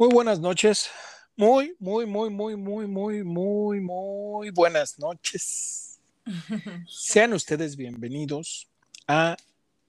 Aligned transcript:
Muy 0.00 0.08
buenas 0.08 0.40
noches. 0.40 0.88
Muy, 1.36 1.76
muy, 1.78 2.06
muy, 2.06 2.30
muy, 2.30 2.56
muy, 2.56 2.86
muy, 2.86 3.22
muy, 3.22 3.80
muy 3.80 4.48
buenas 4.48 4.98
noches. 4.98 6.00
Sean 6.88 7.34
ustedes 7.34 7.76
bienvenidos 7.76 8.66
a 9.06 9.36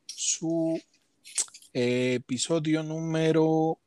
su 0.05 0.81
eh, 1.73 2.15
episodio 2.15 2.83
número, 2.83 3.79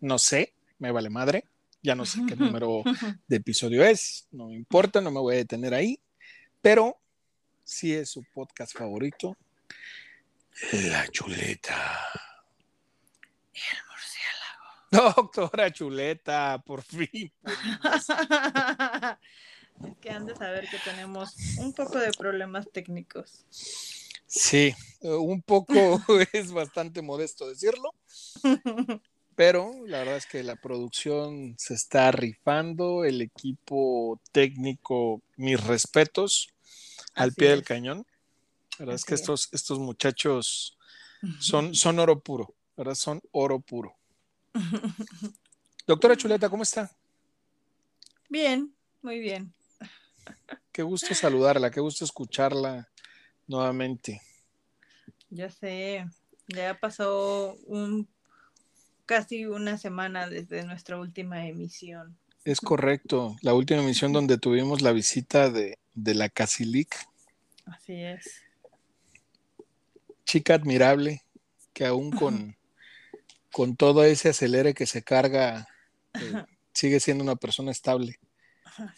no 0.00 0.18
sé, 0.18 0.52
me 0.80 0.90
vale 0.90 1.10
madre. 1.10 1.44
Ya 1.80 1.94
no 1.94 2.04
sé 2.04 2.18
qué 2.26 2.34
número 2.34 2.82
de 3.28 3.36
episodio 3.36 3.84
es, 3.84 4.26
no 4.32 4.48
me 4.48 4.56
importa, 4.56 5.00
no 5.00 5.12
me 5.12 5.20
voy 5.20 5.34
a 5.36 5.38
detener 5.38 5.74
ahí, 5.74 5.96
pero 6.60 6.98
sí 7.62 7.94
es 7.94 8.10
su 8.10 8.24
podcast 8.34 8.76
favorito, 8.76 9.36
La 10.72 11.06
Chuleta. 11.06 12.02
Doctora 14.94 15.72
Chuleta, 15.72 16.62
por 16.64 16.82
fin. 16.82 17.32
es 17.44 18.06
que 20.00 20.10
han 20.10 20.26
de 20.26 20.36
saber 20.36 20.68
que 20.68 20.78
tenemos 20.78 21.34
un 21.58 21.72
poco 21.72 21.98
de 21.98 22.12
problemas 22.12 22.70
técnicos. 22.70 23.44
Sí, 24.26 24.74
un 25.00 25.42
poco 25.42 25.74
es 26.32 26.52
bastante 26.52 27.02
modesto 27.02 27.48
decirlo, 27.48 27.94
pero 29.36 29.72
la 29.86 29.98
verdad 29.98 30.16
es 30.16 30.26
que 30.26 30.42
la 30.42 30.56
producción 30.56 31.54
se 31.58 31.74
está 31.74 32.10
rifando, 32.10 33.04
el 33.04 33.20
equipo 33.20 34.20
técnico, 34.32 35.22
mis 35.36 35.62
respetos, 35.64 36.48
al 37.14 37.30
Así 37.30 37.36
pie 37.36 37.50
del 37.50 37.64
cañón. 37.64 38.06
La 38.78 38.86
verdad 38.86 38.94
es 38.96 39.04
que 39.04 39.14
es. 39.14 39.20
estos, 39.20 39.48
estos 39.52 39.78
muchachos 39.78 40.78
son, 41.38 41.74
son 41.74 41.98
oro 41.98 42.20
puro, 42.20 42.54
¿verdad? 42.76 42.94
Son 42.94 43.20
oro 43.30 43.60
puro. 43.60 43.96
Doctora 45.86 46.16
Chuleta, 46.16 46.48
¿cómo 46.48 46.62
está? 46.62 46.90
Bien, 48.28 48.74
muy 49.02 49.18
bien. 49.18 49.52
Qué 50.72 50.82
gusto 50.82 51.14
saludarla, 51.14 51.70
qué 51.70 51.80
gusto 51.80 52.04
escucharla 52.04 52.88
nuevamente. 53.46 54.20
Ya 55.30 55.50
sé, 55.50 56.06
ya 56.48 56.78
pasó 56.78 57.56
un 57.66 58.08
casi 59.06 59.44
una 59.46 59.78
semana 59.78 60.28
desde 60.28 60.64
nuestra 60.64 60.98
última 60.98 61.46
emisión. 61.46 62.16
Es 62.44 62.60
correcto, 62.60 63.36
la 63.42 63.54
última 63.54 63.82
emisión 63.82 64.12
donde 64.12 64.38
tuvimos 64.38 64.82
la 64.82 64.92
visita 64.92 65.50
de, 65.50 65.78
de 65.94 66.14
la 66.14 66.28
Casilic, 66.28 66.94
Así 67.66 67.94
es. 67.94 68.42
chica 70.24 70.54
admirable, 70.54 71.22
que 71.72 71.86
aún 71.86 72.10
con, 72.10 72.56
con 73.54 73.76
todo 73.76 74.02
ese 74.02 74.30
acelere 74.30 74.74
que 74.74 74.84
se 74.84 75.04
carga, 75.04 75.68
eh, 76.14 76.44
sigue 76.72 76.98
siendo 76.98 77.22
una 77.22 77.36
persona 77.36 77.70
estable. 77.70 78.18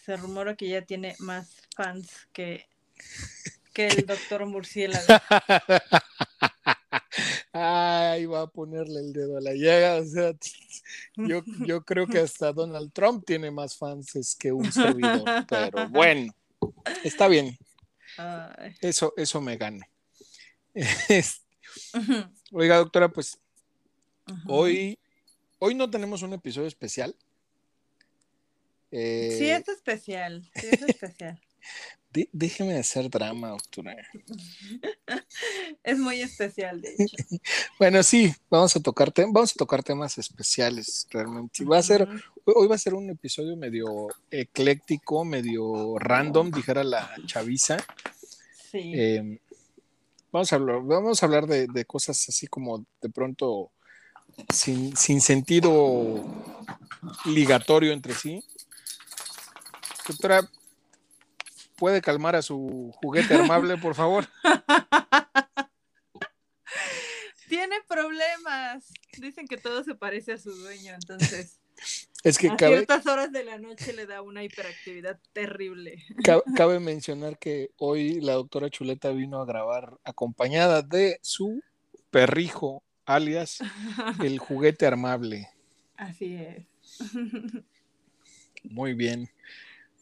Se 0.03 0.17
rumora 0.17 0.55
que 0.55 0.67
ya 0.67 0.81
tiene 0.81 1.15
más 1.19 1.61
fans 1.75 2.27
que, 2.33 2.65
que 3.73 3.85
el 3.85 4.07
doctor 4.07 4.47
Murciélago. 4.47 5.05
Ay, 7.53 8.25
va 8.25 8.41
a 8.41 8.47
ponerle 8.47 9.01
el 9.01 9.13
dedo 9.13 9.37
a 9.37 9.41
la 9.41 9.53
llaga. 9.53 9.97
O 9.97 10.05
sea, 10.05 10.33
yo, 11.17 11.43
yo 11.59 11.85
creo 11.85 12.07
que 12.07 12.17
hasta 12.19 12.51
Donald 12.51 12.91
Trump 12.93 13.25
tiene 13.27 13.51
más 13.51 13.77
fans 13.77 14.35
que 14.39 14.51
un 14.51 14.71
servidor, 14.71 15.45
pero 15.47 15.87
bueno, 15.89 16.33
está 17.03 17.27
bien, 17.27 17.55
eso, 18.81 19.13
eso 19.17 19.39
me 19.39 19.55
gana. 19.55 19.87
Oiga, 22.51 22.77
doctora, 22.77 23.09
pues 23.09 23.37
Hoy, 24.47 24.97
hoy 25.59 25.75
no 25.75 25.89
tenemos 25.89 26.21
un 26.21 26.33
episodio 26.33 26.67
especial. 26.67 27.15
Eh, 28.91 29.35
Sí, 29.37 29.49
es 29.49 29.67
especial. 29.67 30.49
Sí, 30.55 30.67
es 30.71 30.81
especial. 30.81 31.39
dé- 32.11 32.29
déjeme 32.31 32.77
hacer 32.77 33.09
drama, 33.09 33.49
doctora. 33.49 33.95
Es 35.83 35.97
muy 35.99 36.21
especial, 36.21 36.81
de 36.81 36.93
hecho. 36.97 37.15
Bueno, 37.79 38.01
sí, 38.03 38.33
vamos 38.49 38.75
a 38.75 38.79
tocar, 38.79 39.13
vamos 39.15 39.51
a 39.51 39.55
tocar 39.55 39.83
temas 39.83 40.17
especiales 40.17 41.07
realmente. 41.11 41.63
Va 41.63 41.77
a 41.77 41.83
ser, 41.83 42.07
hoy 42.45 42.67
va 42.67 42.75
a 42.75 42.79
ser 42.79 42.93
un 42.95 43.09
episodio 43.09 43.55
medio 43.55 44.07
ecléctico, 44.31 45.23
medio 45.23 45.97
random, 45.99 46.49
dijera 46.51 46.83
la 46.83 47.13
chaviza. 47.25 47.77
Sí. 48.71 48.93
Eh, 48.95 49.39
vamos 50.31 50.51
a 50.51 50.55
hablar, 50.55 50.81
vamos 50.83 51.21
a 51.21 51.25
hablar 51.25 51.45
de, 51.45 51.67
de 51.67 51.85
cosas 51.85 52.27
así 52.29 52.47
como 52.47 52.83
de 53.01 53.09
pronto 53.09 53.71
sin, 54.53 54.95
sin 54.95 55.21
sentido 55.21 56.23
ligatorio 57.25 57.91
entre 57.93 58.13
sí. 58.13 58.43
Doctora, 60.07 60.49
¿puede 61.75 62.01
calmar 62.01 62.35
a 62.35 62.41
su 62.41 62.91
juguete 63.01 63.33
armable, 63.35 63.77
por 63.77 63.95
favor? 63.95 64.27
Tiene 67.49 67.77
problemas. 67.87 68.91
Dicen 69.17 69.47
que 69.47 69.57
todo 69.57 69.83
se 69.83 69.95
parece 69.95 70.33
a 70.33 70.37
su 70.37 70.51
dueño, 70.51 70.93
entonces 70.93 71.59
Es 72.23 72.37
que 72.37 72.49
a 72.49 72.57
cabe, 72.57 72.75
ciertas 72.77 73.05
horas 73.07 73.31
de 73.31 73.43
la 73.45 73.57
noche 73.57 73.93
le 73.93 74.05
da 74.05 74.21
una 74.21 74.43
hiperactividad 74.43 75.17
terrible. 75.33 76.03
ca- 76.23 76.43
cabe 76.55 76.79
mencionar 76.79 77.37
que 77.39 77.69
hoy 77.77 78.19
la 78.19 78.33
doctora 78.33 78.69
Chuleta 78.69 79.11
vino 79.11 79.41
a 79.41 79.45
grabar 79.45 79.97
acompañada 80.03 80.81
de 80.81 81.19
su 81.21 81.61
perrijo, 82.11 82.83
alias 83.07 83.59
el 84.23 84.37
juguete 84.37 84.85
armable. 84.85 85.49
Así 85.95 86.35
es. 86.35 86.65
Muy 88.63 88.93
bien. 88.93 89.29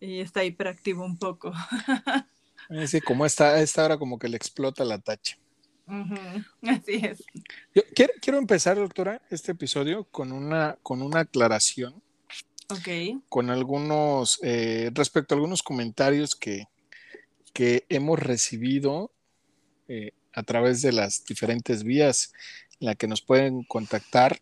Y 0.01 0.19
está 0.19 0.43
hiperactivo 0.43 1.05
un 1.05 1.17
poco. 1.17 1.53
Que 2.67 3.01
como 3.01 3.25
está 3.25 3.49
a 3.53 3.61
esta 3.61 3.85
hora 3.85 3.97
como 3.97 4.17
que 4.19 4.27
le 4.27 4.35
explota 4.37 4.83
la 4.83 4.99
tacha. 4.99 5.37
Así 6.63 6.95
es. 6.95 7.23
Yo 7.75 7.83
quiero, 7.95 8.13
quiero 8.19 8.39
empezar, 8.39 8.75
doctora, 8.75 9.21
este 9.29 9.51
episodio 9.51 10.05
con 10.05 10.31
una, 10.31 10.77
con 10.81 11.03
una 11.03 11.21
aclaración, 11.21 12.01
Ok. 12.69 13.21
con 13.29 13.51
algunos, 13.51 14.39
eh, 14.41 14.89
respecto 14.95 15.33
a 15.33 15.37
algunos 15.37 15.61
comentarios 15.61 16.35
que, 16.35 16.65
que 17.53 17.85
hemos 17.89 18.17
recibido 18.17 19.11
eh, 19.87 20.11
a 20.33 20.41
través 20.41 20.81
de 20.81 20.91
las 20.91 21.23
diferentes 21.23 21.83
vías 21.83 22.33
en 22.79 22.87
la 22.87 22.95
que 22.95 23.07
nos 23.07 23.21
pueden 23.21 23.63
contactar. 23.63 24.39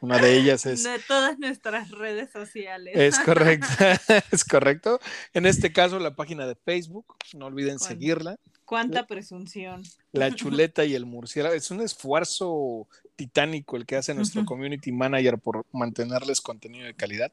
Una 0.00 0.18
de 0.18 0.36
ellas 0.38 0.64
es, 0.66 0.84
De 0.84 0.98
todas 1.00 1.38
nuestras 1.38 1.90
redes 1.90 2.30
sociales. 2.30 2.94
es 2.96 3.18
correcta, 3.18 4.00
es 4.30 4.44
correcto. 4.44 5.00
En 5.34 5.44
este 5.46 5.72
caso, 5.72 5.98
la 5.98 6.14
página 6.14 6.46
de 6.46 6.54
Facebook, 6.54 7.16
no 7.34 7.46
olviden 7.46 7.78
seguirla. 7.78 8.36
Cuánta 8.64 9.06
presunción. 9.06 9.82
La 10.12 10.30
chuleta 10.34 10.84
y 10.84 10.94
el 10.94 11.04
murciélago. 11.04 11.54
Es 11.54 11.70
un 11.70 11.80
esfuerzo 11.80 12.86
titánico 13.16 13.76
el 13.76 13.84
que 13.84 13.96
hace 13.96 14.14
nuestro 14.14 14.44
community 14.44 14.92
manager 14.92 15.38
por 15.38 15.66
mantenerles 15.72 16.40
contenido 16.40 16.86
de 16.86 16.94
calidad. 16.94 17.32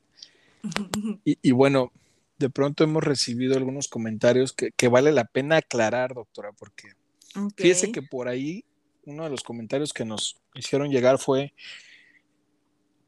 Y, 1.23 1.37
y 1.41 1.51
bueno, 1.51 1.91
de 2.39 2.49
pronto 2.49 2.83
hemos 2.83 3.03
recibido 3.03 3.55
algunos 3.55 3.87
comentarios 3.87 4.53
que, 4.53 4.71
que 4.71 4.87
vale 4.87 5.11
la 5.11 5.25
pena 5.25 5.57
aclarar, 5.57 6.13
doctora, 6.15 6.51
porque 6.51 6.93
Ok. 7.35 7.53
fíjese 7.57 7.91
que 7.91 8.01
por 8.01 8.27
ahí 8.27 8.65
uno 9.09 9.23
de 9.23 9.29
los 9.29 9.43
comentarios 9.43 9.93
que 9.93 10.05
nos 10.05 10.39
hicieron 10.53 10.89
llegar 10.89 11.19
fue 11.19 11.53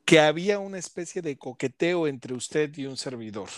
que 0.05 0.19
había 0.19 0.59
una 0.59 0.77
especie 0.77 1.21
de 1.21 1.37
coqueteo 1.37 2.07
entre 2.07 2.33
usted 2.33 2.75
y 2.77 2.85
un 2.85 2.97
servidor. 2.97 3.49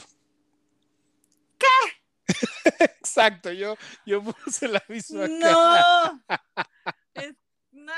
¿Qué? 1.58 2.28
Exacto, 2.80 3.52
yo, 3.52 3.76
yo 4.06 4.22
puse 4.24 4.68
la 4.68 4.84
misma. 4.88 5.28
No. 5.28 6.24
Es, 7.16 7.36
no, 7.72 7.94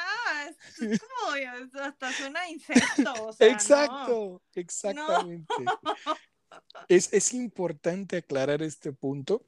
es, 0.46 0.82
es 0.82 1.00
como 1.00 1.82
hasta 1.82 2.12
suena 2.12 2.50
incesto. 2.50 3.14
O 3.26 3.32
sea, 3.32 3.48
Exacto, 3.48 4.42
exactamente. 4.54 5.54
Es, 6.88 7.12
es 7.12 7.34
importante 7.34 8.18
aclarar 8.18 8.62
este 8.62 8.92
punto. 8.94 9.46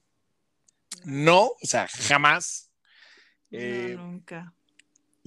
No, 1.05 1.45
o 1.45 1.65
sea, 1.65 1.87
jamás. 1.87 2.71
No, 3.49 3.59
Eh, 3.59 3.93
no, 3.95 4.03
nunca. 4.07 4.53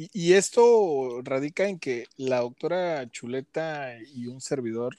Y, 0.05 0.11
y 0.13 0.33
esto 0.35 1.21
radica 1.23 1.69
en 1.69 1.79
que 1.79 2.07
la 2.17 2.41
doctora 2.41 3.09
Chuleta 3.11 3.97
y 4.15 4.27
un 4.27 4.41
servidor 4.41 4.97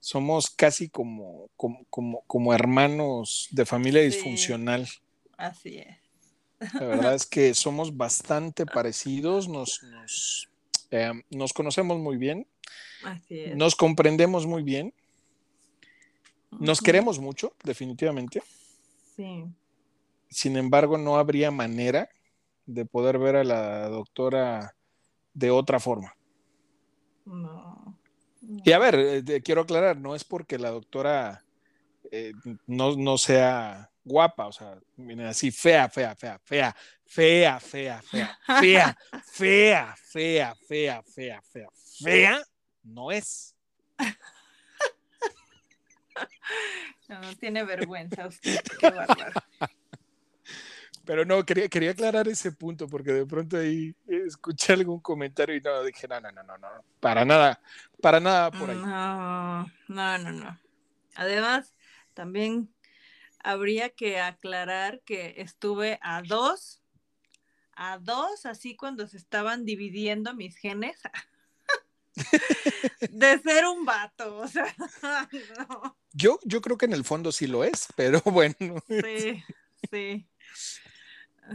somos 0.00 0.50
casi 0.50 0.88
como, 0.88 1.48
como, 1.56 1.84
como, 1.90 2.22
como 2.26 2.54
hermanos 2.54 3.48
de 3.50 3.66
familia 3.66 4.00
Sí. 4.02 4.06
disfuncional. 4.08 4.88
Así 5.36 5.78
es. 5.78 5.96
La 6.74 6.86
verdad 6.86 7.14
es 7.14 7.26
que 7.34 7.54
somos 7.54 7.96
bastante 7.96 8.66
parecidos, 8.66 9.48
nos, 9.48 9.82
nos, 9.84 10.48
eh, 10.90 11.12
nos 11.30 11.52
conocemos 11.52 11.98
muy 11.98 12.16
bien, 12.16 12.46
Así 13.04 13.40
es. 13.40 13.56
nos 13.56 13.76
comprendemos 13.76 14.46
muy 14.46 14.62
bien, 14.62 14.92
nos 16.50 16.80
queremos 16.80 17.18
mucho, 17.18 17.52
definitivamente. 17.62 18.42
Sí. 19.16 19.44
Sin 20.30 20.56
embargo, 20.56 20.98
no 20.98 21.16
habría 21.18 21.50
manera 21.50 22.08
de 22.68 22.84
poder 22.84 23.18
ver 23.18 23.36
a 23.36 23.44
la 23.44 23.88
doctora 23.88 24.76
de 25.32 25.50
otra 25.50 25.80
forma. 25.80 26.14
No. 27.24 27.98
Y 28.40 28.72
a 28.72 28.78
ver, 28.78 29.24
eh, 29.26 29.42
quiero 29.42 29.62
aclarar, 29.62 29.96
no 29.96 30.14
es 30.14 30.24
porque 30.24 30.58
la 30.58 30.70
doctora 30.70 31.44
eh, 32.12 32.32
no, 32.66 32.94
no, 32.96 33.16
sea 33.16 33.90
guapa, 34.04 34.46
o 34.46 34.52
sea, 34.52 34.78
así 35.28 35.50
fea, 35.50 35.88
fea, 35.88 36.14
fea, 36.14 36.38
fea, 36.44 36.74
fea, 37.06 37.60
fea, 37.60 38.02
fea, 38.02 38.02
fea, 38.60 38.96
fea, 39.24 39.96
fea, 40.02 40.54
fea, 40.66 41.02
fea, 41.02 41.42
fea, 41.42 41.70
fea, 42.02 42.42
no 42.82 43.10
es. 43.10 43.54
No, 47.08 47.20
no 47.22 47.34
tiene 47.36 47.64
vergüenza 47.64 48.26
usted, 48.26 48.60
qué 48.78 48.90
bárbaro. 48.90 49.32
Pero 51.04 51.24
no, 51.24 51.44
quería, 51.44 51.68
quería 51.68 51.92
aclarar 51.92 52.28
ese 52.28 52.52
punto 52.52 52.86
porque 52.86 53.12
de 53.12 53.26
pronto 53.26 53.56
ahí 53.56 53.94
escuché 54.06 54.74
algún 54.74 55.00
comentario 55.00 55.56
y 55.56 55.60
no, 55.60 55.82
dije, 55.82 56.06
no, 56.06 56.20
no, 56.20 56.30
no, 56.30 56.42
no, 56.42 56.58
no, 56.58 56.68
para 57.00 57.24
nada, 57.24 57.60
para 58.02 58.20
nada 58.20 58.50
por 58.50 58.70
ahí. 58.70 58.76
No, 58.76 59.62
no, 59.88 60.18
no, 60.18 60.32
no. 60.32 60.60
Además, 61.14 61.74
también 62.14 62.68
habría 63.38 63.90
que 63.90 64.20
aclarar 64.20 65.00
que 65.00 65.34
estuve 65.38 65.98
a 66.02 66.22
dos, 66.22 66.82
a 67.72 67.98
dos, 67.98 68.44
así 68.46 68.76
cuando 68.76 69.08
se 69.08 69.16
estaban 69.16 69.64
dividiendo 69.64 70.34
mis 70.34 70.56
genes, 70.56 71.00
de 73.10 73.38
ser 73.38 73.66
un 73.66 73.84
vato, 73.84 74.38
o 74.38 74.48
sea, 74.48 74.66
no. 75.68 75.96
Yo, 76.12 76.38
yo 76.44 76.60
creo 76.60 76.76
que 76.76 76.86
en 76.86 76.92
el 76.92 77.04
fondo 77.04 77.32
sí 77.32 77.46
lo 77.46 77.64
es, 77.64 77.88
pero 77.96 78.20
bueno. 78.24 78.82
Sí, 78.88 79.42
sí. 79.90 80.28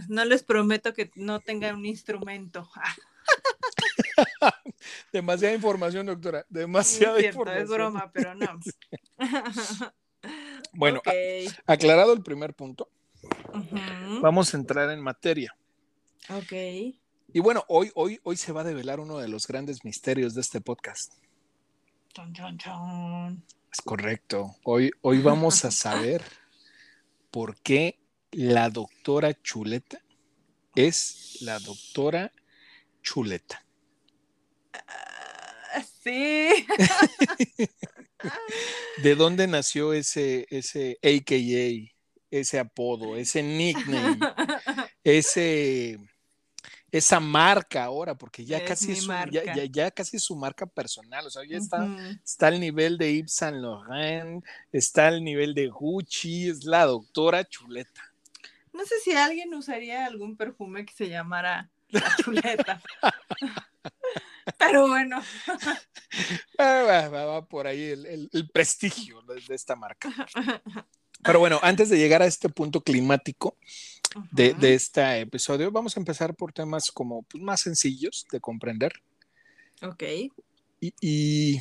No 0.09 0.25
les 0.25 0.43
prometo 0.43 0.93
que 0.93 1.11
no 1.15 1.39
tenga 1.39 1.73
un 1.73 1.85
instrumento. 1.85 2.69
Demasiada 5.13 5.53
información, 5.53 6.05
doctora. 6.05 6.45
Demasiada 6.49 7.17
es 7.17 7.21
cierto, 7.21 7.39
información. 7.39 7.63
Es 7.63 7.69
broma, 7.69 8.11
pero 8.11 8.35
no. 8.35 8.59
bueno, 10.73 10.99
okay. 10.99 11.47
aclarado 11.65 12.13
el 12.13 12.23
primer 12.23 12.53
punto, 12.53 12.89
uh 13.53 13.57
-huh. 13.57 14.21
vamos 14.21 14.53
a 14.53 14.57
entrar 14.57 14.89
en 14.89 15.01
materia. 15.01 15.55
Ok. 16.29 16.53
Y 17.35 17.39
bueno, 17.39 17.63
hoy, 17.67 17.91
hoy, 17.95 18.19
hoy 18.23 18.37
se 18.37 18.51
va 18.51 18.61
a 18.61 18.63
develar 18.63 18.99
uno 18.99 19.17
de 19.17 19.27
los 19.27 19.47
grandes 19.47 19.83
misterios 19.83 20.35
de 20.35 20.41
este 20.41 20.61
podcast. 20.61 21.13
Chon, 22.13 22.33
chon, 22.33 22.57
chon. 22.57 23.43
Es 23.71 23.81
correcto. 23.81 24.55
Hoy, 24.63 24.91
hoy 25.01 25.19
vamos 25.19 25.65
a 25.65 25.71
saber 25.71 26.23
por 27.31 27.59
qué 27.61 27.99
la 28.33 28.69
doctora 28.69 29.33
Chuleta 29.41 29.99
es 30.75 31.37
la 31.41 31.59
doctora 31.59 32.31
Chuleta. 33.01 33.63
Uh, 34.73 35.81
sí. 36.03 36.49
¿De 39.03 39.15
dónde 39.15 39.47
nació 39.47 39.93
ese, 39.93 40.47
ese 40.49 40.97
AKA, 41.03 41.93
ese 42.31 42.59
apodo, 42.59 43.17
ese 43.17 43.43
nickname, 43.43 44.17
ese, 45.03 45.99
esa 46.89 47.19
marca 47.19 47.83
ahora? 47.83 48.15
Porque 48.15 48.45
ya 48.45 48.59
es 48.59 48.63
casi 48.63 48.93
es 48.93 49.03
su, 49.03 49.11
ya, 49.29 49.43
ya, 49.53 49.65
ya, 49.65 49.91
casi 49.91 50.17
es 50.17 50.23
su 50.23 50.35
marca 50.35 50.65
personal. 50.65 51.27
O 51.27 51.29
sea, 51.29 51.43
ya 51.45 51.57
está, 51.57 51.83
uh 51.83 51.87
-huh. 51.87 52.21
está 52.23 52.47
al 52.47 52.59
nivel 52.59 52.97
de 52.97 53.17
Yves 53.17 53.33
Saint 53.33 53.57
Laurent, 53.57 54.43
está 54.71 55.07
al 55.07 55.23
nivel 55.23 55.53
de 55.53 55.67
Gucci, 55.67 56.47
es 56.47 56.63
la 56.63 56.85
doctora 56.85 57.43
Chuleta. 57.43 58.12
No 58.73 58.85
sé 58.85 58.95
si 59.03 59.13
alguien 59.13 59.53
usaría 59.53 60.05
algún 60.05 60.35
perfume 60.35 60.85
que 60.85 60.93
se 60.93 61.09
llamara 61.09 61.69
la 61.89 62.15
chuleta. 62.17 62.81
Pero 64.59 64.87
bueno. 64.87 65.21
va, 66.59 67.07
va, 67.07 67.25
va, 67.25 67.45
por 67.45 67.67
ahí 67.67 67.83
el, 67.83 68.05
el, 68.05 68.29
el, 68.33 68.49
prestigio 68.49 69.21
de 69.21 69.55
esta 69.55 69.75
marca. 69.75 70.09
Pero 71.23 71.39
bueno, 71.39 71.59
antes 71.61 71.89
de 71.89 71.97
llegar 71.97 72.21
a 72.21 72.25
este 72.25 72.49
punto 72.49 72.81
climático 72.81 73.57
de, 74.31 74.53
de 74.53 74.73
este 74.73 75.21
episodio, 75.21 75.71
vamos 75.71 75.95
a 75.95 75.99
empezar 75.99 76.35
por 76.35 76.51
temas 76.51 76.91
como 76.91 77.23
pues, 77.23 77.41
más 77.41 77.61
sencillos 77.61 78.25
de 78.31 78.41
comprender. 78.41 78.93
Ok. 79.81 80.03
Y, 80.81 80.93
y 80.99 81.59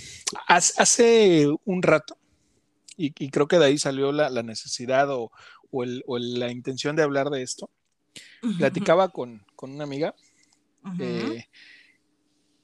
hace 0.48 1.46
un 1.64 1.82
rato, 1.82 2.18
y, 2.96 3.12
y, 3.24 3.30
creo 3.30 3.46
que 3.46 3.58
de 3.58 3.66
ahí 3.66 3.78
salió 3.78 4.10
la, 4.10 4.30
la 4.30 4.42
necesidad 4.42 5.08
o, 5.10 5.30
o, 5.72 5.82
el, 5.82 6.04
o, 6.06 6.18
la 6.18 6.52
intención 6.52 6.94
de 6.94 7.02
hablar 7.02 7.30
de 7.30 7.42
esto, 7.42 7.68
uh 8.42 8.46
-huh. 8.46 8.58
platicaba 8.58 9.08
con, 9.08 9.44
con, 9.56 9.72
una 9.72 9.84
amiga 9.84 10.14
uh 10.84 10.88
-huh. 10.90 11.36
eh, 11.36 11.48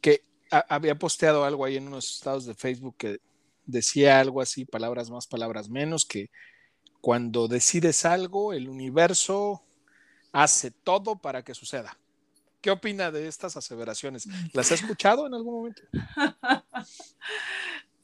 que 0.00 0.22
a, 0.52 0.58
había 0.68 0.96
posteado 0.96 1.44
algo 1.44 1.64
ahí 1.64 1.76
en 1.76 1.88
unos 1.88 2.14
estados 2.14 2.46
de 2.46 2.54
Facebook 2.54 2.96
que 2.96 3.18
decía 3.66 4.20
algo 4.20 4.40
así, 4.40 4.64
palabras 4.64 5.10
más, 5.10 5.26
palabras 5.26 5.68
menos, 5.68 6.06
que 6.06 6.30
cuando 7.00 7.48
decides 7.48 8.04
algo, 8.04 8.52
el 8.52 8.68
universo 8.68 9.62
hace 10.32 10.70
todo 10.70 11.16
para 11.16 11.42
que 11.42 11.54
suceda. 11.54 11.98
¿Qué 12.60 12.70
opina 12.70 13.10
de 13.10 13.28
estas 13.28 13.56
aseveraciones? 13.56 14.26
¿Las 14.52 14.72
ha 14.72 14.74
escuchado 14.74 15.26
en 15.26 15.34
algún 15.34 15.54
momento? 15.54 15.82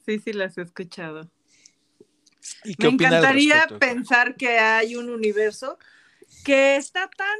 Sí, 0.05 0.19
sí, 0.19 0.33
las 0.33 0.55
he 0.59 0.61
escuchado. 0.61 1.31
Me 2.77 2.89
encantaría 2.89 3.67
pensar 3.79 4.35
que 4.35 4.59
hay 4.59 4.95
un 4.95 5.09
universo 5.09 5.77
que 6.43 6.75
está 6.77 7.09
tan 7.09 7.37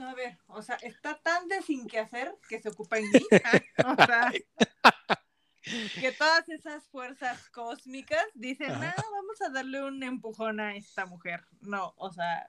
a 0.00 0.14
ver, 0.14 0.38
o 0.48 0.62
sea, 0.62 0.76
está 0.76 1.18
tan 1.18 1.46
de 1.48 1.62
sin 1.62 1.86
que 1.86 1.98
hacer 2.00 2.34
que 2.48 2.60
se 2.60 2.68
ocupa 2.68 2.98
en 2.98 3.10
mí. 3.10 3.20
o 3.86 3.94
sea, 3.94 4.32
que 6.00 6.12
todas 6.12 6.48
esas 6.48 6.84
fuerzas 6.88 7.48
cósmicas 7.50 8.24
dicen, 8.34 8.72
no, 8.72 8.80
vamos 8.80 9.40
a 9.46 9.50
darle 9.50 9.82
un 9.82 10.02
empujón 10.02 10.60
a 10.60 10.76
esta 10.76 11.06
mujer. 11.06 11.44
No, 11.60 11.94
o 11.96 12.12
sea, 12.12 12.48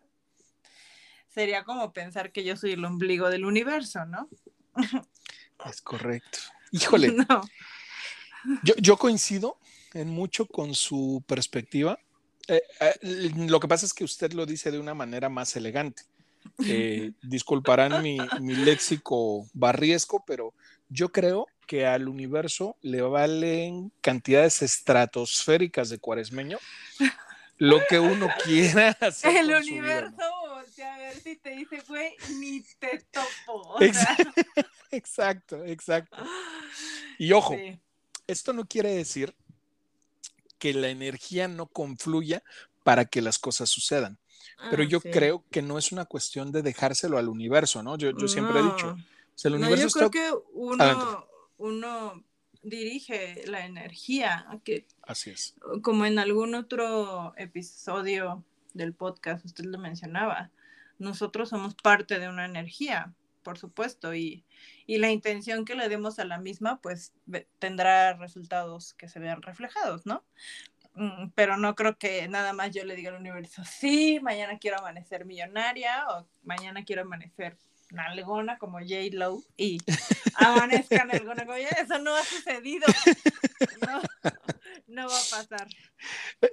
sería 1.28 1.64
como 1.64 1.94
pensar 1.94 2.32
que 2.32 2.44
yo 2.44 2.58
soy 2.58 2.74
el 2.74 2.86
ombligo 2.86 3.30
del 3.30 3.46
universo, 3.46 4.06
¿no? 4.06 4.30
es 5.66 5.82
correcto. 5.82 6.40
Híjole. 6.72 7.12
No. 7.12 7.42
Yo, 8.64 8.76
yo 8.78 8.98
coincido 8.98 9.60
en 9.96 10.10
mucho 10.10 10.46
con 10.46 10.76
su 10.76 11.24
perspectiva. 11.26 11.98
Eh, 12.48 12.62
eh, 12.80 13.32
lo 13.48 13.60
que 13.60 13.68
pasa 13.68 13.86
es 13.86 13.94
que 13.94 14.04
usted 14.04 14.34
lo 14.34 14.46
dice 14.46 14.70
de 14.70 14.80
una 14.80 14.94
manera 14.94 15.30
más 15.30 15.56
elegante. 15.56 16.04
Eh, 16.66 17.12
disculparán 17.24 18.04
mi, 18.04 18.20
mi, 18.42 18.56
léxico 18.56 19.48
barriesco, 19.54 20.24
pero 20.28 20.54
yo 20.90 21.12
creo 21.12 21.48
que 21.66 21.88
al 21.88 22.08
universo 22.08 22.78
le 22.82 23.02
valen 23.02 23.92
cantidades 24.02 24.62
estratosféricas 24.62 25.90
de 25.90 25.98
cuaresmeño 25.98 26.60
lo 27.58 27.80
que 27.88 28.00
uno 28.00 28.30
quiera 28.44 28.90
hacer. 29.00 29.36
El 29.36 29.54
universo 29.54 30.24
voltea 30.50 30.96
a 30.96 30.98
ver 31.00 31.16
si 31.16 31.36
te 31.38 31.52
dice, 31.52 31.82
güey, 31.88 32.16
ni 32.40 32.62
te 32.80 33.00
topo. 33.12 33.76
O 33.76 33.80
sea. 33.80 34.18
Exacto, 34.92 35.66
exacto. 35.66 36.16
Y 37.18 37.34
ojo, 37.34 37.54
sí. 37.56 37.78
esto 38.28 38.54
no 38.54 38.66
quiere 38.66 38.94
decir 38.94 39.36
que 40.58 40.74
la 40.74 40.90
energía 40.90 41.48
no 41.48 41.68
confluya 41.68 42.44
para 42.84 43.06
que 43.06 43.22
las 43.22 43.40
cosas 43.40 43.70
sucedan. 43.70 44.18
Pero 44.70 44.84
Ah, 44.84 44.88
yo 44.88 45.00
sí. 45.00 45.10
creo 45.12 45.44
que 45.52 45.62
no 45.62 45.78
es 45.78 45.92
una 45.92 46.06
cuestión 46.06 46.52
de 46.52 46.62
dejárselo 46.62 47.18
al 47.18 47.28
universo, 47.30 47.84
¿no? 47.84 47.98
Yo, 47.98 48.12
yo 48.18 48.28
siempre 48.28 48.60
he 48.60 48.64
dicho, 48.64 48.88
No. 48.88 48.94
o 48.94 48.98
sea, 49.36 49.50
el 49.50 49.60
No, 49.60 49.68
universo 49.68 50.00
yo 50.00 50.06
está... 50.06 50.10
creo 50.12 50.42
que 50.44 50.48
uno, 50.54 51.28
uno 51.58 52.24
dirige 52.62 53.44
la 53.48 53.66
energía, 53.66 54.48
que 54.64 54.86
Así 55.04 55.30
es. 55.32 55.56
como 55.82 56.06
en 56.06 56.20
algún 56.20 56.56
otro 56.56 57.34
episodio 57.38 58.44
del 58.74 58.94
podcast 58.94 59.46
usted 59.46 59.66
lo 59.66 59.78
mencionaba, 59.78 60.52
nosotros 61.00 61.50
somos 61.50 61.76
parte 61.76 62.20
de 62.20 62.30
una 62.30 62.46
energía, 62.46 63.14
por 63.46 63.60
supuesto, 63.60 64.16
y, 64.16 64.44
y 64.88 64.98
la 64.98 65.12
intención 65.12 65.64
que 65.64 65.76
le 65.76 65.88
demos 65.88 66.18
a 66.18 66.26
la 66.26 66.40
misma, 66.40 66.82
pues 66.82 67.14
tendrá 67.60 68.14
resultados 68.14 68.96
que 68.96 69.08
se 69.08 69.20
vean 69.20 69.44
reflejados, 69.44 70.06
¿no? 70.08 70.26
Mm, 70.96 71.30
Pero 71.36 71.56
no 71.58 71.76
creo 71.76 71.98
que 71.98 72.28
nada 72.28 72.54
más 72.54 72.72
yo 72.72 72.84
le 72.84 72.96
diga 72.96 73.12
al 73.12 73.20
universo, 73.22 73.64
sí, 73.64 74.20
mañana 74.22 74.58
quiero 74.58 74.80
amanecer 74.80 75.26
millonaria 75.26 76.06
o 76.10 76.28
mañana 76.44 76.84
quiero 76.84 77.04
amanecer 77.04 77.56
nalgona 77.92 78.58
como 78.58 78.80
J. 78.80 78.96
Lo 79.12 79.42
y 79.58 79.78
amanezca 80.36 81.06
nalgona 81.06 81.46
como 81.46 81.56
ella. 81.56 81.70
Eso 81.70 82.00
no 82.00 82.16
ha 82.16 82.24
sucedido. 82.24 82.88
No, 83.86 84.02
no 84.88 85.08
va 85.08 85.18
a 85.18 85.30
pasar. 85.30 85.68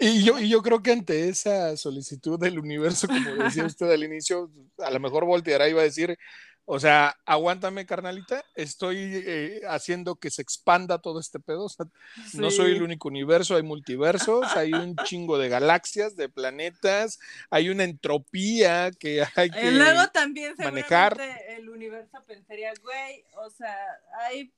Y 0.01 0.25
yo, 0.25 0.39
y 0.39 0.49
yo 0.49 0.63
creo 0.63 0.83
que 0.83 0.93
ante 0.93 1.29
esa 1.29 1.77
solicitud 1.77 2.39
del 2.39 2.59
universo, 2.59 3.07
como 3.07 3.45
decía 3.45 3.65
usted 3.67 3.91
al 3.91 4.05
inicio, 4.05 4.51
a 4.79 4.91
lo 4.91 5.01
mejor 5.01 5.25
volteará 5.25 5.69
y 5.69 5.73
va 5.73 5.81
a 5.81 5.85
decir, 5.85 6.17
o 6.65 6.79
sea, 6.79 7.19
aguántame, 7.27 7.87
carnalita, 7.87 8.45
estoy 8.55 8.97
eh, 8.99 9.61
haciendo 9.69 10.17
que 10.17 10.31
se 10.31 10.43
expanda 10.43 11.01
todo 11.01 11.19
este 11.19 11.41
pedo. 11.41 11.65
O 11.65 11.69
sea, 11.69 11.87
no 12.35 12.51
soy 12.51 12.73
el 12.73 12.83
único 12.83 13.09
universo, 13.09 13.57
hay 13.57 13.63
multiversos, 13.63 14.47
hay 14.57 14.73
un 14.73 14.95
chingo 15.05 15.39
de 15.39 15.49
galaxias, 15.49 16.15
de 16.15 16.29
planetas, 16.29 17.19
hay 17.51 17.69
una 17.69 17.85
entropía 17.85 18.93
que 18.93 19.25
hay 19.35 19.51
que... 19.51 19.69
Y 19.69 19.71
luego 19.73 20.09
también 20.09 20.55
manejar. 20.59 21.21
el 21.49 21.69
universo 21.69 22.23
pensaría, 22.27 22.73
güey, 22.81 23.25
o 23.35 23.51
sea, 23.51 23.77
hay 24.21 24.53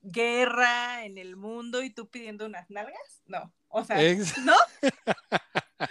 guerra 0.00 1.04
en 1.04 1.18
el 1.18 1.36
mundo 1.36 1.82
y 1.82 1.90
tú 1.90 2.08
pidiendo 2.08 2.46
unas 2.46 2.70
nalgas. 2.70 3.22
No, 3.26 3.52
o 3.68 3.84
sea, 3.84 3.98
¿no? 4.44 4.56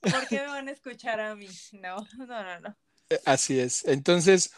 ¿Por 0.00 0.26
qué 0.28 0.40
me 0.40 0.46
van 0.46 0.68
a 0.68 0.72
escuchar 0.72 1.20
a 1.20 1.36
mí? 1.36 1.48
No, 1.72 2.06
no, 2.18 2.26
no, 2.26 2.60
no. 2.60 2.76
Eh, 3.10 3.20
así 3.26 3.60
es. 3.60 3.84
Entonces, 3.86 4.52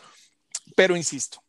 pero 0.75 0.97
insisto, 0.97 1.43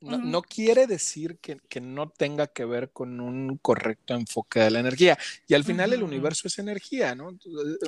no, 0.00 0.42
quiere 0.42 0.86
decir 0.86 1.38
que, 1.38 1.80
no 1.80 2.10
tenga 2.10 2.46
que 2.46 2.64
ver 2.64 2.90
con 2.90 3.20
un 3.20 3.58
correcto 3.58 4.14
enfoque 4.14 4.60
de 4.60 4.70
la 4.70 4.80
energía. 4.80 5.18
Y 5.46 5.54
al 5.54 5.64
final 5.64 5.92
el 5.92 6.02
universo 6.02 6.48
es 6.48 6.58
energía, 6.58 7.14
¿no? 7.14 7.38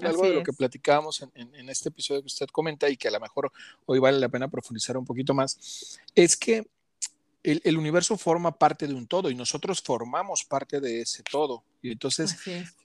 algo 0.02 0.22
de 0.24 0.34
lo 0.34 0.42
que 0.42 0.52
platicábamos 0.52 1.24
en, 1.34 1.68
este 1.68 1.90
episodio 1.90 2.22
que 2.22 2.26
usted 2.26 2.46
comenta 2.48 2.88
y 2.88 2.96
que 2.96 3.08
a 3.08 3.10
lo 3.10 3.20
mejor 3.20 3.52
hoy 3.84 3.98
vale 3.98 4.18
la 4.18 4.28
pena 4.28 4.48
profundizar 4.48 4.96
un 4.96 5.04
poquito 5.04 5.34
más, 5.34 5.98
es 6.14 6.36
que 6.36 6.66
el, 7.42 7.78
universo 7.78 8.16
forma 8.16 8.58
parte 8.58 8.88
de 8.88 8.94
un 8.94 9.06
todo 9.06 9.30
y 9.30 9.34
nosotros 9.34 9.80
formamos 9.80 10.44
parte 10.44 10.80
de 10.80 11.02
ese 11.02 11.22
todo. 11.22 11.62
Y 11.80 11.92
entonces, 11.92 12.36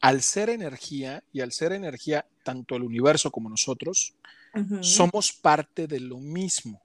al 0.01 0.21
ser 0.21 0.50
energía 0.50 1.23
y 1.33 1.41
al 1.41 1.51
ser 1.51 1.71
energía, 1.71 2.27
tanto 2.43 2.75
el 2.75 2.83
universo 2.83 3.31
como 3.31 3.50
nosotros, 3.50 4.13
somos 4.81 5.31
parte 5.31 5.88
de 5.88 6.00
lo 6.00 6.17
mismo. 6.17 6.81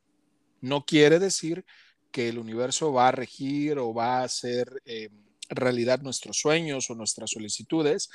No 0.60 0.84
quiere 0.84 1.18
decir 1.18 1.64
que 2.10 2.28
el 2.28 2.38
universo 2.38 2.92
va 2.92 3.08
a 3.08 3.12
regir 3.12 3.78
o 3.78 3.92
va 3.92 4.20
a 4.20 4.25
hacer 4.25 4.82
eh, 4.84 5.10
realidad 5.48 6.00
nuestros 6.00 6.38
sueños 6.38 6.88
o 6.90 6.94
nuestras 6.94 7.30
solicitudes, 7.30 8.10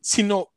sino 0.00 0.52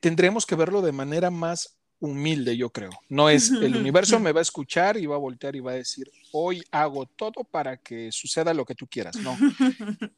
tendremos 0.00 0.46
que 0.46 0.56
verlo 0.56 0.82
de 0.82 0.92
manera 0.92 1.30
más 1.30 1.78
humilde, 2.00 2.56
yo 2.56 2.70
creo. 2.70 2.90
No 3.08 3.28
es 3.28 3.50
el 3.50 3.76
universo 3.76 4.20
me 4.20 4.32
va 4.32 4.40
a 4.40 4.42
escuchar 4.42 4.96
y 4.96 5.06
va 5.06 5.16
a 5.16 5.18
voltear 5.18 5.56
y 5.56 5.60
va 5.60 5.72
a 5.72 5.76
decir, 5.76 6.10
hoy 6.32 6.62
hago 6.70 7.06
todo 7.06 7.44
para 7.44 7.76
que 7.76 8.12
suceda 8.12 8.54
lo 8.54 8.64
que 8.64 8.74
tú 8.74 8.86
quieras. 8.86 9.16
No. 9.16 9.36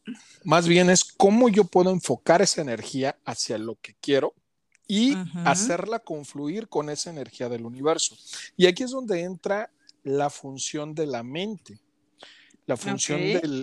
Más 0.45 0.69
bien 0.69 0.91
es 0.91 1.05
cómo 1.05 1.49
yo 1.49 1.65
puedo 1.65 1.91
enfocar 1.91 2.43
esa 2.43 2.61
energía 2.61 3.19
hacia 3.25 3.57
lo 3.59 3.77
que 3.77 3.95
quiero 4.01 4.35
y 4.91 5.17
hacerla 5.45 6.01
confluir 6.01 6.69
con 6.69 6.91
esa 6.91 7.11
energía 7.11 7.49
del 7.49 7.65
universo. 7.65 8.17
Y 8.57 8.67
aquí 8.67 8.83
es 8.83 8.91
donde 8.91 9.23
entra 9.23 9.71
la 10.03 10.31
función 10.31 10.97
de 10.97 11.07
la 11.07 11.23
mente 11.23 11.79
la 12.67 12.77
función 12.77 13.21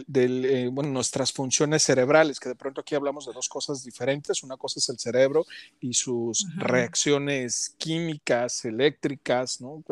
del, 0.08 0.46
eh, 0.46 0.70
bueno, 0.72 0.90
nuestras 0.90 1.32
funciones 1.32 1.84
cerebrales, 1.84 2.40
que 2.40 2.50
de 2.50 2.56
pronto 2.56 2.82
aquí 2.82 2.96
hablamos 2.96 3.26
de 3.26 3.34
dos 3.34 3.48
cosas 3.48 3.84
diferentes. 3.84 4.44
Una 4.44 4.58
cosa 4.58 4.80
es 4.80 4.90
el 4.90 5.00
cerebro 5.00 5.46
y 5.80 5.94
sus 5.94 6.46
reacciones 6.58 7.76
químicas, 7.78 8.66
eléctricas, 8.66 9.62
¿no? 9.62 9.84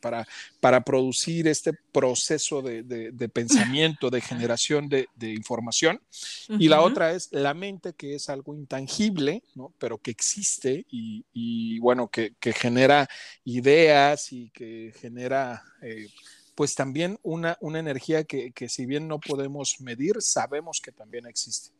Para, 0.00 0.26
para 0.60 0.82
producir 0.82 1.48
este 1.48 1.72
proceso 1.72 2.62
de, 2.62 2.82
de, 2.82 3.28
pensamiento, 3.28 4.10
de 4.10 4.20
generación 4.22 4.88
de, 4.88 5.08
información. 5.20 6.00
Y 6.48 6.68
la 6.68 6.80
otra 6.80 7.12
es 7.12 7.28
la 7.32 7.52
mente, 7.52 7.92
que 7.94 8.14
es 8.14 8.30
algo 8.30 8.54
intangible, 8.54 9.42
¿no? 9.54 9.72
Pero 9.78 9.98
que 9.98 10.10
existe 10.10 10.86
y, 10.90 11.24
y 11.32 11.78
bueno, 11.80 12.08
que, 12.08 12.34
que, 12.40 12.52
genera 12.52 13.08
ideas 13.44 14.32
y 14.32 14.50
que 14.50 14.94
genera... 14.98 15.62
Eh, 15.82 16.08
pues 16.56 16.74
también 16.74 17.20
una, 17.22 17.58
una 17.60 17.78
energía 17.78 18.24
que, 18.24 18.52
si 18.68 18.86
bien 18.86 19.06
no 19.06 19.20
podemos 19.20 19.80
medir, 19.80 20.16
sabemos 20.20 20.80
que 20.80 20.90
también 20.90 21.26
existe. 21.26 21.70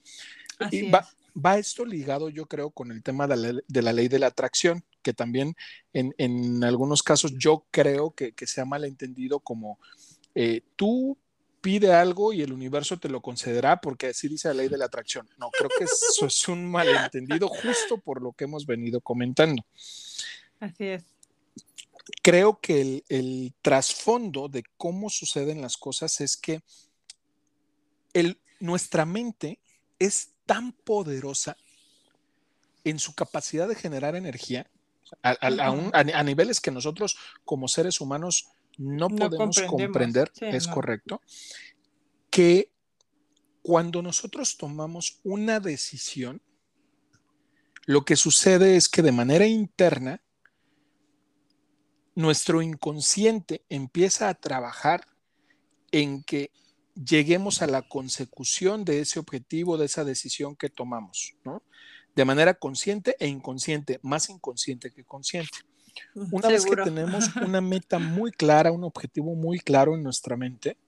y 0.71 0.91
va, 0.91 1.09
va, 1.35 1.59
esto 1.59 1.85
ligado, 1.85 2.29
yo 2.29 2.45
creo, 2.47 2.71
con 2.71 2.93
el 2.93 3.03
tema 3.03 3.27
de 3.27 3.63
la, 3.83 3.93
ley 3.93 4.09
de 4.09 4.19
la 4.19 4.27
atracción, 4.29 4.85
que 5.03 5.15
también 5.15 5.57
en, 5.95 6.63
algunos 6.63 7.03
casos 7.03 7.33
yo 7.39 7.65
creo 7.71 8.11
que, 8.11 8.33
que 8.33 8.47
se 8.47 8.61
ha 8.61 8.67
malentendido 8.67 9.41
como 9.41 9.79
eh, 10.35 10.61
tú 10.77 11.17
pide 11.63 11.95
algo 11.95 12.35
y 12.35 12.43
el 12.43 12.53
universo 12.53 12.99
te 12.99 13.09
lo 13.09 13.23
concederá 13.23 13.81
porque 13.81 14.09
así 14.09 14.29
dice 14.29 14.49
la 14.49 14.55
ley 14.55 14.69
de 14.69 14.77
la 14.77 14.85
atracción. 14.85 15.27
No, 15.39 15.51
creo 15.51 15.71
que 15.77 15.85
eso 15.85 16.27
es 16.27 16.49
un 16.49 16.67
malentendido 16.71 17.49
justo 17.49 17.97
por 17.97 18.21
lo 18.23 18.33
que 18.33 18.45
hemos 18.45 18.67
venido 18.67 19.01
comentando. 19.01 19.65
Así 20.61 20.85
es 20.85 21.16
creo 22.23 22.61
que 22.61 23.05
el, 23.09 23.55
trasfondo 23.63 24.49
de 24.49 24.65
cómo 24.77 25.11
suceden 25.11 25.61
las 25.61 25.77
cosas 25.77 26.21
es 26.21 26.37
que 26.37 26.63
nuestra 28.61 29.05
mente 29.05 29.61
es 29.99 30.31
tan 30.47 30.73
poderosa 30.73 31.57
en 32.85 32.99
su 32.99 33.15
capacidad 33.15 33.69
de 33.69 33.75
generar 33.75 34.15
energía 34.17 34.71
a, 35.23 36.23
niveles 36.25 36.61
que 36.61 36.71
nosotros 36.71 37.17
como 37.45 37.69
seres 37.69 38.01
humanos 38.01 38.49
no, 38.79 39.09
podemos 39.09 39.61
comprender, 39.63 40.31
es 40.41 40.67
correcto, 40.67 41.21
que 42.31 42.71
cuando 43.63 44.03
nosotros 44.03 44.57
tomamos 44.57 45.21
una 45.25 45.61
decisión, 45.61 46.43
lo 47.85 48.05
que 48.05 48.17
sucede 48.17 48.77
es 48.77 48.89
que 48.89 49.03
de 49.03 49.13
manera 49.13 49.47
interna 49.47 50.23
nuestro 52.17 52.63
inconsciente 52.63 53.63
empieza 53.69 54.29
a 54.29 54.35
trabajar 54.35 55.07
en 55.93 56.25
que 56.25 56.51
lleguemos 56.95 57.61
a 57.61 57.67
la 57.67 57.83
consecución 57.83 58.85
de 58.85 59.01
ese 59.01 59.21
objetivo, 59.21 59.77
de 59.77 59.85
esa 59.85 60.03
decisión 60.03 60.57
que 60.57 60.71
tomamos, 60.71 61.35
¿no? 61.45 61.63
De 62.17 62.25
manera 62.25 62.55
consciente 62.55 63.15
e 63.21 63.29
inconsciente, 63.29 64.01
más 64.03 64.31
inconsciente 64.31 64.91
que 64.91 65.05
consciente. 65.05 65.59
Una 66.15 66.49
vez 66.49 66.65
que 66.65 66.77
tenemos 66.77 67.37
una 67.37 67.61
meta 67.61 67.99
muy 67.99 68.33
clara, 68.33 68.73
un 68.73 68.85
objetivo 68.85 69.35
muy 69.35 69.61
claro 69.61 69.95
en 69.95 70.03
nuestra 70.03 70.39
mente, 70.39 70.79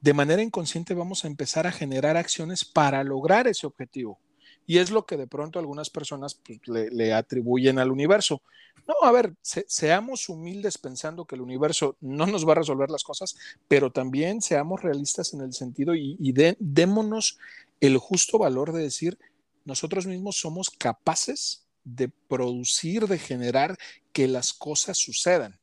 de 0.00 0.12
manera 0.12 0.42
inconsciente 0.42 0.92
vamos 0.92 1.24
a 1.24 1.28
empezar 1.28 1.68
a 1.68 1.72
generar 1.72 2.16
acciones 2.16 2.64
para 2.64 3.04
lograr 3.04 3.46
ese 3.46 3.66
objetivo. 3.66 4.18
Y 4.68 4.78
es 4.78 4.90
lo 4.90 5.06
que 5.06 5.16
de 5.16 5.26
pronto 5.26 5.58
algunas 5.58 5.88
personas 5.88 6.34
pues, 6.34 6.60
le, 6.68 7.14
atribuyen 7.14 7.78
al 7.78 7.90
universo. 7.90 8.42
No, 8.86 8.94
a 9.02 9.10
ver, 9.10 9.34
seamos 9.40 10.28
humildes 10.28 10.76
pensando 10.76 11.24
que 11.24 11.36
el 11.36 11.40
universo 11.40 11.96
no 12.02 12.26
nos 12.26 12.46
va 12.46 12.52
a 12.52 12.56
resolver 12.56 12.90
las 12.90 13.02
cosas, 13.02 13.34
pero 13.66 13.90
también 13.90 14.42
seamos 14.42 14.82
realistas 14.82 15.32
en 15.32 15.40
el 15.40 15.54
sentido 15.54 15.94
y, 15.94 16.18
démonos 16.58 17.38
el 17.80 17.96
justo 17.96 18.36
valor 18.36 18.74
de 18.74 18.82
decir, 18.82 19.18
nosotros 19.64 20.06
mismos 20.06 20.38
somos 20.38 20.68
capaces 20.68 21.66
de 21.82 22.10
producir, 22.28 23.06
de 23.06 23.18
generar 23.18 23.78
que 24.12 24.28
las 24.28 24.52
cosas 24.52 24.98
sucedan. 24.98 25.58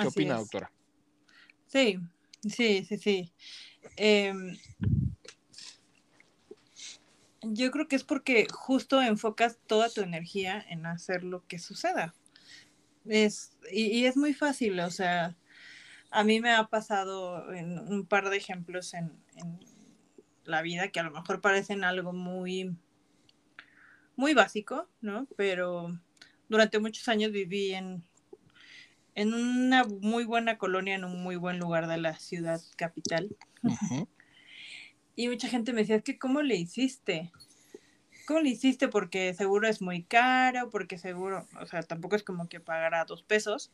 ¿Qué 0.00 0.06
opina, 0.06 0.36
doctora? 0.36 0.70
Sí, 1.66 1.98
sí, 2.48 2.84
sí, 2.84 2.96
sí. 2.96 3.32
Em, 3.96 4.56
yo 7.52 7.70
creo 7.70 7.88
que 7.88 7.96
es 7.96 8.04
porque 8.04 8.46
justo 8.50 9.02
enfocas 9.02 9.58
toda 9.66 9.88
tu 9.88 10.02
energía 10.02 10.64
en 10.68 10.86
hacer 10.86 11.24
lo 11.24 11.46
que 11.46 11.58
suceda. 11.58 12.14
Es, 13.06 13.56
y, 13.70 14.04
es 14.04 14.16
muy 14.16 14.34
fácil, 14.34 14.78
o 14.80 14.90
sea, 14.90 15.36
a 16.10 16.24
mí 16.24 16.40
me 16.40 16.52
ha 16.52 16.68
pasado 16.68 17.52
en 17.52 17.78
un 17.78 18.06
par 18.06 18.28
de 18.28 18.36
ejemplos 18.36 18.94
en, 18.94 19.12
la 20.44 20.62
vida 20.62 20.88
que 20.88 20.98
a 20.98 21.02
lo 21.02 21.10
mejor 21.10 21.42
parecen 21.42 21.84
algo 21.84 22.14
muy, 22.14 22.74
muy 24.16 24.32
básico, 24.32 24.88
¿no? 25.02 25.26
Pero 25.36 26.00
durante 26.48 26.78
muchos 26.78 27.06
años 27.08 27.32
viví 27.32 27.74
en, 27.74 28.02
en 29.14 29.34
una 29.34 29.84
muy 29.84 30.24
buena 30.24 30.56
colonia, 30.56 30.94
en 30.94 31.04
un 31.04 31.22
muy 31.22 31.36
buen 31.36 31.58
lugar 31.58 31.86
de 31.86 31.98
la 31.98 32.14
ciudad 32.18 32.62
capital. 32.76 33.28
Y 35.18 35.26
mucha 35.26 35.48
gente 35.48 35.72
me 35.72 35.80
decía, 35.80 36.00
que 36.00 36.16
¿cómo 36.16 36.42
le 36.42 36.54
hiciste? 36.54 37.32
¿Cómo 38.24 38.38
le 38.38 38.50
hiciste? 38.50 38.86
Porque 38.86 39.34
seguro 39.34 39.66
es 39.66 39.82
muy 39.82 40.04
caro, 40.04 40.70
porque 40.70 40.96
seguro, 40.96 41.44
o 41.60 41.66
sea, 41.66 41.82
tampoco 41.82 42.14
es 42.14 42.22
como 42.22 42.48
que 42.48 42.60
pagará 42.60 43.04
dos 43.04 43.24
pesos. 43.24 43.72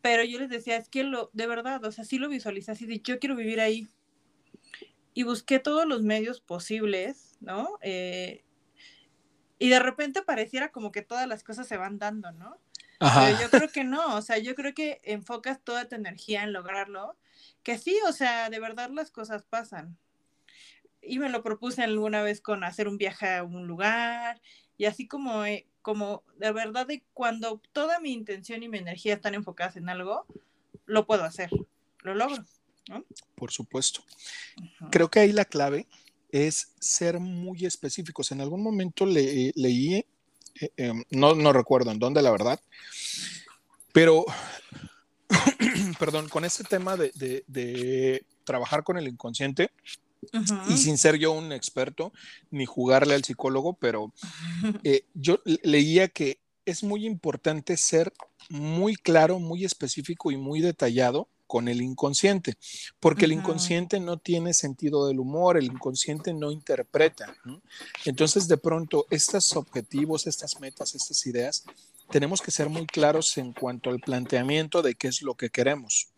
Pero 0.00 0.24
yo 0.24 0.38
les 0.38 0.48
decía, 0.48 0.78
es 0.78 0.88
que 0.88 1.04
lo, 1.04 1.28
de 1.34 1.46
verdad, 1.46 1.84
o 1.84 1.92
sea, 1.92 2.04
sí 2.04 2.16
lo 2.16 2.30
visualicé 2.30 2.72
así 2.72 2.86
de 2.86 2.98
yo 3.00 3.18
quiero 3.18 3.36
vivir 3.36 3.60
ahí. 3.60 3.88
Y 5.12 5.24
busqué 5.24 5.58
todos 5.58 5.86
los 5.86 6.00
medios 6.00 6.40
posibles, 6.40 7.36
¿no? 7.40 7.78
Eh, 7.82 8.42
y 9.58 9.68
de 9.68 9.80
repente 9.80 10.22
pareciera 10.22 10.70
como 10.70 10.92
que 10.92 11.02
todas 11.02 11.28
las 11.28 11.44
cosas 11.44 11.68
se 11.68 11.76
van 11.76 11.98
dando, 11.98 12.32
¿no? 12.32 12.56
Pero 13.00 13.38
yo 13.38 13.50
creo 13.50 13.68
que 13.68 13.84
no, 13.84 14.16
o 14.16 14.22
sea, 14.22 14.38
yo 14.38 14.54
creo 14.54 14.72
que 14.72 15.02
enfocas 15.04 15.60
toda 15.62 15.86
tu 15.90 15.96
energía 15.96 16.42
en 16.42 16.54
lograrlo, 16.54 17.18
que 17.62 17.76
sí, 17.76 17.98
o 18.08 18.12
sea, 18.12 18.48
de 18.48 18.60
verdad 18.60 18.88
las 18.88 19.10
cosas 19.10 19.42
pasan 19.42 19.98
y 21.02 21.18
me 21.18 21.30
lo 21.30 21.42
propuse 21.42 21.82
alguna 21.82 22.22
vez 22.22 22.40
con 22.40 22.64
hacer 22.64 22.88
un 22.88 22.98
viaje 22.98 23.36
a 23.36 23.44
un 23.44 23.66
lugar 23.66 24.40
y 24.76 24.84
así 24.84 25.06
como, 25.06 25.44
eh, 25.44 25.66
como 25.82 26.24
de 26.36 26.52
verdad 26.52 26.86
de 26.86 27.02
cuando 27.12 27.60
toda 27.72 28.00
mi 28.00 28.12
intención 28.12 28.62
y 28.62 28.68
mi 28.68 28.78
energía 28.78 29.14
están 29.14 29.34
enfocadas 29.34 29.76
en 29.76 29.88
algo, 29.88 30.26
lo 30.86 31.06
puedo 31.06 31.24
hacer, 31.24 31.50
lo 32.02 32.14
logro. 32.14 32.44
Por 33.34 33.52
supuesto. 33.52 34.02
Creo 34.90 35.10
que 35.10 35.20
ahí 35.20 35.32
la 35.32 35.44
clave 35.44 35.86
es 36.32 36.74
ser 36.80 37.20
muy 37.20 37.64
específicos. 37.64 38.32
En 38.32 38.40
algún 38.40 38.62
momento 38.62 39.06
le, 39.06 39.52
leí, 39.54 40.04
eh, 40.76 40.92
no, 41.10 41.34
no 41.34 41.52
recuerdo 41.52 41.90
en 41.90 41.98
dónde, 41.98 42.22
la 42.22 42.30
verdad, 42.30 42.60
pero, 43.92 44.24
perdón, 45.98 46.28
con 46.28 46.44
ese 46.44 46.64
tema 46.64 46.96
de 46.96 48.24
trabajar 48.44 48.82
con 48.82 48.96
el 48.96 49.08
inconsciente 49.08 49.70
y 50.68 50.76
sin 50.76 50.98
ser 50.98 51.18
yo 51.18 51.32
un 51.32 51.52
experto 51.52 52.12
ni 52.50 52.66
jugarle 52.66 53.14
al 53.14 53.24
psicólogo, 53.24 53.74
pero 53.74 54.12
eh, 54.84 55.04
yo 55.14 55.40
leía 55.62 56.08
que 56.08 56.38
es 56.64 56.82
muy 56.82 57.06
importante 57.06 57.76
ser 57.76 58.12
muy 58.48 58.96
claro, 58.96 59.38
muy 59.38 59.64
específico 59.64 60.30
y 60.30 60.36
muy 60.36 60.60
detallado 60.60 61.28
con 61.46 61.66
el 61.66 61.82
inconsciente, 61.82 62.54
porque 63.00 63.24
el 63.24 63.32
inconsciente 63.32 63.98
no 63.98 64.18
tiene 64.18 64.54
sentido 64.54 65.08
del 65.08 65.18
humor, 65.18 65.56
el 65.56 65.64
inconsciente 65.64 66.32
no 66.32 66.52
interpreta. 66.52 67.34
Entonces, 68.04 68.46
de 68.46 68.56
pronto, 68.56 69.06
estos 69.10 69.56
objetivos, 69.56 70.28
estas 70.28 70.60
metas, 70.60 70.94
estas 70.94 71.26
ideas, 71.26 71.64
tenemos 72.08 72.40
que 72.40 72.52
ser 72.52 72.68
muy 72.68 72.86
claros 72.86 73.36
en 73.36 73.52
cuanto 73.52 73.90
al 73.90 73.98
planteamiento 73.98 74.80
de 74.80 74.94
qué 74.94 75.08
es 75.08 75.22
lo 75.22 75.34
que 75.34 75.50
queremos. 75.50 76.10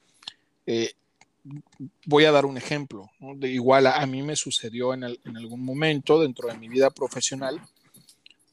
Eh, 0.67 0.93
voy 2.07 2.25
a 2.25 2.33
dar 2.33 2.47
un 2.47 2.57
ejemplo. 2.57 3.11
De 3.37 3.49
igual 3.49 3.87
a, 3.87 4.05
mí 4.07 4.23
me 4.23 4.37
sucedió 4.37 4.95
en, 4.95 5.05
en, 5.05 5.37
algún 5.37 5.65
momento 5.65 6.21
dentro 6.21 6.49
de 6.49 6.57
mi 6.57 6.69
vida 6.69 6.91
profesional. 6.91 7.61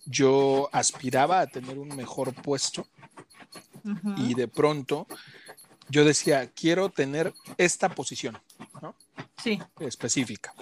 Yo 0.05 0.69
aspiraba 0.72 1.41
a 1.41 1.48
tener 1.48 1.77
un 1.77 1.89
mejor 1.96 2.34
puesto 2.34 2.88
y 4.17 4.34
de 4.34 4.48
pronto 4.48 5.08
yo 5.89 6.05
decía, 6.05 6.51
quiero 6.51 6.89
tener 6.89 7.34
esta 7.58 7.89
posición, 7.89 8.38
¿no? 8.81 8.96
Sí. 9.41 9.60
Específica. 9.79 10.53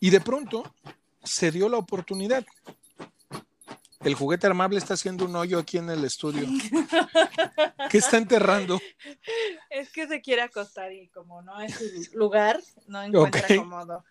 Y 0.00 0.10
de 0.10 0.20
pronto 0.20 0.74
se 1.22 1.50
dio 1.50 1.68
la 1.68 1.78
oportunidad. 1.78 2.44
El 4.00 4.14
juguete 4.14 4.46
armable 4.46 4.78
está 4.78 4.94
haciendo 4.94 5.24
un 5.24 5.34
hoyo 5.34 5.58
aquí 5.58 5.78
en 5.78 5.90
el 5.90 6.04
estudio. 6.04 6.46
¿Qué 7.90 7.98
está 7.98 8.16
enterrando? 8.16 8.80
Es 9.70 9.90
que 9.90 10.06
se 10.06 10.20
quiere 10.20 10.42
acostar 10.42 10.92
y 10.92 11.08
como 11.08 11.42
no 11.42 11.60
es 11.60 11.74
su 11.74 12.16
lugar, 12.16 12.60
no 12.86 13.02
encuentra 13.02 13.56
cómodo. 13.56 14.04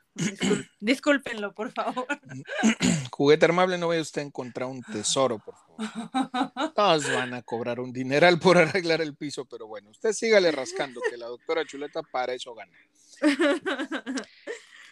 discúlpenlo, 0.79 1.53
por 1.53 1.71
favor. 1.71 2.05
Juguete 3.11 3.45
armable, 3.45 3.77
no 3.77 3.87
vaya 3.87 4.01
usted 4.01 4.21
a 4.21 4.25
encontrar 4.25 4.67
un 4.67 4.83
tesoro, 4.83 5.39
por 5.39 5.55
favor. 5.55 6.73
Todos 6.75 7.11
van 7.13 7.33
a 7.33 7.41
cobrar 7.41 7.79
un 7.79 7.93
dineral 7.93 8.39
por 8.39 8.57
arreglar 8.57 9.01
el 9.01 9.15
piso, 9.15 9.45
pero 9.45 9.67
bueno, 9.67 9.89
usted 9.91 10.11
sígale 10.11 10.51
rascando, 10.51 11.01
que 11.09 11.17
la 11.17 11.27
doctora 11.27 11.65
Chuleta 11.65 12.01
para 12.03 12.33
eso 12.33 12.53
gana. 12.53 12.73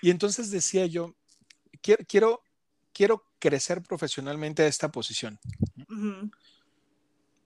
Y 0.01 0.11
entonces 0.11 0.51
decía 0.51 0.85
yo, 0.85 1.15
quiero, 1.81 2.05
quiero, 2.07 2.41
crecer 3.39 3.81
profesionalmente 3.81 4.63
a 4.63 4.67
esta 4.67 4.91
posición. 4.91 5.39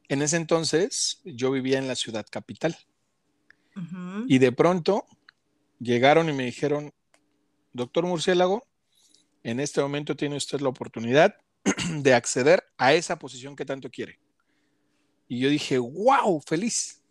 En 0.07 0.21
ese 0.21 0.37
entonces 0.37 1.21
yo 1.23 1.51
vivía 1.51 1.77
en 1.77 1.87
la 1.87 1.95
ciudad 1.95 2.25
capital. 2.29 2.77
Y 4.27 4.39
de 4.39 4.51
pronto 4.51 5.05
llegaron 5.79 6.29
y 6.29 6.33
me 6.33 6.45
dijeron, 6.45 6.91
doctor 7.71 8.05
Murciélago, 8.05 8.67
en 9.43 9.59
este 9.59 9.81
momento 9.81 10.15
tiene 10.15 10.35
usted 10.35 10.59
la 10.59 10.69
oportunidad 10.69 11.35
de 12.01 12.13
acceder 12.13 12.63
a 12.77 12.93
esa 12.93 13.17
posición 13.17 13.55
que 13.55 13.65
tanto 13.65 13.89
quiere. 13.89 14.19
Y 15.29 15.39
yo 15.39 15.49
dije, 15.49 15.77
wow, 15.77 16.41
feliz. 16.41 17.01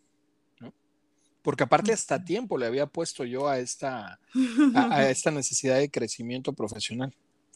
Porque 1.41 1.63
aparte 1.63 1.93
hasta 1.93 2.23
tiempo 2.23 2.57
le 2.57 2.67
había 2.67 2.85
puesto 2.85 3.23
yo 3.23 3.47
a 3.47 3.59
esta, 3.59 4.19
a, 4.75 5.09
esta 5.09 5.31
necesidad 5.31 5.77
de 5.77 5.89
crecimiento 5.89 6.53
profesional. 6.53 7.15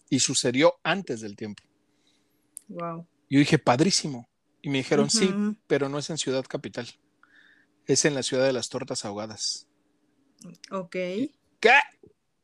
Y 0.10 0.20
sucedió 0.20 0.76
antes 0.84 1.22
del 1.22 1.36
tiempo. 1.36 1.64
Wow. 2.68 3.08
Yo 3.30 3.40
dije, 3.40 3.58
padrísimo. 3.58 4.28
Y 4.62 4.70
me 4.70 4.78
dijeron, 4.78 5.10
sí, 5.10 5.30
pero 5.68 5.90
no 5.90 5.98
es 5.98 6.10
en 6.10 6.18
Ciudad 6.18 6.46
Capital. 6.48 6.88
Es 7.86 8.06
en 8.06 8.14
la 8.14 8.24
ciudad 8.24 8.46
de 8.46 8.54
las 8.54 8.70
tortas 8.70 9.04
ahogadas. 9.04 9.68
Ok. 10.72 10.92
¿Qué? 10.92 11.30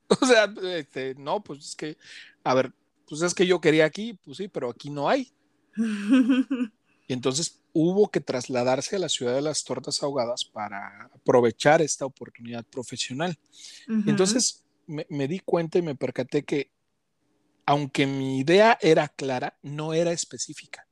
O 0.22 0.26
sea, 0.26 0.52
este, 0.76 1.14
no, 1.20 1.44
pues 1.44 1.60
es 1.64 1.76
que, 1.76 1.96
a 2.44 2.56
ver, 2.56 2.74
pues 3.08 3.22
es 3.22 3.36
que 3.36 3.46
yo 3.46 3.62
quería 3.62 3.86
aquí, 3.86 4.16
pues 4.26 4.38
sí, 4.38 4.48
pero 4.48 4.72
aquí 4.72 4.90
no 4.90 5.08
hay. 5.08 5.32
Y 7.10 7.14
entonces 7.14 7.60
hubo 7.74 8.12
que 8.12 8.22
trasladarse 8.22 8.96
a 8.96 9.00
la 9.00 9.10
ciudad 9.10 9.34
de 9.34 9.42
las 9.42 9.64
tortas 9.64 10.04
ahogadas 10.04 10.46
para 10.46 11.10
aprovechar 11.16 11.82
esta 11.82 12.06
oportunidad 12.06 12.64
profesional. 12.66 13.36
Entonces 14.06 14.64
me, 14.86 15.08
me, 15.10 15.28
di 15.28 15.40
cuenta 15.40 15.80
y 15.80 15.82
me 15.82 15.96
percaté 15.96 16.44
que, 16.44 16.70
aunque 17.70 18.08
mi 18.08 18.40
idea 18.40 18.80
era 18.82 19.08
clara, 19.10 19.56
no 19.62 19.94
era 19.94 20.12
específica. 20.12 20.88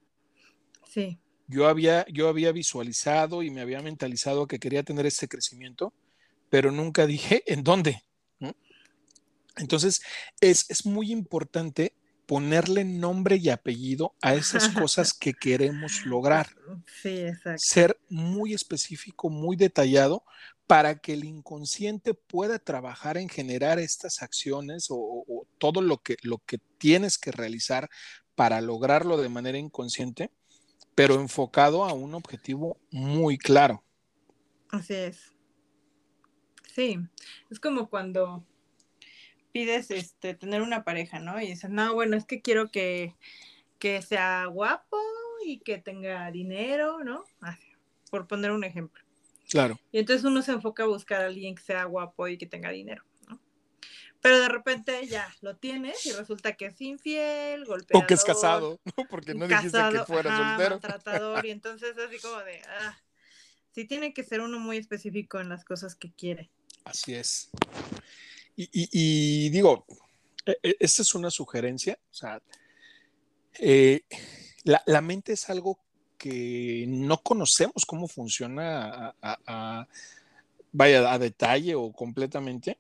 Sí. 0.88 1.18
Yo 1.48 1.68
había, 1.68 2.06
yo 2.08 2.30
había 2.30 2.52
visualizado 2.52 3.42
y 3.42 3.50
me 3.50 3.62
había 3.62 3.82
mentalizado 3.82 4.46
que 4.46 4.60
quería 4.60 4.84
tener 4.84 5.08
este 5.08 5.28
crecimiento, 5.28 5.92
pero 6.52 6.72
nunca 6.72 7.08
dije 7.08 7.42
en 7.52 7.64
dónde. 7.64 8.04
Entonces, 9.56 10.02
es, 10.40 10.86
muy 10.86 11.12
importante 11.12 11.96
ponerle 12.28 12.86
nombre 12.86 13.38
y 13.38 13.50
apellido 13.50 14.14
a 14.22 14.36
esas 14.36 14.70
cosas 14.70 15.16
que 15.16 15.34
queremos 15.34 16.06
lograr. 16.06 16.50
Sí, 17.02 17.22
exacto. 17.22 17.58
Ser 17.58 18.00
muy 18.08 18.54
específico, 18.54 19.32
muy 19.32 19.56
detallado 19.56 20.24
para 20.68 21.00
que 21.00 21.14
el 21.14 21.24
inconsciente 21.24 22.14
pueda 22.14 22.60
trabajar 22.60 23.18
en 23.18 23.30
generar 23.30 23.80
estas 23.80 24.22
acciones 24.22 24.88
o, 24.92 25.47
todo 25.58 25.82
lo 25.82 25.98
que, 25.98 26.18
lo 26.22 26.40
que 26.40 26.60
tienes 26.78 27.18
que 27.18 27.32
realizar 27.32 27.90
para 28.36 28.62
lograrlo 28.62 29.18
de 29.18 29.30
manera 29.30 29.58
inconsciente, 29.58 30.32
pero 30.96 31.16
enfocado 31.16 31.86
a 31.86 31.94
un 31.94 32.14
objetivo 32.14 32.78
muy 32.92 33.38
claro. 33.38 33.84
Así 34.70 34.94
es. 34.94 35.34
Sí, 36.74 37.00
es 37.50 37.60
como 37.60 37.90
cuando 37.90 38.46
pides 39.52 39.90
este, 39.90 40.36
tener 40.36 40.62
una 40.62 40.84
pareja, 40.84 41.20
¿no? 41.20 41.42
Y 41.42 41.48
dices, 41.48 41.72
no, 41.72 41.96
bueno, 41.96 42.16
es 42.16 42.26
que 42.26 42.42
quiero 42.42 42.70
que, 42.70 43.16
sea 44.08 44.46
guapo 44.46 44.98
y 45.44 45.60
que 45.60 45.80
tenga 45.80 46.30
dinero, 46.30 47.04
¿no? 47.04 47.24
por 48.12 48.28
poner 48.28 48.52
un 48.52 48.64
ejemplo. 48.64 49.04
Claro. 49.50 49.80
Y 49.92 50.00
entonces 50.00 50.24
uno 50.24 50.42
se 50.44 50.52
enfoca 50.52 50.84
a 50.84 50.88
buscar 50.88 51.22
a 51.22 51.26
alguien 51.26 51.56
que 51.56 51.64
sea 51.64 51.86
guapo 51.86 52.28
y 52.28 52.38
que 52.38 52.46
tenga 52.46 52.70
dinero. 52.70 53.04
Pero 54.22 54.40
de 54.40 54.50
repente 54.50 55.08
ya 55.08 55.34
lo 55.42 55.56
tienes 55.58 56.06
y 56.06 56.12
resulta 56.12 56.54
que 56.54 56.68
es 56.68 56.82
infiel, 56.82 57.66
golpeador. 57.66 58.04
O 58.04 58.08
que 58.08 58.14
es 58.14 58.24
casado, 58.24 58.80
¿no? 58.98 59.06
Porque 59.10 59.34
no 59.34 59.48
dijiste 59.48 59.78
que 59.92 60.04
fuera 60.06 60.38
soltero. 60.38 60.80
Tratador, 60.80 61.46
y 61.46 61.52
entonces 61.52 61.98
así 61.98 62.20
como 62.20 62.38
de, 62.40 62.62
ah, 62.82 62.98
sí 63.72 63.86
tiene 63.86 64.14
que 64.14 64.24
ser 64.24 64.42
uno 64.42 64.60
muy 64.60 64.78
específico 64.78 65.40
en 65.40 65.50
las 65.50 65.64
cosas 65.64 65.96
que 65.96 66.12
quiere. 66.12 66.50
Así 66.84 67.14
es. 67.14 67.50
Y, 68.56 69.50
digo, 69.50 69.86
e, 70.46 70.58
e, 70.64 70.78
esta 70.80 71.04
es 71.04 71.14
una 71.14 71.30
sugerencia, 71.30 72.00
o 72.10 72.14
sea, 72.14 72.42
eh, 73.60 74.02
la, 74.64 75.02
mente 75.02 75.34
es 75.34 75.48
algo 75.50 75.80
que 76.18 76.86
no 76.88 77.22
conocemos 77.22 77.86
cómo 77.86 78.08
funciona 78.08 79.14
a, 79.22 79.88
vaya 80.72 81.14
a 81.14 81.20
detalle 81.20 81.76
o 81.76 81.92
completamente, 81.92 82.80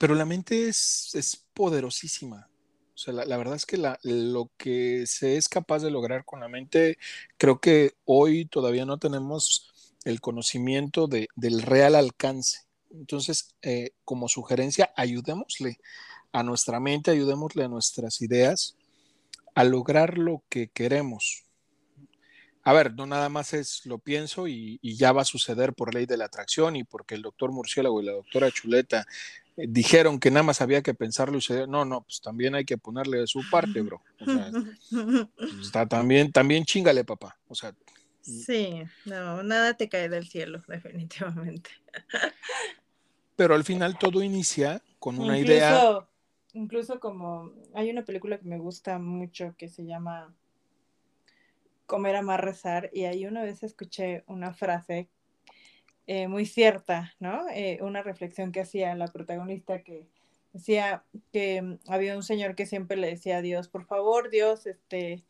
pero 0.00 0.14
la 0.14 0.24
mente 0.24 0.66
es, 0.66 1.44
poderosísima. 1.52 2.48
O 2.94 2.98
sea, 2.98 3.12
la, 3.12 3.36
verdad 3.36 3.56
es 3.56 3.66
que 3.66 3.76
lo 3.76 4.50
que 4.56 5.04
se 5.06 5.36
es 5.36 5.46
capaz 5.46 5.80
de 5.80 5.90
lograr 5.90 6.24
con 6.24 6.40
la 6.40 6.48
mente, 6.48 6.96
creo 7.36 7.60
que 7.60 7.92
hoy 8.06 8.46
todavía 8.46 8.86
no 8.86 8.96
tenemos 8.96 9.94
el 10.06 10.22
conocimiento 10.22 11.06
del 11.06 11.60
real 11.60 11.96
alcance. 11.96 12.60
Entonces, 12.90 13.54
eh, 13.60 13.90
como 14.06 14.30
sugerencia, 14.30 14.90
ayudémosle 14.96 15.78
a 16.32 16.42
nuestra 16.44 16.80
mente, 16.80 17.10
ayudémosle 17.10 17.64
a 17.64 17.68
nuestras 17.68 18.22
ideas 18.22 18.76
a 19.54 19.64
lograr 19.64 20.16
lo 20.16 20.42
que 20.48 20.68
queremos. 20.68 21.44
A 22.62 22.72
ver, 22.72 22.94
no 22.94 23.04
nada 23.04 23.28
más 23.28 23.52
es 23.52 23.84
lo 23.84 23.98
pienso 23.98 24.48
y, 24.48 24.78
ya 24.82 25.12
va 25.12 25.22
a 25.22 25.26
suceder 25.26 25.74
por 25.74 25.94
ley 25.94 26.06
de 26.06 26.16
la 26.16 26.26
atracción 26.26 26.76
y 26.76 26.84
porque 26.84 27.16
el 27.16 27.22
doctor 27.22 27.52
Murciélago 27.52 28.00
y 28.00 28.06
la 28.06 28.12
doctora 28.12 28.50
Chuleta 28.50 29.06
dijeron 29.68 30.18
que 30.18 30.30
nada 30.30 30.42
más 30.42 30.60
había 30.60 30.82
que 30.82 30.94
pensarlo 30.94 31.38
y 31.38 31.40
se... 31.40 31.66
No, 31.66 31.84
no, 31.84 32.02
pues 32.02 32.20
también 32.20 32.54
hay 32.54 32.64
que 32.64 32.78
ponerle 32.78 33.18
de 33.18 33.26
su 33.26 33.42
parte, 33.50 33.80
bro. 33.82 34.02
O 34.20 34.24
sea, 34.24 34.50
está 35.60 35.86
también, 35.86 36.32
también 36.32 36.64
chingale, 36.64 37.04
papá. 37.04 37.38
O 37.48 37.54
sea, 37.54 37.74
Sí, 38.22 38.82
no, 39.06 39.42
nada 39.42 39.74
te 39.74 39.88
cae 39.88 40.08
del 40.08 40.28
cielo, 40.28 40.62
definitivamente. 40.68 41.70
Pero 43.36 43.54
al 43.54 43.64
final 43.64 43.98
todo 43.98 44.22
inicia 44.22 44.82
con 44.98 45.18
una 45.18 45.38
idea. 45.38 46.06
Incluso 46.52 47.00
como 47.00 47.52
hay 47.74 47.90
una 47.90 48.04
película 48.04 48.38
que 48.38 48.46
me 48.46 48.58
gusta 48.58 48.98
mucho 48.98 49.54
que 49.56 49.68
se 49.68 49.86
llama 49.86 50.34
Comer, 51.86 52.16
Amar, 52.16 52.44
Rezar, 52.44 52.90
y 52.92 53.04
ahí 53.04 53.24
una 53.24 53.42
vez 53.42 53.62
escuché 53.62 54.24
una 54.26 54.52
frase 54.52 55.08
eh, 56.12 56.26
muy 56.26 56.44
cierta, 56.44 57.14
¿no? 57.20 57.48
Eh, 57.50 57.78
una 57.82 58.02
reflexión 58.02 58.50
que 58.50 58.62
hacía 58.62 58.96
la 58.96 59.06
protagonista 59.06 59.84
que 59.84 60.08
decía 60.52 61.04
que 61.32 61.78
había 61.86 62.16
un 62.16 62.24
señor 62.24 62.56
que 62.56 62.66
siempre 62.66 62.96
le 62.96 63.06
decía 63.06 63.36
a 63.36 63.42
Dios, 63.42 63.68
por 63.68 63.86
favor, 63.86 64.28
Dios, 64.28 64.66
este, 64.66 65.24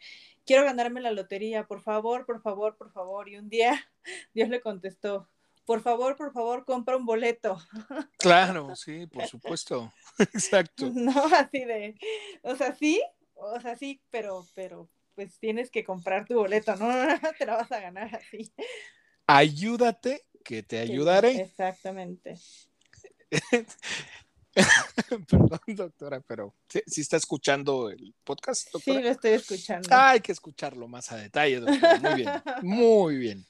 quiero 0.46 0.64
ganarme 0.64 1.02
la 1.02 1.12
lotería, 1.12 1.66
por 1.66 1.82
favor, 1.82 2.24
por 2.24 2.40
favor, 2.40 2.78
por 2.78 2.90
favor. 2.92 3.28
Y 3.28 3.36
un 3.36 3.50
día 3.50 3.78
Dios 4.34 4.48
le 4.48 4.62
contestó, 4.62 5.28
por 5.66 5.82
favor, 5.82 6.16
por 6.16 6.32
favor, 6.32 6.64
compra 6.64 6.96
un 6.96 7.04
boleto. 7.04 7.58
Claro, 8.18 8.74
sí, 8.74 9.06
por 9.06 9.26
supuesto. 9.26 9.92
Exacto. 10.18 10.90
No, 10.94 11.26
así 11.36 11.62
de, 11.62 11.94
o 12.40 12.56
sea, 12.56 12.74
sí, 12.74 13.02
o 13.34 13.60
sea, 13.60 13.76
sí, 13.76 14.00
pero, 14.10 14.46
pero, 14.54 14.88
pues 15.14 15.38
tienes 15.38 15.70
que 15.70 15.84
comprar 15.84 16.24
tu 16.24 16.36
boleto, 16.36 16.74
no 16.76 16.88
te 17.38 17.44
la 17.44 17.56
vas 17.56 17.70
a 17.70 17.80
ganar 17.80 18.16
así. 18.16 18.50
Ayúdate, 19.26 20.24
que 20.44 20.62
te 20.62 20.78
ayudaré. 20.78 21.40
Exactamente. 21.42 22.36
Perdón, 25.28 25.60
doctora, 25.68 26.20
pero 26.20 26.54
¿sí, 26.68 27.00
está 27.00 27.16
escuchando 27.16 27.88
el 27.88 28.14
podcast, 28.24 28.70
doctora? 28.72 28.98
Sí, 28.98 29.04
lo 29.04 29.10
estoy 29.10 29.30
escuchando. 29.32 29.88
Ah, 29.92 30.10
hay 30.10 30.20
que 30.20 30.32
escucharlo 30.32 30.88
más 30.88 31.12
a 31.12 31.16
detalle, 31.16 31.60
doctora. 31.60 32.00
Muy 32.00 32.14
bien, 32.14 32.42
muy 32.62 33.16
bien. 33.16 33.46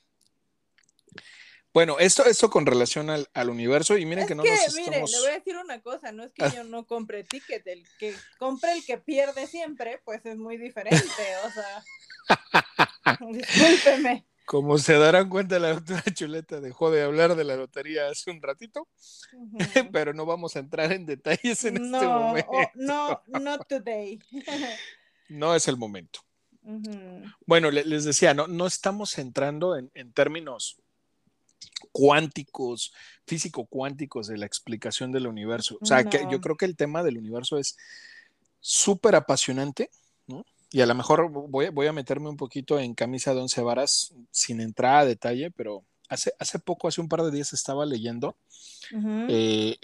Bueno, 1.72 1.98
esto, 2.00 2.24
esto 2.26 2.50
con 2.50 2.66
relación 2.66 3.11
al, 3.11 3.29
al 3.33 3.48
universo, 3.48 3.96
y 3.96 4.05
miren 4.05 4.24
Es 4.24 4.29
que 4.29 4.35
no 4.35 4.42
que, 4.42 4.50
nos 4.50 4.74
mire, 4.74 4.87
estamos... 4.87 5.12
le 5.12 5.18
voy 5.20 5.29
a 5.29 5.35
decir 5.35 5.57
una 5.57 5.81
cosa, 5.81 6.11
no 6.11 6.24
es 6.24 6.33
que 6.33 6.50
yo 6.50 6.64
no 6.64 6.85
compre 6.85 7.22
ticket, 7.22 7.64
el 7.68 7.87
que 7.98 8.14
compre 8.38 8.72
el 8.72 8.85
que 8.85 8.98
pierde 8.98 9.46
siempre, 9.46 10.00
pues 10.05 10.26
es 10.26 10.37
muy 10.37 10.57
diferente, 10.57 11.00
o 11.44 11.50
sea, 11.50 11.85
discúlpeme. 13.31 14.26
Como 14.51 14.79
se 14.79 14.95
darán 14.99 15.29
cuenta, 15.29 15.61
la 15.61 15.75
doctora 15.75 16.03
Chuleta 16.13 16.61
dejó 16.61 16.91
de 16.91 17.05
hablar 17.05 17.37
de 17.37 17.45
la 17.45 17.55
lotería 17.55 18.09
hace 18.09 18.33
un 18.33 18.43
ratito, 18.43 18.89
pero 19.93 20.13
no 20.13 20.27
vamos 20.27 20.57
a 20.57 20.59
entrar 20.59 20.91
en 20.91 21.07
detalles 21.07 21.63
en 21.65 21.77
este 21.77 21.89
No, 21.89 22.19
momento. 22.21 22.51
oh, 22.51 22.71
no, 22.75 23.23
not 23.41 23.69
today. 23.69 24.19
No 25.29 25.55
es 25.55 25.69
el 25.69 25.77
momento. 25.77 26.19
Bueno, 27.47 27.71
le- 27.71 27.85
les 27.85 28.05
decía, 28.05 28.35
no, 28.35 28.49
no 28.49 28.67
estamos 28.67 29.17
entrando 29.19 29.77
en, 29.77 29.89
en 29.95 30.13
términos 30.13 30.83
cuánticos, 31.93 32.93
físico-cuánticos 33.27 34.27
de 34.27 34.37
la 34.39 34.47
explicación 34.47 35.13
del 35.13 35.29
universo. 35.29 35.79
O 35.81 35.87
sea, 35.87 36.03
que 36.03 36.25
No. 36.25 36.33
yo 36.33 36.41
creo 36.41 36.57
que 36.57 36.65
el 36.65 36.75
tema 36.77 37.05
del 37.05 37.19
universo 37.19 37.59
es 37.59 37.77
súper 38.59 39.15
apasionante, 39.15 39.91
¿no? 40.27 40.45
Y 40.71 40.81
a 40.81 40.87
lo 40.87 40.95
mejor 40.95 41.31
voy, 41.31 41.69
voy 41.69 41.87
a 41.87 41.93
meterme 41.93 42.29
un 42.29 42.37
poquito 42.37 42.79
en 42.79 42.95
camisa 42.95 43.35
de 43.35 43.41
once 43.41 43.61
varas 43.61 44.15
sin 44.31 44.61
entrar 44.61 44.99
a 44.99 45.05
detalle, 45.05 45.51
pero 45.51 45.83
hace, 46.09 46.33
hace 46.39 46.59
poco, 46.59 46.89
hace 46.89 47.01
un 47.01 47.09
par 47.09 47.23
de 47.23 47.31
días 47.31 47.53
estaba 47.53 47.85
leyendo 47.87 48.37
eh, 49.29 49.77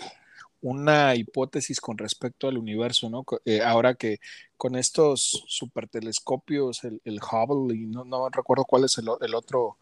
una 0.60 1.14
hipótesis 1.14 1.80
con 1.80 1.98
respecto 1.98 2.48
al 2.48 2.58
universo, 2.58 3.08
¿no? 3.08 3.24
Eh, 3.44 3.62
ahora 3.62 3.94
que 3.94 4.20
con 4.56 4.76
estos 4.76 5.44
supertelescopios, 5.46 6.84
el, 6.84 7.00
el 7.04 7.20
Hubble 7.20 7.76
y 7.76 7.86
no, 7.86 8.04
no 8.04 8.28
recuerdo 8.28 8.64
cuál 8.64 8.84
es 8.84 8.98
el, 8.98 9.06
el 9.20 9.34
otro 9.34 9.76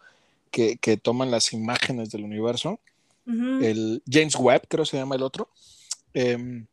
que, 0.51 0.77
que 0.77 0.97
toman 0.97 1.31
las 1.31 1.53
imágenes 1.53 2.11
del 2.11 2.25
universo, 2.25 2.81
el 3.27 4.03
James 4.07 4.37
Webb, 4.37 4.69
creo 4.69 4.85
se 4.85 4.99
llama 4.99 5.15
el 5.15 5.23
otro, 5.23 5.49
em, 6.13 6.67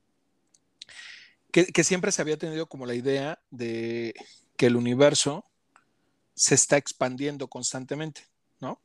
que, 1.52 1.66
que 1.68 1.84
siempre 1.84 2.12
se 2.12 2.22
había 2.22 2.38
tenido 2.38 2.68
como 2.68 2.86
la 2.86 2.96
idea 2.96 3.40
de 3.50 4.14
que 4.58 4.68
el 4.68 4.76
universo 4.76 5.46
se 6.34 6.56
está 6.56 6.78
expandiendo 6.78 7.48
constantemente, 7.48 8.28
¿no? 8.60 8.80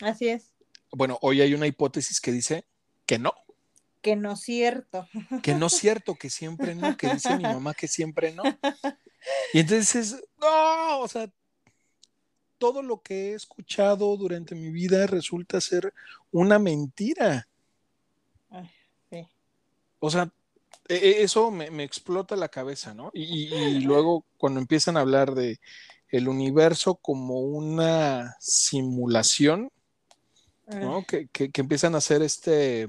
Así 0.00 0.28
es, 0.28 0.52
Bueno, 0.90 1.18
hoy 1.20 1.40
hay 1.40 1.54
una 1.54 1.66
hipótesis 1.66 2.20
que 2.20 2.32
dice 2.32 2.64
que 3.06 3.18
no, 3.18 3.32
que 4.00 4.16
no 4.16 4.32
es 4.32 4.40
cierto. 4.40 5.06
que 5.42 5.54
no 5.54 5.66
es 5.66 5.74
cierto, 5.74 6.14
que 6.14 6.30
siempre 6.30 6.74
no, 6.74 6.96
que 6.96 7.12
dice 7.14 7.36
mi 7.36 7.42
mamá 7.42 7.74
que 7.74 7.88
siempre 7.88 8.32
no. 8.32 8.42
Y 9.52 9.60
entonces, 9.60 10.22
no, 10.40 11.00
o 11.00 11.08
sea, 11.08 11.30
todo 12.56 12.82
lo 12.82 13.02
que 13.02 13.30
he 13.30 13.34
escuchado 13.34 14.16
durante 14.16 14.54
mi 14.54 14.70
vida 14.70 15.06
resulta 15.06 15.60
ser 15.60 15.92
una 16.30 16.58
mentira. 16.58 17.48
Sí. 19.10 19.26
O 19.98 20.10
sea, 20.10 20.32
eso 20.88 21.50
me, 21.50 21.70
me 21.70 21.84
explota 21.84 22.34
la 22.36 22.48
cabeza, 22.48 22.94
¿no? 22.94 23.10
Y, 23.14 23.80
luego 23.80 24.24
cuando 24.38 24.60
empiezan 24.60 24.96
a 24.96 25.00
hablar 25.00 25.34
de 25.34 25.60
el 26.10 26.28
universo 26.28 26.94
como 26.96 27.40
una 27.40 28.34
simulación, 28.40 29.70
¿no? 30.68 31.04
Que, 31.06 31.28
que- 31.28 31.50
que 31.50 31.60
empiezan 31.60 31.94
a 31.94 31.98
hacer 31.98 32.22
este, 32.22 32.82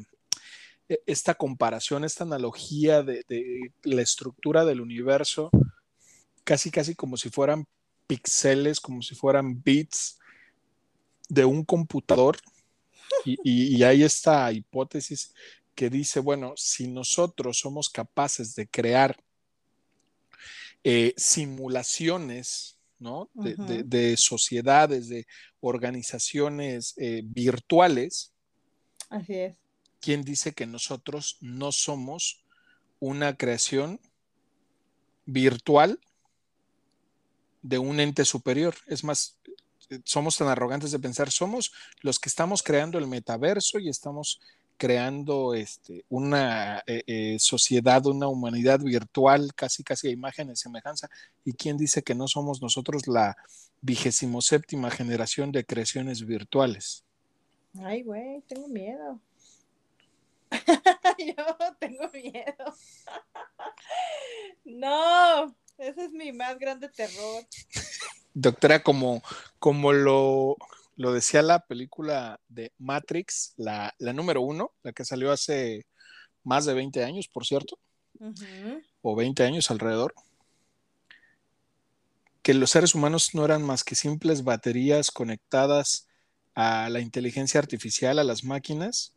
e- 0.88 1.02
esta 1.06 1.36
comparación, 1.36 2.04
esta 2.04 2.24
analogía 2.24 3.04
de, 3.04 3.24
de 3.28 3.72
la 3.84 4.02
estructura 4.02 4.66
del 4.66 4.82
universo, 4.82 5.50
casi, 6.44 6.72
casi 6.72 6.96
como 6.96 7.18
si 7.18 7.30
fueran 7.30 7.66
píxeles, 8.08 8.80
como 8.80 9.02
si 9.02 9.16
fueran 9.16 9.62
bits 9.62 10.18
de 11.30 11.46
un 11.46 11.64
computador. 11.64 12.38
Y, 13.26 13.38
y- 13.44 13.76
y 13.78 13.84
hay 13.84 14.04
esta 14.04 14.52
hipótesis 14.52 15.34
que 15.80 15.90
dice, 15.90 16.20
bueno, 16.20 16.56
si 16.58 16.90
nosotros 16.90 17.58
somos 17.60 17.90
capaces 17.90 18.54
de 18.54 18.68
crear 18.68 19.16
eh, 20.84 21.14
simulaciones, 21.16 22.78
¿no? 23.00 23.30
De, 23.34 23.56
de- 23.56 23.84
de 23.84 24.18
sociedades, 24.18 25.08
de 25.08 25.26
organizaciones 25.62 26.96
eh, 26.98 27.22
virtuales, 27.24 28.34
Así 29.10 29.36
es. 29.36 29.58
¿quién 30.02 30.24
dice 30.24 30.52
que 30.54 30.66
nosotros 30.66 31.38
no 31.40 31.72
somos 31.72 32.44
una 33.00 33.38
creación 33.38 34.02
virtual 35.26 35.98
de 37.62 37.78
un 37.80 38.02
ente 38.02 38.26
superior? 38.26 38.76
Es 38.88 39.06
más, 39.06 39.38
somos 40.04 40.36
tan 40.36 40.50
arrogantes 40.50 40.92
de 40.92 41.00
pensar, 41.00 41.32
somos 41.32 41.72
los 42.02 42.20
que 42.20 42.28
estamos 42.28 42.64
creando 42.64 42.98
el 42.98 43.08
metaverso 43.08 43.80
y 43.80 43.88
estamos 43.88 44.42
creando 44.80 45.54
este, 45.54 46.06
una 46.10 46.80
eh, 46.88 47.04
eh, 47.06 47.38
sociedad, 47.38 48.04
una 48.06 48.28
humanidad 48.28 48.80
virtual, 48.80 49.54
casi 49.54 49.84
casi 49.84 50.08
a 50.08 50.12
imagen 50.12 50.50
y 50.50 50.56
semejanza. 50.56 51.10
¿Y 51.44 51.54
quién 51.54 51.78
dice 51.78 52.02
que 52.02 52.16
no 52.16 52.28
somos 52.28 52.62
nosotros 52.62 53.06
la 53.08 53.36
vigésimo 53.82 54.42
séptima 54.42 54.90
generación 54.90 55.52
de 55.52 55.66
creaciones 55.66 56.26
virtuales? 56.26 57.04
Ay, 57.84 58.04
güey, 58.04 58.42
tengo 58.48 58.70
miedo. 58.70 59.20
Yo 61.20 61.46
tengo 61.78 62.10
miedo. 62.14 62.74
no, 64.64 65.56
ese 65.78 66.06
es 66.06 66.12
mi 66.12 66.32
más 66.32 66.58
grande 66.58 66.88
terror. 66.88 67.46
Doctora, 68.34 68.82
como, 68.82 69.22
como 69.60 69.92
lo, 69.92 70.56
lo 71.00 71.14
decía 71.14 71.42
la 71.42 71.60
película 71.66 72.42
de 72.50 72.74
Matrix, 72.78 73.54
la, 73.56 73.96
la 74.00 74.12
número 74.12 74.42
uno, 74.42 74.74
la 74.84 74.92
que 74.92 75.06
salió 75.06 75.32
hace 75.32 75.88
más 76.44 76.66
de 76.66 76.74
20 76.74 77.06
años, 77.06 77.30
por 77.30 77.46
cierto, 77.46 77.80
o 79.02 79.16
20 79.16 79.44
años 79.46 79.72
alrededor, 79.72 80.14
que 82.42 82.54
los 82.54 82.72
seres 82.72 82.96
humanos 82.96 83.34
no 83.34 83.46
eran 83.46 83.64
más 83.64 83.86
que 83.86 83.96
simples 83.96 84.44
baterías 84.44 85.10
conectadas 85.10 86.10
a 86.54 86.90
la 86.90 87.00
inteligencia 87.00 87.62
artificial, 87.62 88.20
a 88.20 88.26
las 88.26 88.44
máquinas, 88.44 89.14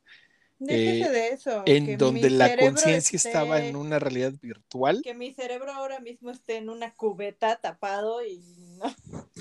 Eh, 0.68 1.09
de 1.11 1.29
eso. 1.31 1.64
en 1.66 1.99
donde 1.99 2.31
la 2.31 2.57
conciencia 2.57 3.16
estaba 3.16 3.61
en 3.61 3.75
una 3.75 3.99
realidad 3.99 4.35
virtual. 4.40 5.01
Que 5.03 5.14
mi 5.14 5.35
cerebro 5.35 5.73
ahora 5.73 5.99
mismo 5.99 6.31
esté 6.31 6.59
en 6.59 6.71
una 6.71 6.95
cubeta 6.95 7.57
tapado 7.57 8.25
y 8.25 8.38
no, 8.79 8.85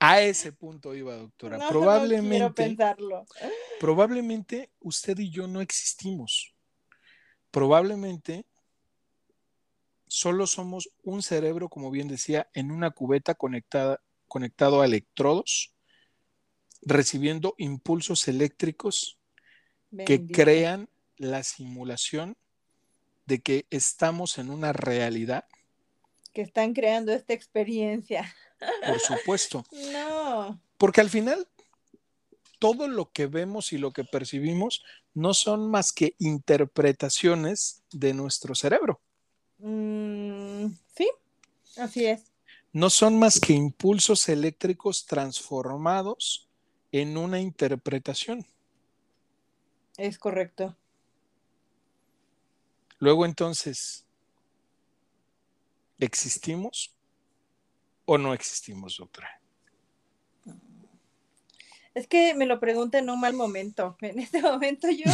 A 0.00 0.22
ese 0.22 0.52
punto 0.52 0.94
iba, 0.94 1.14
doctora. 1.14 1.58
no, 1.58 1.64
no 1.64 1.68
quiero 1.68 1.80
probablemente, 1.80 2.50
pensarlo. 2.50 3.26
probablemente 3.78 4.70
usted 4.80 5.18
y 5.18 5.30
yo 5.30 5.46
no 5.46 5.60
existimos. 5.60 6.54
Probablemente 7.50 8.46
solo 10.06 10.46
somos 10.46 10.90
un 11.02 11.22
cerebro, 11.22 11.68
como 11.68 11.90
bien 11.90 12.08
decía, 12.08 12.48
en 12.54 12.70
una 12.70 12.90
cubeta 12.90 13.34
conectada, 13.34 14.00
conectado 14.26 14.80
a 14.80 14.86
electrodos, 14.86 15.74
recibiendo 16.82 17.54
impulsos 17.58 18.26
eléctricos 18.26 19.18
que 20.06 20.26
crean 20.26 20.88
la 21.16 21.42
simulación 21.42 22.36
de 23.26 23.40
que 23.40 23.66
estamos 23.70 24.38
en 24.38 24.50
una 24.50 24.72
realidad, 24.72 25.44
Que 26.32 26.42
están 26.42 26.74
creando 26.74 27.12
esta 27.12 27.32
experiencia. 27.32 28.34
por 28.86 29.00
supuesto. 29.00 29.64
No. 29.92 30.60
Porque 30.78 31.00
al 31.00 31.10
final, 31.10 31.46
todo 32.58 32.88
lo 32.88 33.10
que 33.12 33.26
vemos 33.26 33.72
y 33.72 33.78
lo 33.78 33.92
que 33.92 34.04
percibimos 34.04 34.82
no 35.12 35.34
son 35.34 35.70
más 35.70 35.92
que 35.92 36.14
interpretaciones 36.18 37.82
de 37.90 38.14
nuestro 38.14 38.54
cerebro. 38.54 39.00
Mm, 39.58 40.68
sí, 40.96 41.10
así 41.76 42.06
es. 42.06 42.32
No 42.72 42.88
son 42.88 43.18
más 43.18 43.40
que 43.40 43.52
impulsos 43.52 44.28
eléctricos 44.28 45.04
transformados 45.04 46.48
en 46.92 47.16
una 47.16 47.40
interpretación. 47.40 48.46
Es 49.96 50.18
correcto. 50.18 50.76
Luego 52.98 53.24
entonces, 53.24 54.06
¿existimos 56.00 56.92
o 58.06 58.18
no 58.18 58.34
existimos, 58.34 58.96
doctora? 58.96 59.40
Es 61.94 62.06
que 62.06 62.34
me 62.34 62.46
lo 62.46 62.60
pregunta 62.60 62.98
en 62.98 63.10
un 63.10 63.20
mal 63.20 63.34
momento. 63.34 63.96
En 64.00 64.18
este 64.18 64.42
momento 64.42 64.88
yo 64.90 65.10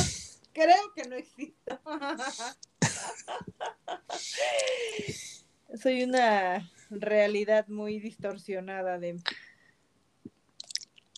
creo 0.53 0.93
que 0.95 1.09
no 1.09 1.17
existo. 1.17 1.81
Soy 5.83 6.03
una 6.03 6.71
realidad 6.91 7.67
muy 7.69 7.99
distorsionada 7.99 8.99
de... 8.99 9.21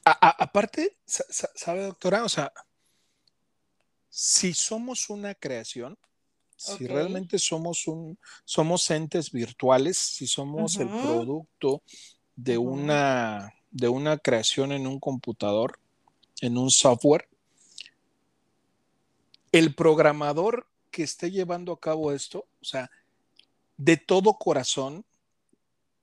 aparte, 0.04 0.96
¿sabe, 1.04 1.82
doctora? 1.82 2.24
O 2.24 2.28
sea, 2.28 2.52
si 4.08 4.54
somos 4.54 5.10
una 5.10 5.34
creación, 5.34 5.98
si 6.58 6.88
realmente 6.88 7.38
somos 7.38 7.86
un, 7.86 8.18
somos 8.44 8.90
entes 8.90 9.30
virtuales, 9.30 9.96
si 9.96 10.26
somos 10.26 10.76
el 10.78 10.88
producto 10.88 11.82
de 12.34 12.58
una, 12.58 13.54
de 13.70 13.88
una 13.88 14.18
creación 14.18 14.72
en 14.72 14.88
un 14.88 14.98
computador, 14.98 15.78
en 16.40 16.58
un 16.58 16.70
software, 16.70 17.28
el 19.52 19.74
programador 19.76 20.66
que 20.90 21.04
esté 21.04 21.30
llevando 21.30 21.72
a 21.72 21.80
cabo 21.80 22.10
esto, 22.10 22.48
o 22.60 22.64
sea, 22.64 22.90
de 23.76 23.96
todo 23.96 24.34
corazón, 24.34 25.04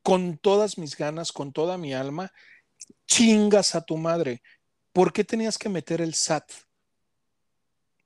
con 0.03 0.37
todas 0.37 0.77
mis 0.77 0.95
ganas, 0.95 1.33
con 1.33 1.51
toda 1.51 1.77
mi 1.77 1.93
alma, 1.93 2.31
chingas 3.07 3.75
a 3.75 3.81
tu 3.81 3.97
madre. 3.97 4.41
¿Por 4.93 5.11
qué 5.11 5.25
tenías 5.25 5.57
que 5.57 5.67
meter 5.67 5.99
el 5.99 6.13
SAT? 6.13 6.49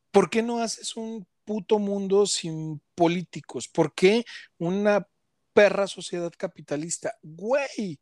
¿Por 0.09 0.31
qué 0.31 0.41
no 0.41 0.59
haces 0.59 0.95
un 0.97 1.27
puto 1.49 1.79
mundo 1.79 2.27
sin 2.27 2.79
políticos? 2.93 3.67
¿Por 3.67 3.95
qué 3.95 4.23
una 4.59 5.07
perra 5.51 5.87
sociedad 5.87 6.31
capitalista? 6.37 7.17
Güey, 7.23 7.97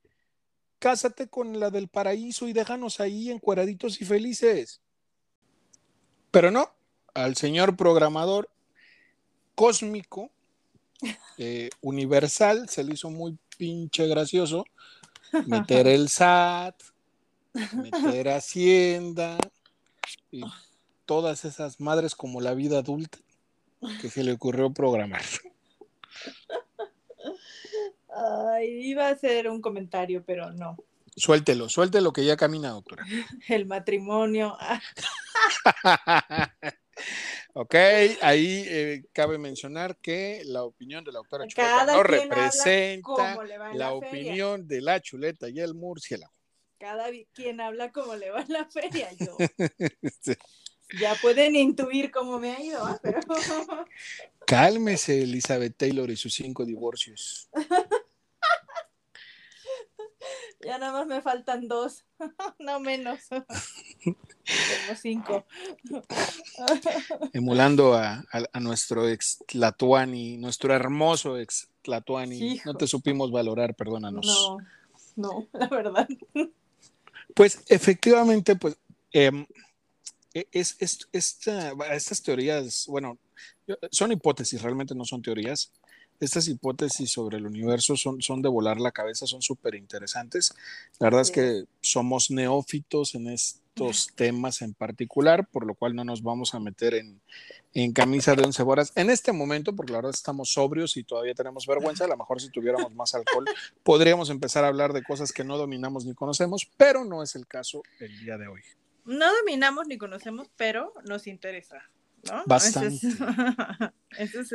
cásate 0.79 1.29
con 1.29 1.57
la 1.57 1.69
del 1.69 1.87
paraíso 1.87 2.49
y 2.49 2.51
déjanos 2.51 2.99
ahí 2.99 3.31
encueraditos 3.31 4.01
y 4.01 4.05
felices. 4.05 4.81
Pero 6.29 6.51
no, 6.51 6.73
al 7.13 7.37
señor 7.37 7.77
programador 7.77 8.49
cósmico, 9.55 10.29
eh, 11.37 11.69
universal, 11.79 12.67
se 12.67 12.83
le 12.83 12.95
hizo 12.95 13.09
muy 13.09 13.37
pinche 13.57 14.07
gracioso 14.07 14.65
meter 15.45 15.87
el 15.87 16.09
SAT, 16.09 16.75
meter 17.75 18.27
Hacienda 18.27 19.37
y 20.31 20.43
todas 21.05 21.45
esas 21.45 21.79
madres 21.79 22.13
como 22.13 22.41
la 22.41 22.53
vida 22.53 22.79
adulta 22.79 23.19
que 24.01 24.09
se 24.09 24.23
le 24.23 24.33
ocurrió 24.33 24.71
programar. 24.71 25.23
Ay, 28.09 28.89
iba 28.89 29.07
a 29.07 29.11
hacer 29.11 29.47
un 29.47 29.61
comentario, 29.61 30.23
pero 30.25 30.51
no. 30.51 30.77
Suéltelo, 31.15 31.69
suéltelo 31.69 32.13
que 32.13 32.25
ya 32.25 32.37
camina, 32.37 32.69
doctora. 32.69 33.05
El 33.47 33.65
matrimonio. 33.65 34.57
Ok, 37.59 37.73
ahí 38.21 38.65
eh, 38.67 39.03
cabe 39.13 39.39
mencionar 39.39 39.97
que 39.97 40.43
la 40.45 40.63
opinión 40.63 41.03
de 41.03 41.11
la 41.11 41.19
doctora 41.19 41.47
Chuleta 41.47 41.85
no 41.87 42.03
representa 42.03 43.35
la, 43.73 43.93
opinión 43.93 44.67
de 44.67 44.81
la 44.81 45.01
Chuleta 45.01 45.49
y 45.49 45.59
el 45.59 45.73
murciélago. 45.73 46.31
Cada 46.77 47.09
quien 47.33 47.59
habla 47.59 47.91
como 47.91 48.15
le 48.15 48.29
va 48.29 48.41
en 48.41 48.53
la 48.53 48.65
feria, 48.65 49.09
yo. 49.13 49.35
Ya 50.99 51.15
pueden 51.21 51.55
intuir 51.55 52.11
cómo 52.11 52.39
me 52.39 52.51
ha 52.51 52.61
ido, 52.61 52.85
¿ah? 52.85 52.99
pero... 53.01 53.19
Cálmese, 54.47 55.23
Elizabeth 55.23 55.75
Taylor 55.75 56.09
y 56.09 56.15
sus 56.15 56.33
cinco 56.33 56.65
divorcios. 56.65 57.49
Ya 60.65 60.77
nada 60.77 60.91
más 60.91 61.07
me 61.07 61.21
faltan 61.21 61.67
dos, 61.67 62.03
no 62.59 62.79
menos. 62.79 63.19
Tengo 63.29 64.95
cinco. 64.99 65.45
Emulando 67.31 67.93
a, 67.93 68.25
nuestro 68.59 69.07
ex 69.07 69.43
Tlatuani, 69.47 70.37
nuestro 70.37 70.73
hermoso 70.73 71.37
ex 71.37 71.69
Tlatuani. 71.83 72.59
No 72.65 72.73
te 72.73 72.87
supimos 72.87 73.31
valorar, 73.31 73.75
perdónanos. 73.75 74.25
No, 74.25 74.57
no, 75.15 75.47
la 75.53 75.67
verdad. 75.67 76.07
Pues 77.33 77.63
efectivamente, 77.67 78.55
pues 78.55 78.77
em, 79.11 79.45
e, 80.39 80.47
es, 80.51 80.77
estas 81.11 82.21
teorías, 82.23 82.85
bueno, 82.87 83.17
son 83.91 84.11
hipótesis, 84.11 84.61
realmente 84.61 84.95
no 84.95 85.05
son 85.05 85.21
teorías 85.21 85.71
estas 86.19 86.47
hipótesis 86.47 87.11
sobre 87.11 87.37
el 87.37 87.45
universo 87.45 87.95
son, 87.95 88.21
son 88.21 88.41
de 88.41 88.49
volar 88.49 88.79
la 88.79 88.91
cabeza, 88.91 89.27
son 89.27 89.41
súper 89.41 89.75
interesantes. 89.75 90.53
La 90.99 91.07
verdad 91.07 91.21
es 91.21 91.31
que 91.31 91.65
somos 91.81 92.31
neófitos 92.31 93.15
en 93.15 93.27
estos 93.27 94.09
temas 94.15 94.61
en 94.61 94.73
particular, 94.73 95.47
por 95.47 95.65
lo 95.65 95.75
cual 95.75 95.95
no 95.95 96.03
nos 96.03 96.23
vamos 96.23 96.53
a 96.55 96.59
meter 96.59 96.95
en, 96.95 97.21
en 97.73 97.93
camisa 97.93 98.35
de 98.35 98.43
once 98.43 98.63
horas 98.63 98.91
en 98.95 99.09
este 99.09 99.31
momento, 99.31 99.75
porque 99.75 99.91
la 99.91 99.99
verdad 99.99 100.13
estamos 100.13 100.51
sobrios 100.53 100.97
y 100.97 101.03
todavía 101.03 101.35
tenemos 101.35 101.67
vergüenza. 101.67 102.05
A 102.05 102.07
lo 102.07 102.17
mejor 102.17 102.41
si 102.41 102.49
tuviéramos 102.49 102.93
más 102.95 103.13
alcohol, 103.13 103.45
podríamos 103.83 104.29
empezar 104.29 104.63
a 104.63 104.69
hablar 104.69 104.93
de 104.93 105.03
cosas 105.03 105.31
que 105.31 105.43
no 105.43 105.57
dominamos 105.57 106.05
ni 106.05 106.15
conocemos, 106.15 106.67
pero 106.77 107.05
no 107.05 107.21
es 107.21 107.35
el 107.35 107.45
caso 107.45 107.83
el 107.99 108.19
día 108.19 108.37
de 108.37 108.47
hoy. 108.47 108.61
No 109.07 109.33
dominamos 109.33 109.87
ni 109.87 109.97
conocemos, 109.97 110.47
pero 110.57 110.93
nos 111.05 111.27
interesa. 111.27 111.81
Bastante. 112.45 112.99
Ese 114.17 114.41
es, 114.41 114.51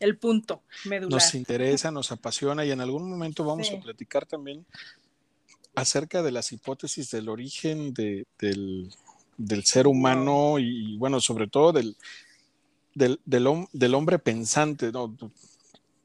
el, 0.00 0.18
punto 0.18 0.62
medular. 0.84 1.12
Nos 1.12 1.34
interesa, 1.34 1.90
nos 1.90 2.10
apasiona 2.10 2.64
y 2.64 2.70
en 2.70 2.80
algún 2.80 3.08
momento 3.08 3.44
vamos 3.44 3.70
a 3.70 3.80
platicar 3.80 4.26
también 4.26 4.66
acerca 5.74 6.22
de 6.22 6.32
las 6.32 6.50
hipótesis 6.52 7.10
del 7.10 7.28
origen 7.28 7.94
del, 7.94 8.26
ser 9.64 9.86
humano 9.86 10.58
y, 10.58 10.96
bueno, 10.96 11.20
sobre 11.20 11.46
todo 11.46 11.72
del, 11.72 11.96
del, 12.94 13.94
hombre 13.94 14.18
pensante, 14.18 14.90
no, 14.90 15.16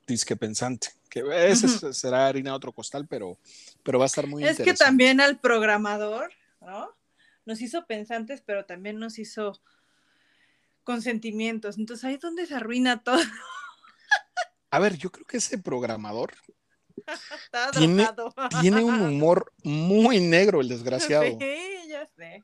disque 0.06 0.36
pensante, 0.36 0.90
que 1.10 1.24
ese 1.50 1.94
será 1.94 2.28
harina 2.28 2.54
otro 2.54 2.72
costal, 2.72 3.08
pero, 3.08 3.38
pero 3.82 3.98
va 3.98 4.06
a 4.06 4.08
estar 4.08 4.28
muy 4.28 4.44
interesante. 4.44 4.70
Es 4.70 4.78
que 4.78 4.86
también 4.86 5.22
al 5.22 5.40
programador, 5.40 6.32
¿no? 6.62 6.90
Nos 7.46 7.62
hizo 7.62 7.86
pensantes, 7.86 8.42
pero 8.42 8.66
también 8.66 9.00
nos 9.00 9.20
hizo 9.20 9.60
con 10.84 11.02
sentimientos. 11.02 11.78
Entonces 11.78 12.06
ahí 12.06 12.16
es 12.16 12.22
donde 12.22 12.46
se 12.46 12.56
arruina 12.56 13.04
todo. 13.04 13.20
A 14.70 14.80
ver, 14.80 14.98
yo 14.98 15.12
creo 15.12 15.26
que 15.26 15.38
ese 15.38 15.58
programador 15.58 16.34
tiene, 17.74 18.08
tiene, 18.62 18.84
un 18.84 19.02
humor 19.02 19.52
muy 19.64 20.20
negro, 20.20 20.62
el 20.62 20.70
desgraciado. 20.70 21.24
Sí, 21.40 21.90
ya 21.90 22.08
sé. 22.18 22.44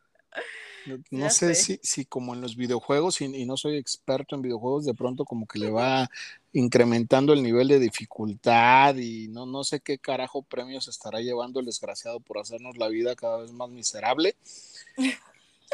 No, 1.12 1.30
sé, 1.30 1.56
Si, 1.56 1.80
si, 1.84 2.06
como 2.06 2.34
en 2.34 2.42
los 2.42 2.56
videojuegos, 2.56 3.22
y, 3.22 3.46
no 3.46 3.58
soy 3.58 3.78
experto 3.78 4.36
en 4.36 4.42
videojuegos, 4.42 4.86
de 4.86 4.94
pronto 4.94 5.26
como 5.26 5.46
que 5.46 5.60
le 5.60 5.70
va 5.70 6.10
incrementando 6.54 7.34
el 7.34 7.44
nivel 7.44 7.68
de 7.68 7.80
dificultad 7.80 8.96
y 8.96 9.28
no, 9.28 9.46
no 9.46 9.64
sé 9.64 9.82
qué 9.82 10.00
carajo 10.00 10.42
premios 10.42 10.88
estará 10.88 11.20
llevando 11.20 11.60
el 11.60 11.66
desgraciado 11.66 12.20
por 12.20 12.40
hacernos 12.40 12.78
la 12.78 12.88
vida 12.88 13.16
cada 13.16 13.38
vez 13.38 13.52
más 13.52 13.70
miserable. 13.70 14.36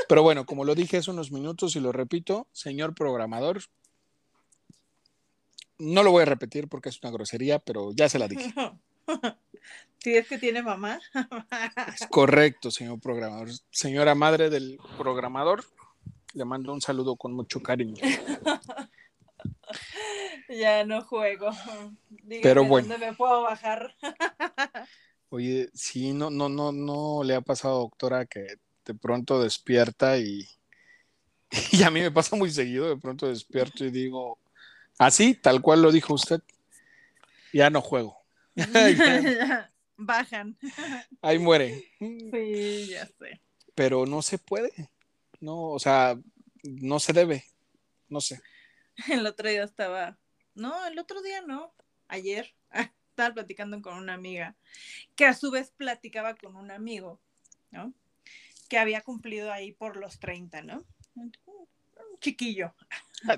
Pero 0.07 0.23
bueno, 0.23 0.45
como 0.45 0.65
lo 0.65 0.75
dije 0.75 0.97
hace 0.97 1.11
unos 1.11 1.31
minutos 1.31 1.75
y 1.75 1.79
lo 1.79 1.91
repito, 1.91 2.47
señor 2.51 2.93
programador, 2.93 3.61
no 5.77 6.03
lo 6.03 6.11
voy 6.11 6.23
a 6.23 6.25
repetir 6.25 6.67
porque 6.67 6.89
es 6.89 6.99
una 7.01 7.11
grosería, 7.11 7.59
pero 7.59 7.91
ya 7.93 8.09
se 8.09 8.19
la 8.19 8.27
dije. 8.27 8.53
Si 9.99 10.15
es 10.15 10.27
que 10.27 10.37
tiene 10.37 10.61
mamá. 10.61 10.99
Es 11.95 12.05
correcto, 12.11 12.69
señor 12.69 12.99
programador. 12.99 13.49
Señora 13.71 14.13
madre 14.13 14.51
del 14.51 14.77
programador, 14.99 15.65
le 16.33 16.45
mando 16.45 16.71
un 16.71 16.79
saludo 16.79 17.15
con 17.15 17.33
mucho 17.33 17.61
cariño. 17.63 18.03
Ya 20.47 20.85
no 20.85 21.01
juego. 21.01 21.49
pero 22.43 22.65
bueno. 22.65 22.87
¿Dónde 22.87 23.05
me 23.05 23.13
puedo 23.13 23.41
bajar? 23.41 23.95
Oye, 25.29 25.69
sí, 25.73 26.13
no, 26.13 26.29
no, 26.29 26.49
no, 26.49 26.71
no 26.71 27.23
le 27.23 27.33
ha 27.33 27.41
pasado, 27.41 27.79
doctora, 27.79 28.25
que 28.25 28.45
de 28.85 28.93
pronto 28.93 29.41
despierta 29.41 30.17
y, 30.17 30.47
y 31.71 31.83
a 31.83 31.91
mí 31.91 32.01
me 32.01 32.11
pasa 32.11 32.35
muy 32.35 32.51
seguido, 32.51 32.87
de 32.87 32.97
pronto 32.97 33.27
despierto 33.27 33.85
y 33.85 33.91
digo, 33.91 34.39
así, 34.97 35.33
tal 35.33 35.61
cual 35.61 35.81
lo 35.81 35.91
dijo 35.91 36.13
usted, 36.13 36.41
ya 37.53 37.69
no 37.69 37.81
juego. 37.81 38.17
Bajan. 39.97 40.57
Ahí 41.21 41.39
muere. 41.39 41.85
Sí, 41.99 42.87
ya 42.89 43.07
sé. 43.07 43.41
Pero 43.73 44.05
no 44.05 44.21
se 44.21 44.37
puede, 44.37 44.71
no, 45.39 45.69
o 45.69 45.79
sea, 45.79 46.17
no 46.63 46.99
se 46.99 47.13
debe, 47.13 47.45
no 48.07 48.21
sé. 48.21 48.41
El 49.09 49.25
otro 49.25 49.49
día 49.49 49.63
estaba, 49.63 50.17
no, 50.53 50.85
el 50.87 50.97
otro 50.97 51.21
día 51.21 51.41
no, 51.41 51.73
ayer 52.07 52.53
estaba 53.15 53.33
platicando 53.33 53.81
con 53.81 53.97
una 53.97 54.13
amiga 54.13 54.55
que 55.15 55.25
a 55.25 55.33
su 55.33 55.51
vez 55.51 55.71
platicaba 55.71 56.35
con 56.35 56.55
un 56.55 56.71
amigo, 56.71 57.21
¿no? 57.71 57.93
Que 58.67 58.77
había 58.77 59.01
cumplido 59.01 59.51
ahí 59.51 59.71
por 59.71 59.97
los 59.97 60.19
30, 60.19 60.61
¿no? 60.61 60.85
Un 61.15 61.31
chiquillo. 62.19 62.73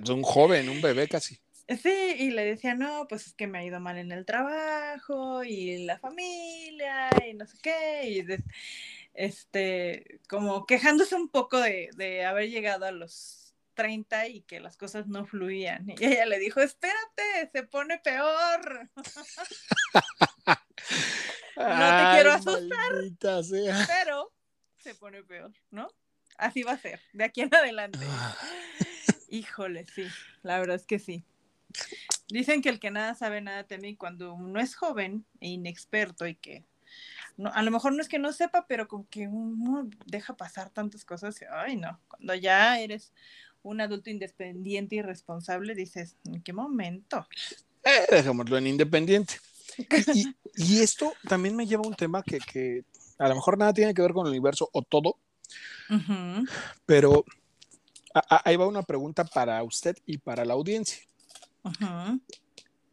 Un 0.09 0.23
joven, 0.23 0.69
un 0.69 0.81
bebé 0.81 1.07
casi. 1.07 1.39
Sí, 1.81 2.15
y 2.17 2.31
le 2.31 2.45
decía, 2.45 2.75
no, 2.75 3.07
pues 3.09 3.27
es 3.27 3.33
que 3.33 3.45
me 3.45 3.59
ha 3.59 3.63
ido 3.65 3.79
mal 3.81 3.97
en 3.97 4.11
el 4.13 4.25
trabajo 4.25 5.43
y 5.43 5.85
la 5.85 5.99
familia 5.99 7.09
y 7.27 7.33
no 7.33 7.45
sé 7.45 7.57
qué. 7.61 8.09
Y 8.09 8.25
este, 9.13 10.21
como 10.29 10.65
quejándose 10.65 11.15
un 11.15 11.27
poco 11.27 11.59
de, 11.59 11.89
de 11.95 12.23
haber 12.23 12.49
llegado 12.49 12.85
a 12.85 12.91
los 12.91 13.53
30 13.73 14.27
y 14.27 14.41
que 14.41 14.61
las 14.61 14.77
cosas 14.77 15.07
no 15.07 15.25
fluían. 15.25 15.89
Y 15.89 16.05
ella 16.05 16.25
le 16.25 16.39
dijo, 16.39 16.61
espérate, 16.61 17.49
se 17.51 17.63
pone 17.63 17.99
peor. 17.99 18.89
no 21.55 21.97
te 21.97 22.15
quiero 22.15 22.31
asustar, 22.31 22.93
pero 23.87 24.31
se 24.87 24.95
pone 24.95 25.21
peor, 25.21 25.51
¿no? 25.69 25.89
Así 26.37 26.63
va 26.63 26.71
a 26.71 26.77
ser, 26.77 27.01
de 27.11 27.25
aquí 27.25 27.41
en 27.41 27.53
adelante. 27.53 27.99
Ah. 28.03 28.37
Híjole, 29.27 29.85
sí, 29.85 30.05
la 30.43 30.59
verdad 30.59 30.77
es 30.77 30.85
que 30.85 30.97
sí. 30.97 31.25
Dicen 32.29 32.61
que 32.61 32.69
el 32.69 32.79
que 32.79 32.89
nada 32.89 33.13
sabe, 33.13 33.41
nada 33.41 33.65
teme, 33.65 33.89
y 33.89 33.95
cuando 33.97 34.33
uno 34.33 34.61
es 34.61 34.75
joven 34.75 35.25
e 35.41 35.49
inexperto 35.49 36.25
y 36.25 36.35
que 36.35 36.63
no, 37.35 37.51
a 37.53 37.63
lo 37.63 37.71
mejor 37.71 37.93
no 37.93 38.01
es 38.01 38.07
que 38.07 38.17
no 38.17 38.31
sepa, 38.31 38.65
pero 38.65 38.87
como 38.87 39.09
que 39.09 39.27
uno 39.27 39.89
deja 40.05 40.37
pasar 40.37 40.69
tantas 40.69 41.03
cosas, 41.03 41.37
ay 41.51 41.75
no, 41.75 41.99
cuando 42.07 42.33
ya 42.35 42.79
eres 42.79 43.11
un 43.63 43.81
adulto 43.81 44.09
independiente 44.09 44.95
y 44.95 45.01
responsable, 45.01 45.75
dices, 45.75 46.15
¿en 46.23 46.41
qué 46.41 46.53
momento? 46.53 47.27
Eh, 47.83 48.05
dejémoslo 48.09 48.57
en 48.57 48.67
independiente. 48.67 49.35
Y, 50.55 50.79
esto 50.79 51.13
también 51.27 51.55
me 51.55 51.67
lleva 51.67 51.83
a 51.83 51.87
un 51.87 51.95
tema 51.95 52.23
que, 52.23 52.83
a 53.17 53.27
lo 53.27 53.35
mejor 53.35 53.57
nada 53.57 53.73
tiene 53.73 53.93
que 53.93 54.01
ver 54.01 54.13
con 54.13 54.25
el 54.25 54.31
universo 54.31 54.69
o 54.73 54.81
todo, 54.81 55.17
pero 56.85 57.23
ahí 58.13 58.55
va 58.55 58.67
una 58.67 58.83
pregunta 58.83 59.23
para 59.23 59.61
usted 59.63 59.97
y 60.05 60.17
para 60.17 60.45
la 60.45 60.53
audiencia. 60.53 61.01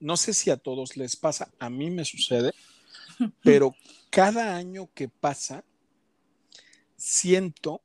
No 0.01 0.17
sé 0.17 0.35
si 0.35 0.51
a 0.51 0.57
todos 0.57 0.97
les 0.97 1.17
pasa, 1.17 1.51
a 1.59 1.71
mí 1.71 1.91
me 1.91 2.05
sucede, 2.05 2.53
pero 3.43 3.75
cada 4.11 4.57
año 4.57 4.91
que 4.95 5.09
pasa, 5.09 5.65
siento 6.97 7.83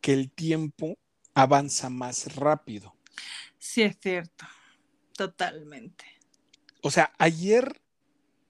que 0.00 0.12
el 0.12 0.30
tiempo 0.30 0.98
avanza 1.34 1.88
más 1.88 2.36
rápido. 2.36 2.94
Sí, 3.58 3.82
es 3.82 3.96
cierto, 4.00 4.44
totalmente. 5.16 6.04
O 6.82 6.90
sea, 6.90 7.12
ayer 7.18 7.80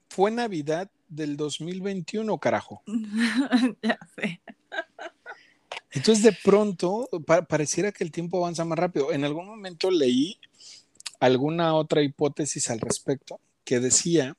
fue 0.09 0.31
Navidad 0.31 0.91
del 1.15 1.37
2021, 1.37 2.39
carajo. 2.39 2.83
ya 3.83 3.99
sé. 4.17 4.41
Entonces, 5.91 6.25
de 6.25 6.33
pronto, 6.33 7.09
pareciera 7.49 7.93
que 7.93 8.03
el 8.03 8.11
tiempo 8.11 8.39
avanza 8.39 8.65
más 8.65 8.79
rápido. 8.79 9.13
En 9.13 9.25
algún 9.25 9.47
momento 9.47 9.91
leí 9.91 10.39
alguna 11.21 11.75
otra 11.75 12.03
hipótesis 12.03 12.71
al 12.71 12.81
respecto 12.81 13.41
que 13.65 13.79
decía 13.79 14.37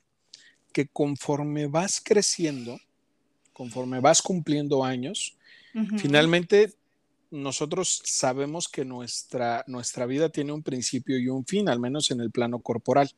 que 0.72 0.88
conforme 0.88 1.68
vas 1.68 2.00
creciendo, 2.04 2.78
conforme 3.52 4.00
vas 4.00 4.20
cumpliendo 4.20 4.84
años, 4.84 5.36
finalmente 5.98 6.74
nosotros 7.30 8.02
sabemos 8.04 8.68
que 8.68 8.84
nuestra, 8.84 9.64
nuestra 9.66 10.06
vida 10.06 10.28
tiene 10.28 10.52
un 10.52 10.62
principio 10.62 11.18
y 11.18 11.28
un 11.28 11.46
fin, 11.46 11.68
al 11.68 11.78
menos 11.78 12.10
en 12.10 12.20
el 12.20 12.30
plano 12.30 12.58
corporal. 12.58 13.10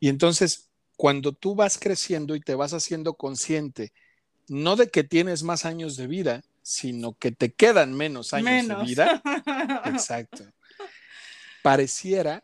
Y 0.00 0.08
entonces, 0.08 0.67
cuando 0.98 1.32
tú 1.32 1.54
vas 1.54 1.78
creciendo 1.78 2.34
y 2.34 2.40
te 2.40 2.56
vas 2.56 2.74
haciendo 2.74 3.14
consciente, 3.14 3.92
no 4.48 4.74
de 4.74 4.88
que 4.88 5.04
tienes 5.04 5.44
más 5.44 5.64
años 5.64 5.96
de 5.96 6.08
vida, 6.08 6.42
sino 6.60 7.16
que 7.16 7.30
te 7.30 7.52
quedan 7.52 7.94
menos 7.94 8.34
años 8.34 8.66
de 8.66 8.74
vida. 8.84 9.22
Exacto. 9.84 10.44
Pareciera 11.62 12.42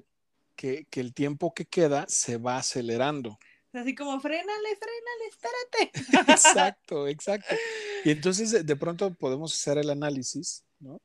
que, 0.54 0.86
que, 0.88 1.00
el 1.00 1.12
tiempo 1.14 1.52
que 1.52 1.64
queda 1.64 2.06
se 2.08 2.36
va 2.36 2.56
acelerando. 2.56 3.40
Así 3.72 3.92
como, 3.92 4.20
frénale, 4.20 4.68
frénale, 4.76 5.90
espérate. 5.90 6.30
Exacto, 6.32 7.08
exacto. 7.08 7.56
Y 8.04 8.12
entonces 8.12 8.64
de 8.64 8.76
pronto 8.76 9.12
podemos 9.14 9.52
hacer 9.52 9.78
el 9.78 9.90
análisis, 9.90 10.62
¿no? 10.78 11.00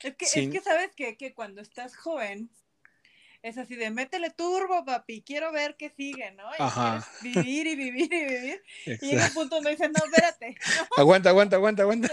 Es 0.00 0.16
que, 0.16 0.24
es 0.24 0.32
que 0.32 0.60
sabes 0.62 0.92
que, 0.96 1.18
que 1.18 1.34
cuando 1.34 1.60
estás 1.60 1.94
joven, 1.94 2.48
es 3.42 3.58
así 3.58 3.76
de 3.76 3.90
métele 3.90 4.30
turbo, 4.30 4.84
papi, 4.84 5.22
quiero 5.22 5.52
ver 5.52 5.76
qué 5.76 5.90
sigue, 5.90 6.32
¿no? 6.32 6.44
Y 7.22 7.28
vivir 7.28 7.66
y 7.66 7.76
vivir 7.76 8.12
y 8.12 8.24
vivir. 8.24 8.62
Y 9.02 9.10
en 9.10 9.20
un 9.20 9.34
punto 9.34 9.56
donde 9.56 9.70
dices, 9.70 9.90
no, 9.90 10.04
espérate. 10.04 10.56
Aguanta, 10.96 11.30
aguanta, 11.30 11.56
aguanta, 11.56 11.82
aguanta. 11.82 12.08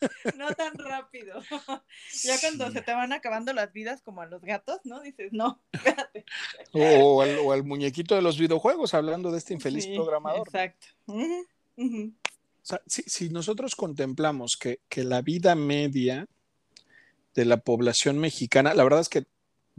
no 0.38 0.52
tan 0.54 0.74
rápido. 0.74 1.42
Ya 2.24 2.38
cuando 2.40 2.70
se 2.70 2.82
te 2.82 2.92
van 2.92 3.12
acabando 3.12 3.52
las 3.52 3.72
vidas 3.72 4.02
como 4.02 4.22
a 4.22 4.26
los 4.26 4.42
gatos, 4.42 4.80
¿no? 4.84 5.00
Dices, 5.00 5.32
no, 5.32 5.62
espérate. 5.72 6.24
O 6.72 7.22
al, 7.22 7.64
muñequito 7.64 8.14
de 8.14 8.22
los 8.22 8.38
videojuegos, 8.38 8.94
hablando 8.94 9.30
de 9.30 9.38
este 9.38 9.54
infeliz 9.54 9.86
programador. 9.86 10.46
Exacto. 10.48 10.86
O 11.06 12.12
sea, 12.62 12.82
si, 12.86 13.30
nosotros 13.30 13.74
contemplamos 13.74 14.56
que, 14.56 14.80
la 14.96 15.22
vida 15.22 15.54
media 15.54 16.26
de 17.34 17.44
la 17.44 17.58
población 17.58 18.18
mexicana, 18.18 18.74
la 18.74 18.84
verdad 18.84 19.00
es 19.00 19.08
que 19.08 19.24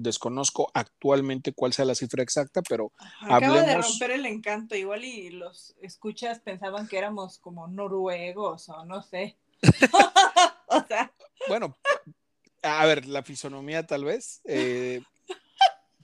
desconozco 0.01 0.69
actualmente 0.73 1.53
cuál 1.53 1.73
sea 1.73 1.85
la 1.85 1.95
cifra 1.95 2.23
exacta, 2.23 2.61
pero 2.61 2.91
acaba 3.21 3.61
de 3.61 3.77
romper 3.77 4.11
el 4.11 4.25
encanto, 4.25 4.75
igual 4.75 5.03
y 5.05 5.29
los 5.29 5.75
escuchas 5.81 6.39
pensaban 6.39 6.87
que 6.87 6.97
éramos 6.97 7.37
como 7.39 7.67
noruegos 7.67 8.69
o 8.69 8.85
no 8.85 9.01
sé. 9.01 9.37
o 10.67 10.83
sea. 10.87 11.11
Bueno, 11.47 11.77
a 12.61 12.85
ver, 12.85 13.05
la 13.05 13.23
fisonomía 13.23 13.85
tal 13.85 14.05
vez. 14.05 14.41
Eh, 14.45 15.01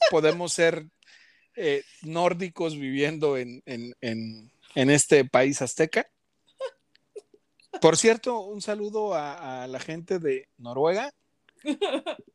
podemos 0.09 0.53
ser 0.53 0.87
eh, 1.55 1.83
nórdicos 2.03 2.77
viviendo 2.77 3.37
en, 3.37 3.63
este 4.73 5.25
país 5.25 5.61
azteca. 5.61 6.07
Por 7.81 7.97
cierto, 7.97 8.39
un 8.41 8.61
saludo 8.61 9.13
a, 9.13 9.67
la 9.67 9.79
gente 9.79 10.19
de 10.19 10.47
Noruega, 10.57 11.11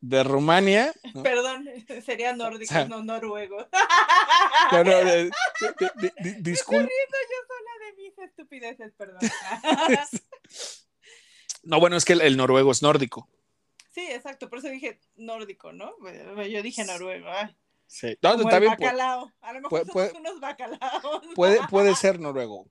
de 0.01 0.23
Rumania. 0.23 0.93
Perdón, 1.21 1.67
sería 2.05 2.33
nórdico, 2.33 2.73
no 2.89 3.03
noruego. 3.03 3.57
disculpe. 6.39 6.91
yo 6.91 7.37
sola 7.47 7.71
de 7.85 7.93
mis 7.97 8.17
estupideces, 8.19 8.93
perdón. 8.93 9.19
No, 11.63 11.79
bueno, 11.79 11.95
es 11.95 12.05
que 12.05 12.13
el, 12.13 12.37
noruego 12.37 12.71
es 12.71 12.81
nórdico. 12.81 13.29
Sí, 13.91 14.01
exacto, 14.09 14.49
por 14.49 14.59
eso 14.59 14.69
dije 14.69 14.99
nórdico, 15.15 15.71
¿no? 15.71 15.93
Yo 16.49 16.61
dije 16.61 16.83
noruego. 16.83 17.29
Sí, 17.85 18.17
no, 18.21 18.33
está 18.33 18.59
bien. 18.59 18.71
Bacalao. 18.71 19.31
A 19.41 19.53
lo 19.53 19.61
mejor 19.61 19.85
puede, 19.87 20.09
somos 20.09 20.21
unos 20.21 20.39
bacalaos. 20.39 21.21
Puede, 21.35 21.59
puede 21.67 21.95
ser 21.95 22.19
noruego. 22.19 22.67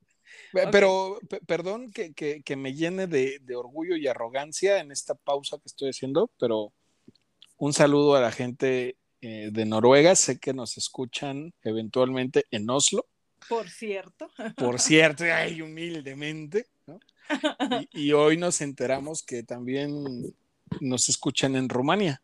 Pero, 0.71 1.19
perdón 1.47 1.91
que, 1.91 2.13
que, 2.13 2.57
me 2.57 2.75
llene 2.75 3.07
de, 3.07 3.39
de, 3.41 3.57
orgullo 3.57 3.97
y 3.97 4.07
arrogancia 4.07 4.81
en 4.81 4.93
esta 4.93 5.15
pausa 5.15 5.57
que 5.57 5.67
estoy 5.67 5.91
haciendo, 5.91 6.31
pero 6.39 6.73
un 7.57 7.73
saludo 7.73 8.17
a 8.17 8.21
la 8.21 8.33
gente 8.33 8.97
eh, 9.25 9.51
de 9.53 9.65
Noruega. 9.65 10.17
Sé 10.17 10.41
que 10.41 10.53
nos 10.53 10.77
escuchan 10.77 11.55
eventualmente 11.63 12.47
en 12.51 12.69
Oslo. 12.69 13.07
Por 13.49 13.71
cierto. 13.71 14.29
Por 14.57 14.81
cierto, 14.81 15.23
ay, 15.33 15.63
humildemente. 15.63 16.67
¿no? 16.89 16.99
Y, 17.93 18.13
hoy 18.13 18.37
nos 18.37 18.61
enteramos 18.61 19.23
que 19.23 19.45
también 19.45 20.35
nos 20.81 21.09
escuchan 21.09 21.55
en 21.55 21.69
Rumania. 21.69 22.21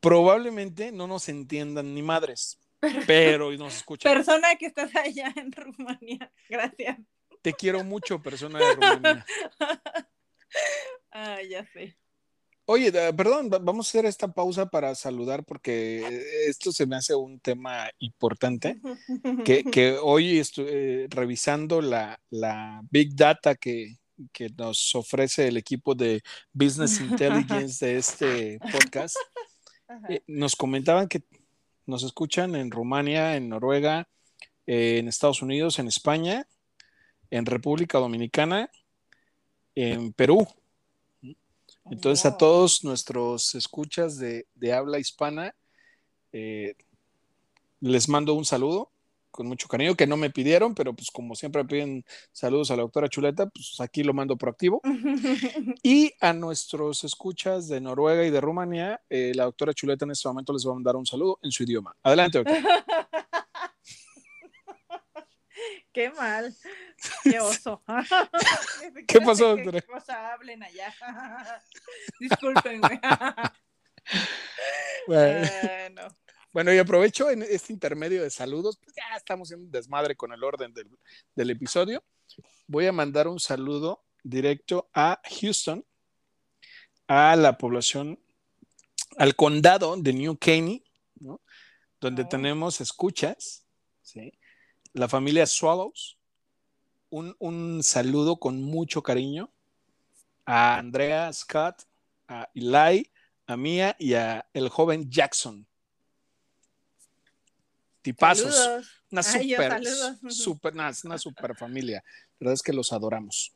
Probablemente 0.00 0.92
no 0.92 1.06
nos 1.06 1.30
entiendan 1.30 1.94
ni 1.94 2.02
madres, 2.02 2.58
pero 3.06 3.50
nos 3.58 3.76
escuchan. 3.76 4.12
Persona 4.12 4.56
que 4.56 4.66
estás 4.66 4.94
allá 4.94 5.32
en 5.36 5.52
Rumania, 5.52 6.30
gracias. 6.48 6.98
Te 7.42 7.52
quiero 7.52 7.84
mucho, 7.84 8.22
persona 8.22 8.58
de 8.58 8.74
Rumania. 8.74 9.26
Ah, 11.16 11.38
ya 11.42 11.64
sé. 11.72 11.96
Oye, 12.66 12.90
perdón, 12.92 13.50
vamos 13.50 13.86
a 13.86 13.88
hacer 13.88 14.06
esta 14.06 14.32
pausa 14.32 14.66
para 14.66 14.94
saludar 14.94 15.44
porque 15.44 16.22
esto 16.46 16.72
se 16.72 16.86
me 16.86 16.96
hace 16.96 17.14
un 17.14 17.38
tema 17.38 17.90
importante, 17.98 18.80
que, 19.44 19.98
hoy 20.00 20.38
estoy 20.38 20.66
eh, 20.68 21.06
revisando 21.10 21.80
la, 21.80 22.18
Big 22.90 23.14
Data 23.14 23.54
que, 23.54 23.96
nos 24.56 24.94
ofrece 24.94 25.48
el 25.48 25.56
equipo 25.56 25.94
de 25.94 26.22
Business 26.52 27.00
Intelligence 27.00 27.84
de 27.84 27.96
este 27.96 28.58
podcast. 28.58 29.16
Eh, 30.08 30.22
nos 30.26 30.56
comentaban 30.56 31.08
que 31.08 31.22
nos 31.86 32.02
escuchan 32.02 32.54
en 32.54 32.70
Rumania, 32.70 33.36
en 33.36 33.48
Noruega, 33.48 34.08
en 34.66 35.08
Estados 35.08 35.42
Unidos, 35.42 35.78
en 35.78 35.88
España, 35.88 36.46
en 37.30 37.46
República 37.46 37.98
Dominicana, 37.98 38.70
en 39.74 40.12
Perú. 40.12 40.46
Entonces 41.90 42.24
a 42.24 42.38
todos 42.38 42.84
nuestros 42.84 43.54
escuchas 43.54 44.18
de, 44.18 44.46
habla 44.72 44.98
hispana, 44.98 45.54
eh, 46.32 46.74
les 47.80 48.08
mando 48.08 48.34
un 48.34 48.44
saludo 48.44 48.90
con 49.34 49.48
mucho 49.48 49.66
cariño, 49.66 49.96
que 49.96 50.06
no 50.06 50.16
me 50.16 50.30
pidieron, 50.30 50.76
pero 50.76 50.94
pues 50.94 51.10
como 51.10 51.34
siempre 51.34 51.64
piden 51.64 52.04
saludos 52.30 52.70
a 52.70 52.76
la 52.76 52.82
doctora 52.82 53.08
Chuleta, 53.08 53.46
pues 53.46 53.80
aquí 53.80 54.04
lo 54.04 54.14
mando 54.14 54.36
proactivo. 54.36 54.80
y 55.82 56.12
a 56.20 56.32
nuestros 56.32 57.02
escuchas 57.02 57.66
de 57.66 57.80
Noruega 57.80 58.24
y 58.24 58.30
de 58.30 58.40
Rumanía, 58.40 59.00
eh, 59.10 59.32
la 59.34 59.44
doctora 59.44 59.74
Chuleta 59.74 60.04
en 60.04 60.12
este 60.12 60.28
momento 60.28 60.52
les 60.52 60.64
va 60.64 60.70
a 60.70 60.74
mandar 60.74 60.94
un 60.94 61.04
saludo 61.04 61.40
en 61.42 61.50
su 61.50 61.64
idioma. 61.64 61.96
Adelante, 62.04 62.38
doctora. 62.38 62.62
Qué 65.92 66.10
mal. 66.10 66.54
Qué 67.24 67.40
oso. 67.40 67.82
¿Qué 69.08 69.20
pasó, 69.20 69.56
doctora? 69.56 69.80
¿Qué 69.80 69.86
cosa 69.86 70.32
hablen 70.32 70.62
allá? 70.62 70.94
Disculpen, 72.20 72.80
güey. 72.80 73.00
Bueno. 75.08 76.06
Bueno. 76.54 76.72
y 76.72 76.78
aprovecho 76.78 77.28
en 77.30 77.42
este 77.42 77.72
intermedio 77.72 78.22
de 78.22 78.30
saludos, 78.30 78.78
pues 78.82 78.96
ya 78.96 79.16
estamos 79.16 79.50
en 79.52 79.60
un 79.60 79.70
desmadre 79.70 80.16
con 80.16 80.32
el 80.32 80.42
orden 80.42 80.72
del, 80.72 80.88
del 81.34 81.50
episodio. 81.50 82.02
Voy 82.66 82.86
a 82.86 82.92
mandar 82.92 83.28
un 83.28 83.38
saludo 83.38 84.04
directo 84.22 84.88
a 84.94 85.20
Houston, 85.40 85.84
a 87.06 87.36
la 87.36 87.58
población, 87.58 88.18
al 89.18 89.36
condado 89.36 89.96
de 89.96 90.12
New 90.14 90.38
Caney, 90.38 90.82
¿no? 91.16 91.40
donde 92.00 92.22
oh. 92.22 92.28
tenemos 92.28 92.80
escuchas, 92.80 93.66
¿sí? 94.00 94.32
la 94.92 95.08
familia 95.08 95.46
Swallows. 95.46 96.18
Un, 97.10 97.36
un, 97.38 97.82
saludo 97.82 98.38
con 98.38 98.60
mucho 98.62 99.02
cariño 99.02 99.52
a 100.46 100.78
Andrea, 100.78 101.32
Scott, 101.32 101.84
a 102.26 102.48
Eli, 102.54 103.12
a 103.46 103.56
Mia 103.56 103.94
y 103.98 104.14
a 104.14 104.48
el 104.52 104.68
joven 104.68 105.08
Jackson. 105.10 105.66
Tipazos. 108.04 108.86
Una 109.10 109.22
super, 109.22 109.82
super, 110.28 110.74
una, 110.74 110.92
super 111.18 111.56
familia. 111.56 112.04
La 112.04 112.36
verdad 112.40 112.54
es 112.54 112.62
que 112.62 112.74
los 112.74 112.92
adoramos. 112.92 113.54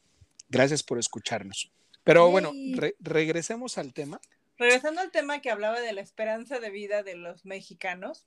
Gracias 0.48 0.82
por 0.82 0.98
escucharnos. 0.98 1.70
Pero 2.02 2.30
bueno, 2.30 2.52
regresemos 2.98 3.76
al 3.76 3.92
tema. 3.92 4.18
Regresando 4.56 5.02
al 5.02 5.10
tema 5.10 5.40
que 5.42 5.50
hablaba 5.50 5.80
de 5.80 5.92
la 5.92 6.00
esperanza 6.00 6.60
de 6.60 6.70
vida 6.70 7.02
de 7.02 7.14
los 7.14 7.44
mexicanos. 7.44 8.24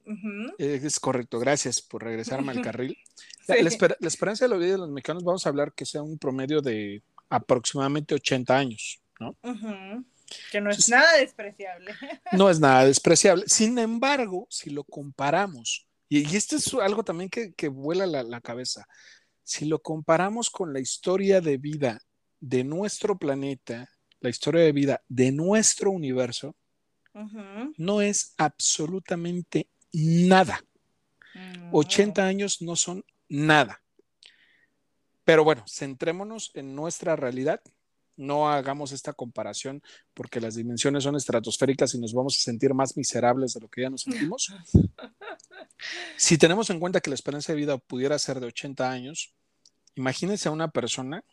Es 0.60 1.00
correcto, 1.00 1.40
gracias 1.40 1.82
por 1.82 2.04
regresarme 2.04 2.52
al 2.52 2.62
carril. 2.62 2.98
La, 3.48 3.56
esperanza 4.08 4.46
de 4.46 4.50
la 4.50 4.58
vida 4.58 4.74
de 4.74 4.78
los 4.78 4.90
mexicanos, 4.92 5.24
vamos 5.24 5.48
a 5.48 5.50
hablar 5.50 5.74
que 5.74 5.88
sea 5.88 6.04
un 6.04 6.20
promedio 6.20 6.62
de 6.62 7.02
aproximadamente 7.30 8.14
80 8.14 8.56
años, 8.56 9.02
¿no? 9.20 9.36
Que 10.52 10.62
no 10.62 10.70
es 10.70 10.88
nada 10.88 11.18
despreciable. 11.18 11.96
No 12.34 12.50
es 12.52 12.60
nada 12.60 12.86
despreciable. 12.86 13.46
Sin 13.48 13.80
embargo, 13.80 14.46
si 14.52 14.70
lo 14.70 14.84
comparamos, 14.84 15.88
y, 16.14 16.36
esto 16.36 16.58
es 16.58 16.74
algo 16.74 17.04
también 17.04 17.30
que, 17.30 17.68
vuela 17.70 18.06
la 18.06 18.42
cabeza, 18.42 18.86
si 19.44 19.66
lo 19.66 19.82
comparamos 19.82 20.50
con 20.50 20.74
la 20.74 20.80
historia 20.80 21.42
de 21.42 21.58
vida 21.58 22.02
de 22.40 22.64
nuestro 22.64 23.18
planeta, 23.18 23.90
la 24.20 24.30
historia 24.30 24.62
de 24.64 24.72
vida 24.72 25.02
de 25.08 25.32
nuestro 25.32 25.92
universo, 25.92 26.56
no 27.78 28.02
es 28.02 28.34
absolutamente 28.38 29.68
nada. 29.94 30.64
80 31.72 32.26
años 32.26 32.62
no 32.62 32.76
son 32.76 33.04
nada. 33.30 33.82
Pero 35.24 35.44
bueno, 35.44 35.64
centrémonos 35.68 36.52
en 36.54 36.76
nuestra 36.76 37.16
realidad. 37.16 37.62
No 38.22 38.52
hagamos 38.52 38.92
esta 38.92 39.14
comparación 39.14 39.82
porque 40.14 40.40
las 40.40 40.54
dimensiones 40.54 41.04
son 41.04 41.16
estratosféricas 41.16 41.96
y 41.96 42.00
nos 42.00 42.14
vamos 42.14 42.38
a 42.38 42.42
sentir 42.42 42.72
más 42.72 42.96
miserables 42.96 43.56
de 43.56 43.62
lo 43.62 43.68
que 43.68 43.82
ya 43.82 43.90
nos 43.90 44.04
sentimos. 44.04 44.54
si 46.18 46.38
tenemos 46.38 46.70
en 46.70 46.80
cuenta 46.80 47.02
que 47.02 47.10
la 47.10 47.16
esperanza 47.16 47.52
de 47.52 47.58
vida 47.58 47.80
pudiera 47.80 48.20
ser 48.20 48.40
de 48.40 48.46
80 48.46 48.92
años, 48.92 49.34
imagínense 49.96 50.50
a 50.50 50.52
una 50.52 50.70
persona 50.70 51.24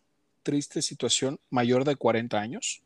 triste 0.42 0.80
situación 0.80 1.38
mayor 1.50 1.84
de 1.84 1.94
40 1.94 2.40
años, 2.40 2.80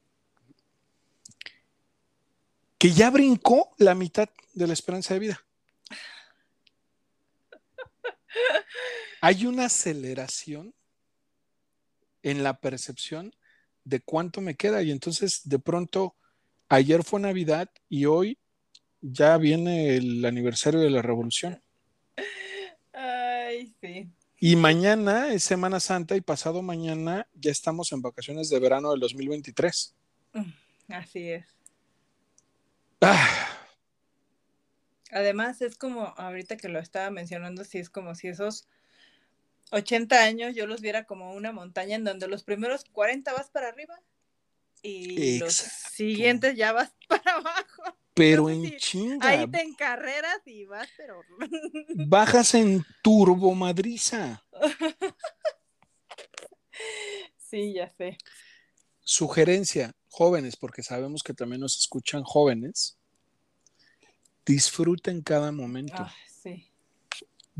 que 2.77 2.91
ya 2.91 3.09
brincó 3.09 3.73
la 3.79 3.95
mitad 3.95 4.29
de 4.53 4.67
la 4.67 4.73
esperanza 4.73 5.15
de 5.15 5.21
vida. 5.21 5.45
Hay 9.21 9.47
una 9.47 9.67
aceleración 9.67 10.75
en 12.25 12.43
la 12.43 12.59
percepción 12.59 13.33
de 13.85 14.01
cuánto 14.01 14.41
me 14.41 14.55
queda 14.55 14.83
y 14.83 14.91
entonces 14.91 15.41
de 15.45 15.59
pronto 15.59 16.17
ayer 16.69 17.05
fue 17.05 17.21
Navidad 17.21 17.69
y 17.89 18.07
hoy 18.07 18.39
ya 19.01 19.37
viene 19.37 19.97
el 19.97 20.25
aniversario 20.25 20.81
de 20.81 20.91
la 20.91 21.03
revolución. 21.03 21.63
Ay, 22.93 23.75
sí. 23.81 24.09
Y 24.39 24.57
mañana 24.57 25.33
es 25.33 25.45
Semana 25.45 25.81
Santa 25.81 26.17
y 26.17 26.21
pasado 26.21 26.63
mañana 26.63 27.29
ya 27.35 27.51
estamos 27.51 27.93
en 27.93 28.03
vacaciones 28.03 28.49
de 28.49 28.59
verano 28.59 28.91
del 28.91 29.01
2023. 29.01 29.95
Mm, 30.33 30.93
así 30.93 31.31
es. 31.31 31.47
Ah. 33.01 33.49
Además, 35.11 35.61
es 35.61 35.77
como, 35.77 36.07
ahorita 36.17 36.57
que 36.57 36.69
lo 36.69 36.79
estaba 36.79 37.11
mencionando, 37.11 37.65
sí 37.65 37.79
es 37.79 37.91
como 37.91 38.15
si 38.15 38.29
esos 38.29 38.67
80 39.73 40.23
años 40.23 40.55
yo 40.55 40.67
los 40.67 40.81
viera 40.81 41.05
como 41.05 41.33
una 41.33 41.51
montaña 41.51 41.97
en 41.97 42.05
donde 42.05 42.29
los 42.29 42.45
primeros 42.45 42.85
40 42.93 43.33
vas 43.33 43.51
para 43.51 43.69
arriba 43.69 44.01
y 44.83 45.39
los 45.39 45.55
siguientes 45.55 46.57
ya 46.57 46.73
vas 46.73 46.93
para 47.09 47.33
abajo. 47.33 47.83
Pero 48.15 48.51
en 48.51 48.77
chinga. 48.77 49.27
Ahí 49.27 49.49
te 49.49 49.63
encarreras 49.63 50.41
y 50.45 50.67
vas, 50.67 50.89
pero. 50.97 51.23
Bajas 52.07 52.55
en 52.55 52.85
turbo 53.03 53.55
madriza. 53.55 54.45
sí, 57.39 57.73
ya 57.73 57.91
sé. 57.97 58.19
Sugerencia, 59.01 59.95
jóvenes, 60.09 60.57
porque 60.57 60.83
sabemos 60.83 61.23
que 61.23 61.33
también 61.33 61.63
nos 61.63 61.79
escuchan 61.79 62.23
jóvenes. 62.23 62.99
Disfruten 64.45 65.23
cada 65.23 65.51
momento. 65.51 65.95
Ah, 65.97 66.15
sí. 66.27 66.32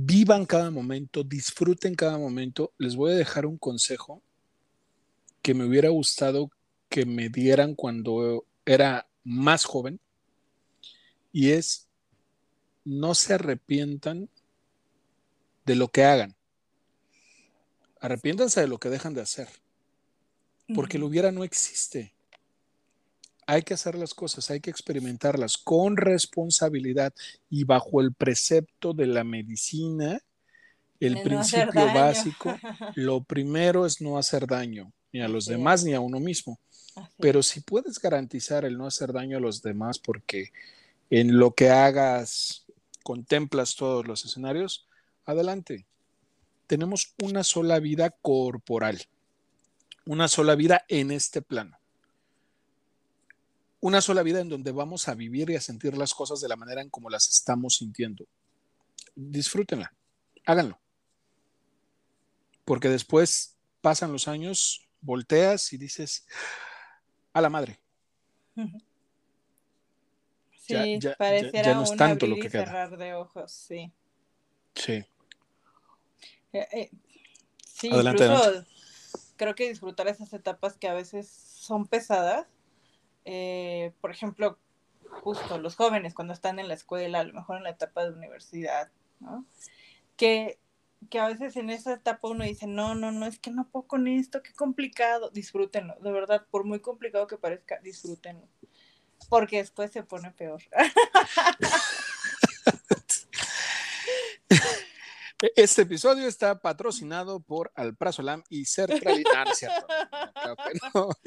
Vivan 0.05 0.47
cada 0.47 0.73
momento, 0.73 1.23
disfruten 1.23 1.95
cada 1.95 2.19
momento. 2.19 2.73
Les 2.77 2.97
voy 2.97 3.13
a 3.13 3.17
dejar 3.17 3.47
un 3.47 3.57
consejo 3.57 4.21
que 5.43 5.55
me 5.55 5.65
hubiera 5.65 5.91
gustado 5.91 6.51
que 6.89 7.07
me 7.07 7.29
dieran 7.29 7.77
cuando 7.77 8.45
era 8.67 9.09
más 9.23 9.65
joven 9.65 10.01
y 11.31 11.51
es 11.51 11.89
no 12.85 13.15
se 13.15 13.35
arrepientan 13.35 14.29
de 15.65 15.77
lo 15.77 15.87
que 15.87 16.03
hagan. 16.03 16.35
Arrepiéntanse 18.01 18.61
de 18.61 18.67
lo 18.67 18.79
que 18.79 18.89
dejan 18.89 19.15
de 19.15 19.21
hacer. 19.21 19.49
Porque 20.75 20.99
lo 20.99 21.07
hubiera 21.07 21.31
no 21.31 21.45
existe. 21.45 22.13
Hay 23.47 23.63
que 23.63 23.75
hacer 23.75 23.97
las 23.97 24.15
cosas, 24.15 24.51
hay 24.51 24.61
que 24.61 24.71
experimentarlas 24.71 25.59
con 25.59 25.97
responsabilidad 25.97 27.13
y 27.51 27.65
bajo 27.65 28.01
el 28.01 28.13
precepto 28.15 28.93
de 28.93 29.07
la 29.07 29.25
medicina, 29.25 30.21
el 31.01 31.21
principio 31.23 31.93
básico, 31.93 32.55
lo 32.95 33.23
primero 33.25 33.85
es 33.87 34.01
no 34.01 34.19
hacer 34.19 34.47
daño, 34.47 34.93
ni 35.13 35.21
a 35.21 35.29
los 35.29 35.47
demás 35.47 35.85
ni 35.85 35.95
a 35.95 36.01
uno 36.01 36.21
mismo. 36.21 36.59
Pero 37.19 37.43
si 37.43 37.61
puedes 37.61 37.99
garantizar 37.99 38.65
el 38.65 38.79
no 38.79 38.87
hacer 38.87 39.13
daño 39.13 39.39
a 39.39 39.41
los 39.41 39.63
demás 39.63 39.99
porque 39.99 40.53
en 41.11 41.39
lo 41.39 41.55
que 41.55 41.71
hagas 41.71 42.65
contemplas 43.03 43.77
todos 43.77 44.07
los 44.07 44.25
escenarios, 44.25 44.87
adelante. 45.25 45.87
Tenemos 46.67 47.15
una 47.23 47.45
sola 47.45 47.79
vida 47.81 48.11
corporal, 48.11 49.03
una 50.07 50.29
sola 50.29 50.55
vida 50.55 50.85
en 50.89 51.11
este 51.11 51.43
plano, 51.43 51.79
una 53.83 54.01
sola 54.01 54.23
vida 54.23 54.41
en 54.41 54.49
donde 54.49 54.71
vamos 54.71 55.09
a 55.09 55.15
vivir 55.15 55.51
y 55.51 55.57
a 55.57 55.61
sentir 55.61 55.97
las 55.97 56.15
cosas 56.15 56.41
de 56.41 56.49
la 56.49 56.55
manera 56.57 56.81
en 56.81 56.89
como 56.89 57.11
las 57.11 57.29
estamos 57.29 57.77
sintiendo. 57.77 58.25
Disfrútenla, 59.17 59.93
háganlo. 60.47 60.81
Porque 62.65 62.89
después 62.89 63.59
pasan 63.81 64.13
los 64.13 64.29
años, 64.29 64.89
volteas 65.01 65.73
y 65.73 65.79
dices, 65.79 66.25
a 67.33 67.41
la 67.41 67.51
madre. 67.51 67.81
Sí, 70.65 71.01
pareciera 71.19 71.75
no 71.75 71.83
es 71.83 71.97
tanto 71.97 72.25
lo 72.25 72.37
que 72.37 72.49
cerrar 72.49 72.97
de 72.97 73.15
ojos, 73.15 73.51
sí. 73.51 73.93
Sí. 74.77 75.05
Eh, 76.53 76.69
eh, 76.73 76.91
sí, 77.67 77.89
incluso 77.89 78.65
creo 79.37 79.57
que 79.57 79.69
disfrutar 79.69 80.07
esas 80.07 80.33
etapas 80.33 80.77
que 80.77 80.89
a 80.89 80.95
veces 80.95 81.29
son 81.29 81.89
pesadas, 81.89 82.47
eh, 83.25 83.93
por 84.01 84.11
ejemplo, 84.11 84.59
justo 85.09 85.59
los 85.59 85.77
jóvenes 85.77 86.15
cuando 86.15 86.33
están 86.33 86.59
en 86.59 86.69
la 86.69 86.75
escuela, 86.75 87.21
a 87.21 87.25
lo 87.25 87.35
mejor 87.35 87.59
en 87.59 87.65
la 87.65 87.71
etapa 87.71 88.05
de 88.05 88.13
universidad, 88.13 88.91
¿no? 89.21 89.45
Que, 90.17 90.59
que 91.11 91.19
a 91.19 91.29
veces 91.29 91.57
en 91.57 91.71
esa 91.71 91.95
etapa 91.95 92.29
uno 92.29 92.45
dice, 92.45 92.67
no, 92.67 92.95
no, 92.95 93.13
no, 93.13 93.27
es 93.27 93.39
que 93.39 93.51
no 93.51 93.69
puedo 93.69 93.87
con 93.87 94.09
esto, 94.09 94.43
qué 94.43 94.53
complicado, 94.53 95.31
disfrútenlo, 95.31 95.95
de 96.01 96.13
verdad, 96.13 96.47
por 96.51 96.65
muy 96.65 96.81
complicado 96.81 97.27
que 97.27 97.37
parezca, 97.37 97.79
disfrútenlo 97.81 98.49
porque 99.29 99.59
después 99.59 99.91
se 99.91 100.03
pone 100.03 100.31
peor. 100.31 100.63
Este 105.57 105.83
episodio 105.83 106.29
está 106.29 106.61
patrocinado 106.61 107.41
por 107.41 107.73
Alprazolam 107.75 108.45
y 108.49 108.65
Sertralin. 108.65 109.25
Ah, 109.35 109.45
no 109.45 109.55
cierto. 109.55 109.87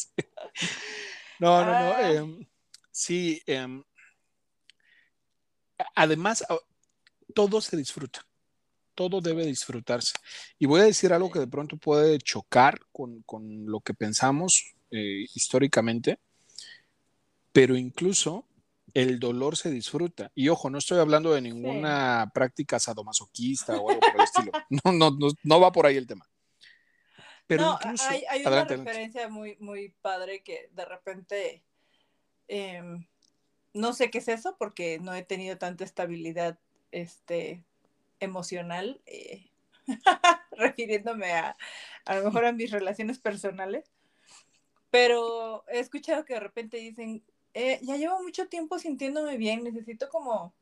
No, 1.38 1.64
no, 1.64 1.72
no. 1.72 1.98
Em, 2.00 2.46
sí, 2.90 3.40
em, 3.46 3.82
además, 5.94 6.44
todo 7.34 7.60
se 7.62 7.78
disfruta. 7.78 8.26
Todo 8.94 9.22
debe 9.22 9.46
disfrutarse. 9.46 10.12
Y 10.58 10.66
voy 10.66 10.82
a 10.82 10.84
decir 10.84 11.12
algo 11.12 11.30
que 11.30 11.38
de 11.38 11.46
pronto 11.46 11.78
puede 11.78 12.18
chocar 12.18 12.78
con, 12.92 13.22
con 13.22 13.64
lo 13.64 13.80
que 13.80 13.94
pensamos 13.94 14.74
eh, 14.90 15.24
históricamente, 15.34 16.18
pero 17.52 17.74
incluso 17.74 18.46
el 18.94 19.18
dolor 19.18 19.56
se 19.56 19.70
disfruta. 19.70 20.30
Y 20.34 20.48
ojo, 20.48 20.70
no 20.70 20.78
estoy 20.78 20.98
hablando 20.98 21.32
de 21.32 21.40
ninguna 21.40 22.24
sí. 22.24 22.30
práctica 22.34 22.78
sadomasoquista 22.78 23.76
o 23.76 23.90
algo 23.90 24.00
por 24.00 24.16
el 24.16 24.22
estilo. 24.22 24.52
No, 24.84 24.92
no, 24.92 25.10
no, 25.10 25.28
no 25.42 25.60
va 25.60 25.72
por 25.72 25.86
ahí 25.86 25.96
el 25.96 26.06
tema. 26.06 26.28
Pero 27.46 27.64
no, 27.64 27.78
incluso, 27.82 28.08
hay, 28.08 28.24
hay 28.28 28.40
una 28.40 28.48
adelante, 28.50 28.76
referencia 28.76 29.28
muy, 29.28 29.56
muy 29.58 29.88
padre 30.00 30.42
que 30.42 30.70
de 30.72 30.84
repente 30.84 31.64
eh, 32.46 32.82
no 33.74 33.92
sé 33.92 34.10
qué 34.10 34.18
es 34.18 34.28
eso 34.28 34.56
porque 34.58 34.98
no 35.00 35.14
he 35.14 35.22
tenido 35.22 35.58
tanta 35.58 35.84
estabilidad 35.84 36.58
este, 36.92 37.64
emocional, 38.20 39.00
eh, 39.06 39.48
refiriéndome 40.52 41.32
a 41.32 41.56
a 42.04 42.16
lo 42.16 42.24
mejor 42.24 42.44
a 42.44 42.52
mis 42.52 42.70
relaciones 42.70 43.18
personales, 43.18 43.92
pero 44.90 45.64
he 45.68 45.78
escuchado 45.78 46.24
que 46.24 46.34
de 46.34 46.40
repente 46.40 46.76
dicen, 46.78 47.22
eh, 47.54 47.78
ya 47.82 47.96
llevo 47.96 48.22
mucho 48.22 48.48
tiempo 48.48 48.78
sintiéndome 48.78 49.36
bien, 49.36 49.64
necesito 49.64 50.08
como, 50.08 50.54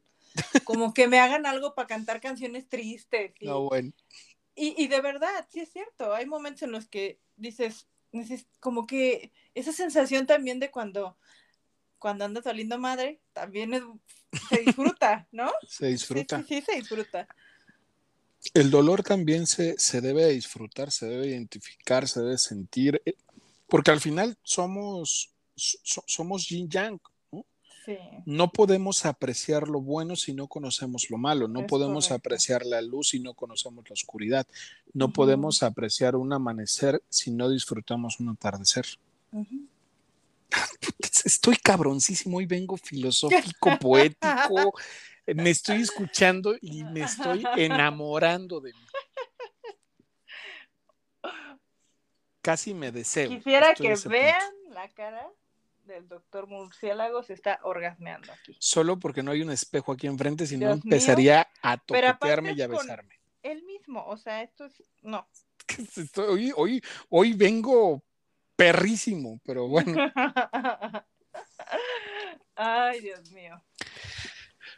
como 0.65 0.95
que 0.95 1.09
me 1.09 1.21
hagan 1.21 1.47
algo 1.47 1.75
para 1.75 1.89
cantar 1.89 2.21
canciones 2.21 2.69
tristes. 2.69 3.33
Y, 3.41 3.47
no, 3.47 3.63
bueno. 3.63 3.93
y, 4.55 4.75
y, 4.83 4.89
de 4.89 5.01
verdad, 5.01 5.47
sí 5.51 5.61
es 5.61 5.71
cierto, 5.71 6.15
hay 6.15 6.27
momentos 6.27 6.63
en 6.63 6.73
los 6.73 6.87
que 6.87 7.19
dices, 7.37 7.87
como 8.61 8.87
que 8.87 9.33
esa 9.55 9.73
sensación 9.73 10.27
también 10.27 10.61
de 10.61 10.71
cuando, 10.71 11.17
cuando 11.99 12.25
andas 12.25 12.45
saliendo 12.45 12.79
madre, 12.79 13.21
también 13.33 13.75
es, 13.75 13.83
se 14.49 14.59
disfruta, 14.63 15.27
¿no? 15.33 15.51
Se 15.69 15.87
disfruta. 15.87 16.39
Sí, 16.39 16.45
sí, 16.49 16.55
sí, 16.61 16.63
se 16.67 16.77
disfruta. 16.79 17.29
El 18.55 18.71
dolor 18.71 19.03
también 19.03 19.47
se, 19.47 19.79
se 19.79 20.01
debe 20.01 20.29
disfrutar, 20.29 20.91
se 20.93 21.07
debe 21.07 21.27
identificar, 21.27 22.07
se 22.07 22.21
debe 22.21 22.39
sentir, 22.39 23.03
eh, 23.05 23.17
porque 23.67 23.91
al 23.91 24.01
final 24.01 24.39
somos, 24.43 25.35
so, 25.59 26.03
somos 26.07 26.49
yin 26.49 26.69
yang. 26.69 27.01
¿no? 27.33 27.45
Sí. 27.85 27.97
no 28.27 28.51
podemos 28.53 29.05
apreciar 29.07 29.67
lo 29.69 29.81
bueno 29.81 30.15
si 30.17 30.35
no 30.35 30.47
conocemos 30.47 31.11
lo 31.11 31.19
malo, 31.19 31.49
no 31.49 31.61
Es 31.61 31.67
podemos 31.67 32.09
correcto. 32.09 32.29
apreciar 32.29 32.67
la 32.67 32.81
luz 32.83 33.09
si 33.11 33.21
no 33.21 33.35
conocemos 33.35 33.89
la 33.89 33.95
oscuridad, 33.95 34.47
no 34.93 35.07
uh 35.07 35.09
-huh. 35.09 35.13
podemos 35.15 35.63
apreciar 35.63 36.17
un 36.17 36.33
amanecer 36.33 37.03
si 37.09 37.31
no 37.31 37.49
disfrutamos 37.49 38.21
un 38.21 38.29
atardecer. 38.31 38.87
Uh 39.33 39.43
-huh. 39.45 39.69
Estoy 41.25 41.57
cabroncísimo 41.57 42.41
y 42.41 42.47
vengo 42.47 42.77
filosófico, 42.77 43.71
poético, 43.81 44.73
me 45.27 45.51
estoy 45.51 45.83
escuchando 45.83 46.57
y 46.61 46.85
me 46.85 47.03
estoy 47.03 47.45
enamorando 47.57 48.61
de 48.61 48.73
mí. 48.73 48.87
Casi 52.41 52.73
me 52.73 52.91
deseo. 52.93 53.29
Quisiera 53.29 53.75
que 53.75 53.95
vean 54.07 54.53
la 54.71 54.89
cara 54.89 55.29
del 55.89 56.07
doctor 56.07 56.47
Murciélago, 56.47 57.25
se 57.25 57.33
está 57.33 57.59
orgasmeando 57.65 58.33
aquí. 58.33 58.57
Solo 58.61 58.99
porque 58.99 59.25
no 59.25 59.33
hay 59.33 59.43
un 59.43 59.51
espejo 59.51 59.91
aquí 59.93 60.07
enfrente, 60.07 60.47
si 60.47 60.57
no 60.57 60.71
empezaría 60.71 61.39
mío, 61.39 61.47
a 61.63 61.77
toquetearme 61.79 62.53
y 62.53 62.63
a 62.63 62.69
besarme. 62.69 63.19
Él 63.43 63.65
mismo, 63.65 64.07
o 64.07 64.17
sea, 64.17 64.43
esto 64.43 64.67
es. 64.67 64.83
No. 65.03 65.27
Hoy, 66.29 66.53
hoy, 66.57 66.83
hoy 67.11 67.33
vengo 67.35 68.03
perrísimo, 68.57 69.41
pero 69.45 69.69
bueno. 69.69 69.95
Ay, 72.55 73.01
Dios 73.01 73.31
mío. 73.33 73.63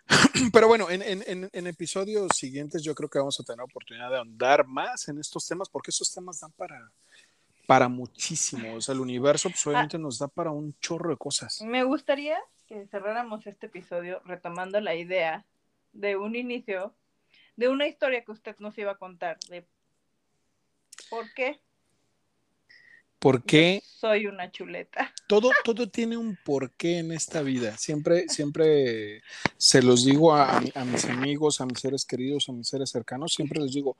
Pero 0.53 0.69
bueno, 0.69 0.91
en, 0.91 1.03
en, 1.03 1.49
en, 1.53 1.67
episodios 1.67 2.33
siguientes 2.35 2.83
yo 2.83 2.95
creo 2.95 3.09
que 3.09 3.19
vamos 3.19 3.39
a 3.39 3.45
tener 3.45 3.63
oportunidad 3.63 4.11
de 4.11 4.17
ahondar 4.19 4.67
más 4.67 5.09
en 5.09 5.19
estos 5.19 5.47
temas, 5.47 5.69
porque 5.69 5.91
esos 5.91 6.13
temas 6.13 6.41
dan 6.41 6.53
para, 6.53 6.93
para 7.67 7.89
muchísimo. 7.89 8.75
O 8.77 8.81
sea, 8.81 8.95
el 8.95 9.01
universo 9.01 9.51
pues, 9.51 9.67
obviamente 9.67 9.97
ah, 9.97 10.01
nos 10.01 10.19
da 10.19 10.29
para 10.29 10.51
un 10.51 10.75
chorro 10.81 11.11
de 11.11 11.17
cosas. 11.17 11.63
Me 11.63 11.85
gustaría 11.85 12.39
que 12.67 12.87
cerráramos 12.87 13.47
este 13.47 13.67
episodio 13.67 14.21
retomando 14.25 14.81
la 14.81 14.95
idea 14.95 15.45
de 15.93 16.17
un 16.17 16.37
inicio, 16.37 16.95
de 17.57 17.69
una 17.69 17.87
historia 17.87 18.25
que 18.25 18.33
usted 18.33 18.57
nos 18.59 18.77
iba 18.79 18.93
a 18.93 18.99
contar, 18.99 19.39
de 19.49 19.67
por 21.11 21.33
qué 21.35 21.61
¿Por 23.21 23.43
qué? 23.43 23.83
Soy 23.85 24.27
una 24.27 24.51
chuleta. 24.51 25.13
Todo, 25.29 25.51
todo 25.63 25.89
tiene 25.89 26.17
un 26.17 26.37
porqué 26.43 26.99
en 26.99 27.13
esta 27.13 27.43
vida. 27.43 27.77
Siempre, 27.77 28.29
siempre 28.29 29.23
se 29.59 29.81
los 29.81 30.05
digo 30.05 30.35
a, 30.35 30.57
a, 30.57 30.85
mis 30.85 31.05
amigos, 31.05 31.61
a 31.61 31.67
mis 31.67 31.79
seres 31.79 32.05
queridos, 32.05 32.49
a 32.49 32.53
mis 32.53 32.67
seres 32.67 32.91
cercanos, 32.91 33.35
siempre 33.35 33.61
les 33.61 33.73
digo, 33.73 33.97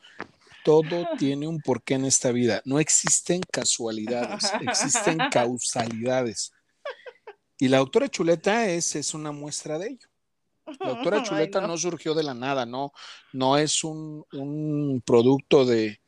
todo 0.65 1.09
tiene 1.19 1.47
un 1.47 1.61
porqué 1.61 1.95
en 1.95 2.05
esta 2.05 2.33
vida. 2.33 2.63
No 2.65 2.81
existen 2.81 3.41
casualidades, 3.51 4.53
existen 4.61 5.19
causalidades. 5.31 6.53
Y 7.59 7.69
la 7.69 7.79
doctora 7.79 8.09
Chuleta 8.09 8.69
es, 8.69 8.97
es 8.97 9.15
una 9.15 9.33
muestra 9.33 9.79
de 9.79 9.89
ello. 9.89 10.09
La 10.79 10.91
doctora 10.91 11.23
Chuleta 11.23 11.59
Ay, 11.59 11.63
no. 11.67 11.73
no. 11.73 11.79
surgió 11.79 12.15
de 12.15 12.23
la 12.23 12.35
nada, 12.35 12.65
no, 12.67 12.93
no 13.33 13.59
es 13.59 13.85
un, 13.85 14.25
un 14.33 15.03
producto 15.05 15.65
de, 15.65 16.01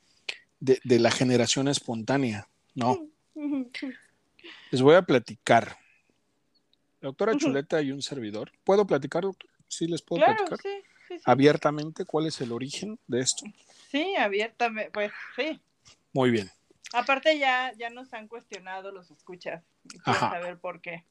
de, 0.60 0.80
de 0.82 0.98
la 0.98 1.10
generación 1.10 1.68
espontánea. 1.68 2.48
No. 2.74 3.06
Les 4.70 4.80
voy 4.80 4.94
a 4.94 5.02
platicar. 5.02 5.76
La 7.00 7.08
doctora 7.08 7.36
Chuleta 7.36 7.82
y 7.82 7.92
un 7.92 8.00
servidor. 8.00 8.52
¿Puedo 8.64 8.86
platicar, 8.86 9.24
doctor? 9.24 9.50
Sí, 9.66 9.86
les 9.88 10.02
puedo 10.02 10.22
claro, 10.22 10.36
platicar. 10.36 10.60
Sí, 10.60 10.68
sí, 11.08 11.14
sí. 11.16 11.22
Abiertamente, 11.24 12.04
¿cuál 12.04 12.26
es 12.26 12.40
el 12.40 12.52
origen 12.52 12.98
de 13.06 13.20
esto? 13.20 13.44
Sí, 13.92 14.16
abiertamente, 14.16 14.90
pues 14.90 15.12
sí. 15.36 15.60
Muy 16.14 16.30
bien. 16.30 16.50
Aparte 16.94 17.38
ya, 17.38 17.72
ya 17.78 17.90
nos 17.90 18.12
han 18.14 18.26
cuestionado 18.26 18.90
los 18.90 19.10
escuchas. 19.10 19.62
Quiero 19.86 20.18
saber 20.18 20.58
por 20.58 20.80
qué. 20.80 21.04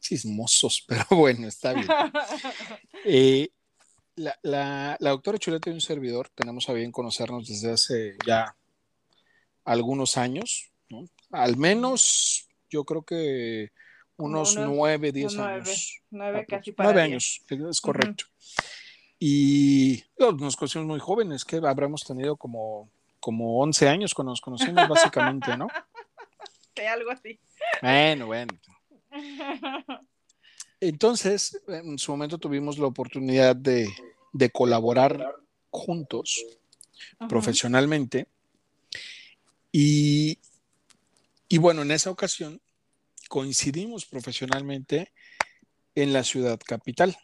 Chismosos, 0.00 0.82
pero 0.88 1.04
bueno, 1.10 1.46
está 1.46 1.74
bien. 1.74 1.86
eh, 3.04 3.50
la, 4.16 4.38
la, 4.42 4.96
la 4.98 5.10
doctora 5.10 5.36
Chuleta 5.36 5.68
y 5.68 5.74
un 5.74 5.82
servidor 5.82 6.30
tenemos 6.30 6.70
a 6.70 6.72
bien 6.72 6.90
conocernos 6.90 7.48
desde 7.48 7.72
hace 7.72 8.16
ya 8.26 8.56
algunos 9.64 10.16
años, 10.16 10.70
¿no? 10.88 11.06
Al 11.32 11.58
menos 11.58 12.48
yo 12.70 12.84
creo 12.84 13.02
que 13.02 13.72
unos, 14.16 14.56
unos 14.56 14.70
nueve, 14.70 15.12
diez 15.12 15.36
años. 15.36 16.00
Nueve, 16.10 16.46
casi 16.48 16.72
para 16.72 16.88
Nueve 16.88 17.02
años, 17.02 17.42
es 17.48 17.80
correcto. 17.82 18.24
Uh 18.24 18.28
-huh. 18.28 18.73
Y 19.26 20.04
nos 20.18 20.54
conocimos 20.54 20.86
muy 20.86 21.00
jóvenes, 21.00 21.46
que 21.46 21.56
habremos 21.56 22.04
tenido 22.04 22.36
como, 22.36 22.90
como 23.20 23.58
11 23.62 23.88
años 23.88 24.12
cuando 24.12 24.32
nos 24.32 24.42
conocimos, 24.42 24.86
básicamente, 24.86 25.56
¿no? 25.56 25.66
Sí, 26.76 26.82
algo 26.82 27.10
así. 27.10 27.40
Bueno, 27.80 28.26
bueno. 28.26 28.52
Entonces, 30.80 31.58
en 31.68 31.96
su 31.98 32.10
momento 32.10 32.36
tuvimos 32.36 32.76
la 32.78 32.86
oportunidad 32.86 33.56
de, 33.56 33.88
de 34.32 34.50
colaborar 34.50 35.36
juntos, 35.70 36.44
profesionalmente. 37.26 38.26
Y, 39.72 40.38
y, 41.48 41.56
bueno, 41.56 41.80
en 41.80 41.92
esa 41.92 42.10
ocasión 42.10 42.60
coincidimos 43.30 44.04
profesionalmente 44.04 45.12
en 45.94 46.12
la 46.12 46.24
ciudad 46.24 46.60
capital. 46.62 47.16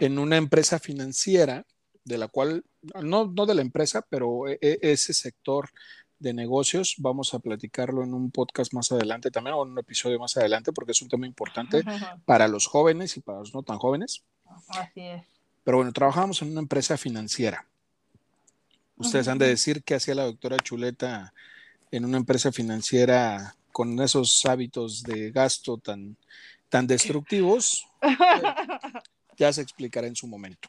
En 0.00 0.18
una 0.18 0.36
empresa 0.36 0.78
financiera, 0.78 1.64
de 2.04 2.18
la 2.18 2.28
cual, 2.28 2.64
no, 3.02 3.26
no 3.26 3.46
de 3.46 3.54
la 3.54 3.62
empresa, 3.62 4.04
pero 4.08 4.48
e, 4.48 4.58
ese 4.60 5.12
sector 5.12 5.70
de 6.18 6.34
negocios, 6.34 6.96
vamos 6.98 7.32
a 7.34 7.38
platicarlo 7.38 8.04
en 8.04 8.14
un 8.14 8.30
podcast 8.30 8.72
más 8.74 8.92
adelante 8.92 9.30
también, 9.30 9.54
o 9.54 9.64
en 9.64 9.72
un 9.72 9.78
episodio 9.78 10.18
más 10.18 10.36
adelante, 10.36 10.72
porque 10.72 10.92
es 10.92 11.02
un 11.02 11.08
tema 11.08 11.26
importante 11.26 11.82
para 12.26 12.46
los 12.46 12.66
jóvenes 12.66 13.16
y 13.16 13.20
para 13.20 13.38
los 13.38 13.54
no 13.54 13.62
tan 13.62 13.78
jóvenes. 13.78 14.22
Así 14.68 15.00
es. 15.00 15.22
Pero 15.64 15.78
bueno, 15.78 15.92
trabajamos 15.92 16.42
en 16.42 16.50
una 16.52 16.60
empresa 16.60 16.96
financiera. 16.96 17.66
Ustedes 18.96 19.26
uh 19.26 19.30
-huh. 19.30 19.32
han 19.32 19.38
de 19.38 19.48
decir 19.48 19.82
qué 19.82 19.94
hacía 19.94 20.14
la 20.14 20.24
doctora 20.24 20.58
Chuleta 20.58 21.32
en 21.90 22.04
una 22.04 22.18
empresa 22.18 22.52
financiera 22.52 23.56
con 23.72 24.00
esos 24.00 24.44
hábitos 24.44 25.02
de 25.02 25.30
gasto 25.30 25.78
tan, 25.78 26.16
tan 26.68 26.86
destructivos. 26.86 27.86
ya 29.40 29.52
se 29.52 29.62
explicará 29.62 30.06
en 30.06 30.14
su 30.14 30.28
momento. 30.28 30.68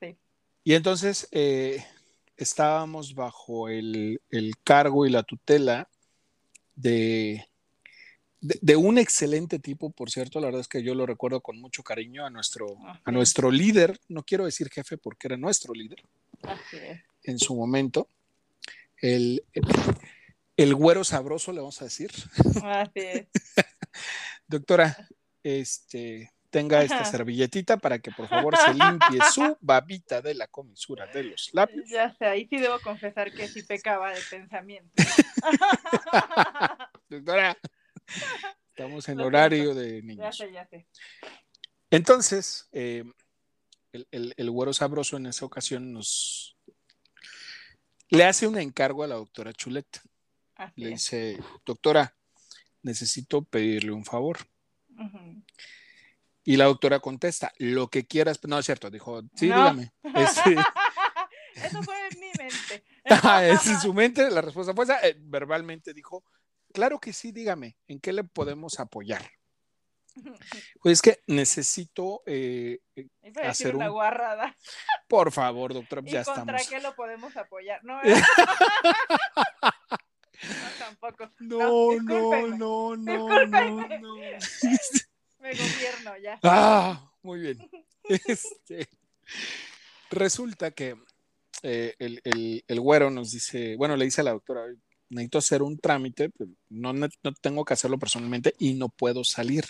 Sí. 0.00 0.16
Y 0.62 0.74
entonces 0.74 1.26
eh, 1.32 1.84
estábamos 2.36 3.16
bajo 3.16 3.68
el, 3.68 4.20
el, 4.30 4.52
cargo 4.62 5.04
y 5.04 5.10
la 5.10 5.24
tutela 5.24 5.88
de, 6.76 7.44
de, 8.40 8.58
de, 8.62 8.76
un 8.76 8.98
excelente 8.98 9.58
tipo, 9.58 9.90
por 9.90 10.10
cierto, 10.10 10.38
la 10.38 10.46
verdad 10.46 10.60
es 10.60 10.68
que 10.68 10.84
yo 10.84 10.94
lo 10.94 11.06
recuerdo 11.06 11.40
con 11.40 11.60
mucho 11.60 11.82
cariño 11.82 12.24
a 12.24 12.30
nuestro, 12.30 12.76
a 13.04 13.10
nuestro 13.10 13.50
líder, 13.50 13.98
no 14.08 14.22
quiero 14.22 14.44
decir 14.44 14.68
jefe 14.70 14.96
porque 14.98 15.26
era 15.26 15.36
nuestro 15.36 15.74
líder. 15.74 16.04
Así 16.42 16.76
es 16.76 17.00
en 17.24 17.38
su 17.38 17.54
momento. 17.54 18.08
El, 19.00 19.44
el, 19.52 19.64
el, 20.56 20.74
güero 20.74 21.04
sabroso, 21.04 21.52
le 21.52 21.58
vamos 21.58 21.80
a 21.82 21.86
decir. 21.86 22.10
Así 22.62 22.90
es. 22.94 23.26
Doctora, 24.46 25.08
este, 25.42 26.30
tenga 26.52 26.82
esta 26.82 27.02
servilletita 27.06 27.78
para 27.78 27.98
que 27.98 28.12
por 28.12 28.28
favor 28.28 28.54
se 28.58 28.74
limpie 28.74 29.20
su 29.32 29.56
babita 29.62 30.20
de 30.20 30.34
la 30.34 30.46
comisura 30.48 31.06
de 31.06 31.24
los 31.24 31.48
labios. 31.54 31.88
Ya 31.88 32.14
sé, 32.14 32.26
ahí 32.26 32.46
sí 32.46 32.58
debo 32.58 32.78
confesar 32.80 33.32
que 33.32 33.48
sí 33.48 33.62
pecaba 33.62 34.12
de 34.12 34.20
pensamiento. 34.30 34.92
Doctora, 37.08 37.56
estamos 38.68 39.08
en 39.08 39.20
horario 39.20 39.74
de 39.74 40.02
niños. 40.02 40.38
Ya 40.38 40.46
sé, 40.46 40.52
ya 40.52 40.66
sé. 40.66 40.86
Entonces, 41.90 42.68
eh, 42.72 43.04
el, 43.92 44.06
el, 44.10 44.34
el 44.36 44.50
güero 44.50 44.74
sabroso 44.74 45.16
en 45.16 45.26
esa 45.26 45.46
ocasión 45.46 45.90
nos 45.90 46.58
le 48.10 48.24
hace 48.24 48.46
un 48.46 48.58
encargo 48.58 49.04
a 49.04 49.06
la 49.06 49.14
doctora 49.14 49.54
Chuleta. 49.54 50.02
Así 50.56 50.82
Le 50.82 50.88
dice, 50.90 51.38
doctora, 51.64 52.14
necesito 52.82 53.42
pedirle 53.42 53.92
un 53.92 54.04
favor. 54.04 54.36
Ujú. 54.98 55.42
Y 56.44 56.56
la 56.56 56.64
doctora 56.64 56.98
contesta, 57.00 57.52
lo 57.58 57.88
que 57.88 58.06
quieras. 58.06 58.40
No, 58.44 58.58
es 58.58 58.66
cierto, 58.66 58.90
dijo, 58.90 59.22
sí, 59.34 59.48
No. 59.48 59.56
dígame. 59.56 59.92
Este, 60.14 60.56
Eso 61.54 61.82
fue 61.82 61.94
en 62.10 62.20
mi 62.20 62.30
mente. 62.38 62.84
ah, 63.22 63.44
es 63.44 63.66
en 63.66 63.78
su 63.80 63.92
mente, 63.94 64.28
la 64.30 64.40
respuesta 64.40 64.74
fue 64.74 64.84
esa. 64.84 64.98
Eh, 65.06 65.14
verbalmente 65.18 65.92
dijo, 65.94 66.24
claro 66.72 66.98
que 66.98 67.12
sí, 67.12 67.30
dígame, 67.32 67.76
¿en 67.86 68.00
qué 68.00 68.12
le 68.12 68.24
podemos 68.24 68.80
apoyar? 68.80 69.30
Pues 70.80 70.92
es 70.98 71.02
que 71.02 71.22
necesito, 71.26 72.22
eh, 72.26 72.80
eh, 72.96 73.06
Hacer 73.44 73.74
una 73.76 73.86
un- 73.86 73.92
guarrada. 73.92 74.54
por 75.08 75.32
favor, 75.32 75.72
doctora, 75.72 76.02
¿Y 76.04 76.10
ya 76.10 76.22
contra 76.24 76.56
estamos. 76.58 76.68
qué 76.68 76.80
lo 76.80 76.94
podemos 76.94 77.34
apoyar? 77.36 77.82
No, 77.82 77.98
no 78.02 78.10
tampoco. 80.78 81.30
No, 81.40 81.94
no, 82.00 82.46
no, 82.48 82.96
no, 82.96 83.46
no, 83.46 83.88
no. 83.98 84.14
Me 85.42 85.50
gobierno 85.50 86.16
ya. 86.22 86.38
Ah, 86.42 87.10
muy 87.22 87.40
bien. 87.40 87.58
Este, 88.08 88.88
resulta 90.10 90.70
que 90.72 90.96
eh, 91.62 91.94
el, 91.98 92.20
el- 92.24 92.64
el 92.66 92.80
güero 92.80 93.10
nos 93.10 93.30
dice, 93.32 93.76
bueno, 93.76 93.96
le 93.96 94.04
dice 94.04 94.20
a 94.20 94.24
la 94.24 94.32
doctora, 94.32 94.62
necesito 95.08 95.38
hacer 95.38 95.62
un 95.62 95.78
trámite, 95.78 96.30
pero 96.30 96.50
no, 96.70 96.92
no 96.92 97.08
tengo 97.40 97.64
que 97.64 97.74
hacerlo 97.74 97.98
personalmente 97.98 98.54
y 98.58 98.74
no 98.74 98.88
puedo 98.88 99.22
salir. 99.24 99.64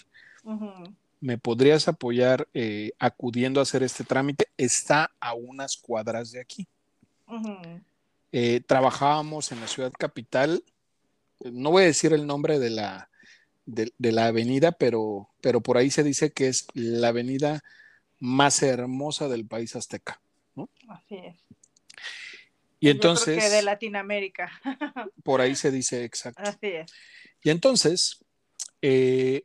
¿Me 1.21 1.37
podrías 1.39 1.87
apoyar 1.89 2.49
eh, 2.55 2.93
acudiendo 2.99 3.61
a 3.61 3.65
hacer 3.65 3.83
este 3.83 4.03
trámite? 4.05 4.49
Está 4.57 5.11
a 5.21 5.35
unas 5.35 5.77
cuadras 5.77 6.33
de 6.33 6.41
aquí. 6.41 6.67
Eh, 8.33 8.61
trabajábamos 8.67 9.53
en 9.53 9.61
la 9.61 9.69
ciudad 9.69 9.93
capital. 9.97 10.65
No 11.41 11.71
voy 11.71 11.83
a 11.85 11.87
decir 11.87 12.13
el 12.13 12.27
nombre 12.27 12.59
de 12.59 12.71
la, 12.71 13.11
de, 13.67 13.93
de 13.99 14.13
la 14.13 14.27
avenida, 14.27 14.73
pero, 14.73 15.29
pero 15.41 15.61
por 15.61 15.77
ahí 15.77 15.91
se 15.91 16.03
dice 16.03 16.33
que 16.33 16.49
es 16.49 16.67
la 16.75 17.09
avenida 17.09 17.63
más 18.19 18.63
hermosa 18.63 19.29
del 19.29 19.47
país 19.47 19.75
azteca. 19.77 20.21
Así 20.89 21.17
es. 21.17 21.37
Y 22.81 22.87
Yo 22.89 22.93
creo 22.99 23.13
entonces, 23.13 23.43
que 23.45 23.49
de 23.51 23.63
Latinoamérica. 23.63 24.51
por 25.25 25.41
ahí 25.41 25.55
se 25.55 25.71
dice 25.71 26.05
exacto. 26.05 26.43
Así 26.43 26.59
es. 26.67 26.93
Y 27.43 27.51
entonces, 27.51 28.25
eh, 28.81 29.45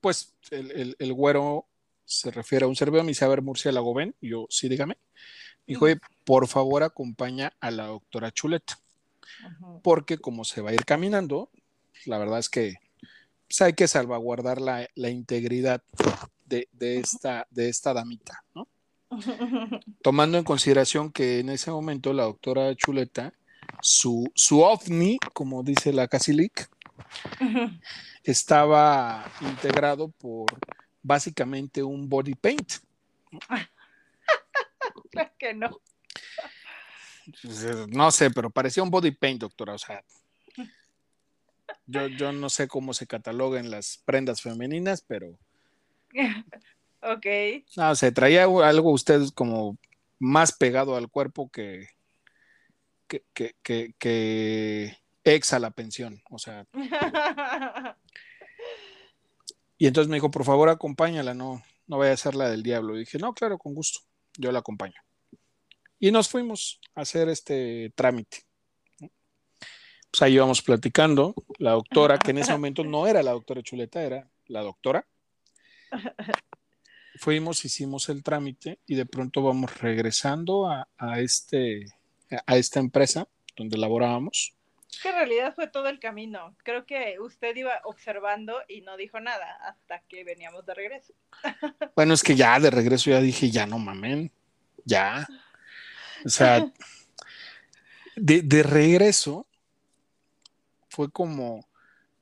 pues 0.00 0.34
el, 0.50 0.70
el- 0.72 0.96
el 0.98 1.12
güero 1.12 1.66
se 2.04 2.30
refiere 2.30 2.64
a 2.64 2.68
un 2.68 2.76
servidor, 2.76 3.04
me 3.04 3.10
dice, 3.12 3.24
a 3.24 3.28
ver, 3.28 3.42
murciélago, 3.42 3.94
ven. 3.94 4.14
Y 4.20 4.30
yo, 4.30 4.46
sí, 4.50 4.68
dígame. 4.68 4.98
Dijo, 5.66 5.84
"Oye, 5.84 5.98
por 6.24 6.48
favor, 6.48 6.82
acompaña 6.82 7.52
a 7.60 7.70
la 7.70 7.86
doctora 7.86 8.32
Chuleta. 8.32 8.78
Porque 9.82 10.18
como 10.18 10.44
se 10.44 10.60
va 10.60 10.70
a 10.70 10.74
ir 10.74 10.84
caminando, 10.84 11.50
la 12.04 12.18
verdad 12.18 12.38
es 12.40 12.48
que 12.50 12.74
pues, 13.50 13.60
hay 13.62 13.72
que 13.72 13.88
salvaguardar 13.88 14.60
la, 14.60 14.88
la 14.94 15.10
integridad 15.10 15.82
de, 16.46 16.68
de 16.70 16.98
esta, 16.98 17.48
de 17.50 17.68
esta 17.68 17.92
damita, 17.92 18.44
¿no? 18.54 18.68
Tomando 20.02 20.38
en 20.38 20.44
consideración 20.44 21.10
que 21.10 21.40
en 21.40 21.48
ese 21.48 21.72
momento 21.72 22.12
la 22.12 22.22
doctora 22.22 22.72
Chuleta, 22.76 23.32
su, 23.82 24.30
su 24.36 24.60
ovni, 24.60 25.18
como 25.34 25.64
dice 25.64 25.92
la 25.92 26.06
Casilic, 26.06 26.70
estaba 28.22 29.28
integrado 29.40 30.10
por 30.10 30.46
básicamente 31.02 31.82
un 31.82 32.08
body 32.08 32.34
paint. 32.34 32.72
Claro 35.10 35.30
que 35.38 35.54
no. 35.54 35.80
Pues, 37.42 37.64
eh, 37.64 37.86
No 37.88 38.10
sé, 38.12 38.30
pero 38.30 38.48
parecía 38.48 38.82
un 38.82 38.90
body 38.90 39.10
paint, 39.10 39.40
doctora. 39.40 39.74
O 39.74 39.78
sea, 39.78 40.04
yo, 41.90 42.06
yo 42.06 42.32
no 42.32 42.48
sé 42.48 42.68
cómo 42.68 42.94
se 42.94 43.06
catalogan 43.06 43.70
las 43.70 44.02
prendas 44.04 44.40
femeninas, 44.40 45.02
pero 45.06 45.38
ok. 47.02 47.26
no 47.76 47.94
sé, 47.94 48.12
traía 48.12 48.44
algo 48.44 48.92
usted 48.92 49.22
como 49.34 49.76
más 50.18 50.52
pegado 50.52 50.96
al 50.96 51.08
cuerpo 51.08 51.50
que, 51.50 51.88
que, 53.06 53.24
que, 53.32 53.54
que, 53.62 53.94
que 53.98 54.96
ex 55.24 55.52
a 55.52 55.58
la 55.58 55.70
pensión. 55.70 56.22
O 56.30 56.38
sea, 56.38 56.66
y 59.78 59.86
entonces 59.86 60.08
me 60.08 60.16
dijo, 60.16 60.30
por 60.30 60.44
favor, 60.44 60.68
acompáñala, 60.68 61.34
no, 61.34 61.62
no 61.86 61.98
vaya 61.98 62.12
a 62.12 62.16
ser 62.16 62.34
la 62.34 62.48
del 62.48 62.62
diablo. 62.62 62.96
Y 62.96 63.00
dije, 63.00 63.18
no, 63.18 63.34
claro, 63.34 63.58
con 63.58 63.74
gusto, 63.74 64.00
yo 64.36 64.52
la 64.52 64.60
acompaño. 64.60 65.00
Y 65.98 66.10
nos 66.12 66.28
fuimos 66.28 66.80
a 66.94 67.02
hacer 67.02 67.28
este 67.28 67.92
trámite. 67.94 68.49
Pues 70.10 70.22
ahí 70.22 70.34
íbamos 70.34 70.60
platicando, 70.62 71.34
la 71.58 71.72
doctora, 71.72 72.18
que 72.18 72.32
en 72.32 72.38
ese 72.38 72.52
momento 72.52 72.84
no 72.84 73.06
era 73.06 73.22
la 73.22 73.32
doctora 73.32 73.62
Chuleta, 73.62 74.02
era 74.02 74.28
la 74.46 74.62
doctora. 74.62 75.06
Fuimos, 77.16 77.64
hicimos 77.64 78.08
el 78.08 78.22
trámite 78.22 78.78
y 78.86 78.94
de 78.94 79.06
pronto 79.06 79.42
vamos 79.42 79.78
regresando 79.78 80.70
a, 80.70 80.88
a 80.96 81.20
este, 81.20 81.86
a 82.46 82.56
esta 82.56 82.80
empresa 82.80 83.28
donde 83.56 83.76
laborábamos. 83.76 84.54
que 85.02 85.10
en 85.10 85.16
realidad 85.16 85.54
fue 85.54 85.66
todo 85.68 85.88
el 85.88 85.98
camino. 86.00 86.56
Creo 86.62 86.86
que 86.86 87.16
usted 87.20 87.54
iba 87.56 87.72
observando 87.84 88.56
y 88.68 88.80
no 88.80 88.96
dijo 88.96 89.20
nada 89.20 89.58
hasta 89.64 90.00
que 90.08 90.24
veníamos 90.24 90.64
de 90.66 90.74
regreso. 90.74 91.12
Bueno, 91.94 92.14
es 92.14 92.22
que 92.22 92.34
ya 92.34 92.58
de 92.58 92.70
regreso 92.70 93.10
ya 93.10 93.20
dije, 93.20 93.50
ya 93.50 93.66
no 93.66 93.78
mamen, 93.78 94.32
ya. 94.86 95.26
O 96.24 96.28
sea, 96.30 96.64
de, 98.16 98.40
de 98.40 98.62
regreso 98.62 99.46
fue 100.90 101.10
como, 101.10 101.66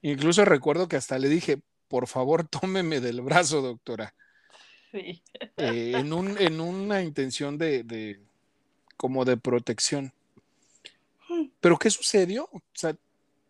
incluso 0.03 0.45
recuerdo 0.45 0.87
que 0.89 0.97
hasta 0.97 1.19
le 1.19 1.29
dije, 1.29 1.61
por 1.89 2.07
favor, 2.07 2.47
tómeme 2.49 3.01
del 3.01 3.21
brazo, 3.23 3.61
doctora, 3.62 4.14
Sí. 4.93 5.23
eh, 5.59 5.93
en, 5.97 6.12
un, 6.14 6.39
en 6.41 6.61
una 6.61 7.03
intención 7.03 7.59
de, 7.59 7.83
de, 7.83 8.21
como 8.97 9.25
de 9.27 9.37
protección. 9.37 10.12
Pero 11.61 11.79
¿qué 11.79 11.91
sucedió? 11.91 12.49
O 12.53 12.62
sea, 12.73 12.97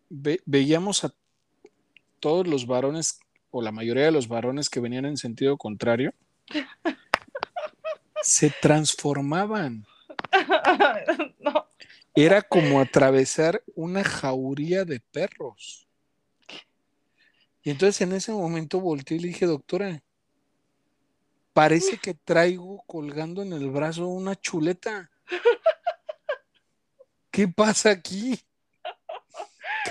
ve- 0.09 0.41
veíamos 0.45 1.05
a 1.05 1.13
todos 2.19 2.45
los 2.45 2.67
varones, 2.67 3.21
o 3.51 3.61
la 3.61 3.71
mayoría 3.71 4.03
de 4.03 4.11
los 4.11 4.27
varones 4.27 4.69
que 4.69 4.81
venían 4.81 5.05
en 5.05 5.15
sentido 5.15 5.55
contrario, 5.57 6.13
se 8.21 8.49
transformaban. 8.61 9.85
no. 11.39 11.67
Era 12.15 12.41
como 12.41 12.79
atravesar 12.79 13.63
una 13.75 14.03
jauría 14.03 14.83
de 14.85 14.99
perros. 14.99 15.87
Y 17.61 17.71
entonces 17.71 18.01
en 18.01 18.13
ese 18.13 18.31
momento 18.31 18.79
volteé 18.79 19.17
y 19.17 19.19
le 19.21 19.27
dije, 19.29 19.45
doctora, 19.45 20.01
parece 21.53 21.97
que 21.97 22.13
traigo 22.13 22.83
colgando 22.87 23.41
en 23.41 23.53
el 23.53 23.69
brazo 23.69 24.07
una 24.07 24.35
chuleta. 24.35 25.09
¿Qué 27.31 27.47
pasa 27.47 27.91
aquí? 27.91 28.39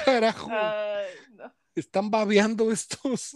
Carajo, 0.05 0.51
Ay, 0.51 1.07
no. 1.31 1.53
están 1.75 2.11
babeando 2.11 2.71
estos. 2.73 3.35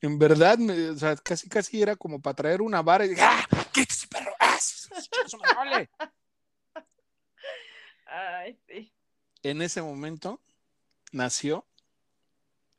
En 0.00 0.18
verdad, 0.18 0.56
me- 0.58 0.90
o 0.90 0.96
sea, 0.98 1.16
casi 1.16 1.48
casi 1.48 1.82
era 1.82 1.96
como 1.96 2.20
para 2.20 2.34
traer 2.36 2.62
una 2.62 2.80
vara 2.82 3.06
y 3.06 3.10
dije, 3.10 3.22
¡ah! 3.22 3.46
¡Quítese, 3.72 4.06
perro! 4.06 4.32
¡Ah! 4.38 4.58
En 9.42 9.62
ese 9.62 9.82
momento 9.82 10.40
nació 11.12 11.66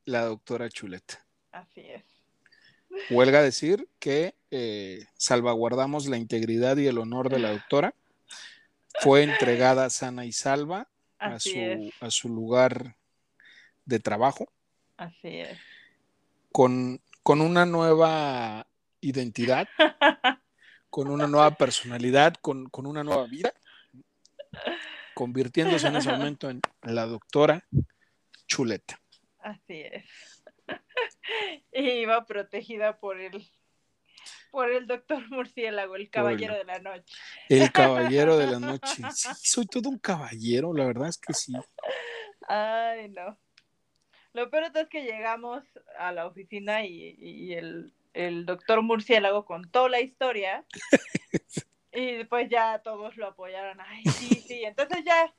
la 0.05 0.23
doctora 0.25 0.69
Chuleta. 0.69 1.25
Así 1.51 1.81
es. 1.81 2.03
Huelga 3.09 3.41
decir 3.41 3.87
que 3.99 4.35
eh, 4.51 5.05
salvaguardamos 5.15 6.07
la 6.07 6.17
integridad 6.17 6.77
y 6.77 6.87
el 6.87 6.97
honor 6.97 7.29
de 7.29 7.39
la 7.39 7.51
doctora. 7.51 7.93
Fue 8.99 9.23
entregada 9.23 9.89
sana 9.89 10.25
y 10.25 10.31
salva 10.31 10.87
a 11.19 11.39
su, 11.39 11.91
a 11.99 12.09
su 12.09 12.29
lugar 12.29 12.95
de 13.85 13.99
trabajo 13.99 14.51
Así 14.97 15.39
es. 15.39 15.57
con, 16.51 17.01
con 17.23 17.41
una 17.41 17.65
nueva 17.65 18.67
identidad, 19.01 19.67
con 20.89 21.09
una 21.09 21.27
nueva 21.27 21.51
personalidad, 21.51 22.35
con, 22.41 22.69
con 22.69 22.87
una 22.87 23.03
nueva 23.03 23.25
vida, 23.27 23.53
convirtiéndose 25.17 25.87
en 25.87 25.95
ese 25.95 26.11
momento 26.11 26.47
en 26.47 26.61
la 26.83 27.07
doctora 27.07 27.65
Chuleta. 28.45 29.01
Así 29.39 29.81
es. 29.81 30.05
y 31.73 31.89
iba 32.01 32.23
protegida 32.27 32.99
por 32.99 33.19
el 33.19 33.49
por 34.51 34.71
el 34.71 34.85
doctor 34.85 35.27
murciélago, 35.31 35.95
el 35.95 36.11
caballero 36.11 36.55
de 36.55 36.65
la 36.65 36.77
noche. 36.77 37.15
El 37.49 37.71
caballero 37.71 38.37
de 38.37 38.45
la 38.45 38.59
noche. 38.59 39.01
Sí, 39.15 39.29
soy 39.41 39.65
todo 39.65 39.89
un 39.89 39.97
caballero, 39.97 40.71
la 40.71 40.85
verdad 40.85 41.09
es 41.09 41.17
que 41.17 41.33
sí. 41.33 41.53
Ay, 42.47 43.09
no. 43.09 43.39
Lo 44.33 44.51
peor 44.51 44.71
es 44.75 44.87
que 44.87 45.01
llegamos 45.01 45.63
a 45.97 46.11
la 46.11 46.27
oficina 46.27 46.85
y, 46.85 47.53
el, 47.53 47.91
el, 48.13 48.45
doctor 48.45 48.83
murciélago 48.83 49.45
contó 49.45 49.89
la 49.89 49.99
historia 49.99 50.63
y 51.97 52.17
después 52.17 52.47
ya 52.47 52.79
todos 52.83 53.17
lo 53.17 53.27
apoyaron. 53.27 53.79
Ay, 53.81 54.03
sí, 54.03 54.43
sí. 54.47 54.63
Entonces 54.63 55.03
ya 55.03 55.33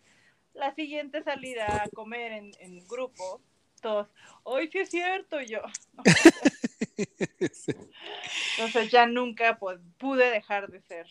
la 0.55 0.75
siguiente 0.75 1.23
salida 1.23 1.85
a 1.85 1.89
comer 1.91 2.33
en, 2.33 2.51
en 2.59 2.85
grupo, 2.89 3.41
todos, 3.81 4.09
hoy 4.43 4.69
sí 4.73 4.79
es 4.79 4.91
cierto, 4.91 5.41
yo. 5.41 5.61
Entonces 8.59 8.91
ya 8.91 9.07
nunca 9.07 9.59
pude 9.59 10.31
dejar 10.31 10.69
de 10.69 10.83
ser 10.83 11.07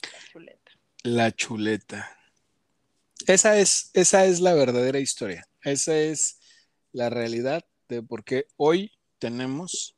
la 0.00 0.18
chuleta. 0.30 0.72
La 1.02 1.32
chuleta. 1.32 2.16
Esa 3.26 3.58
es, 3.58 3.90
esa 3.94 4.26
es 4.26 4.40
la 4.40 4.54
verdadera 4.54 5.00
historia. 5.00 5.44
Esa 5.62 5.98
es 5.98 6.38
la 6.92 7.10
realidad 7.10 7.64
de 7.88 8.00
por 8.00 8.22
qué 8.22 8.46
hoy 8.56 8.92
tenemos 9.18 9.96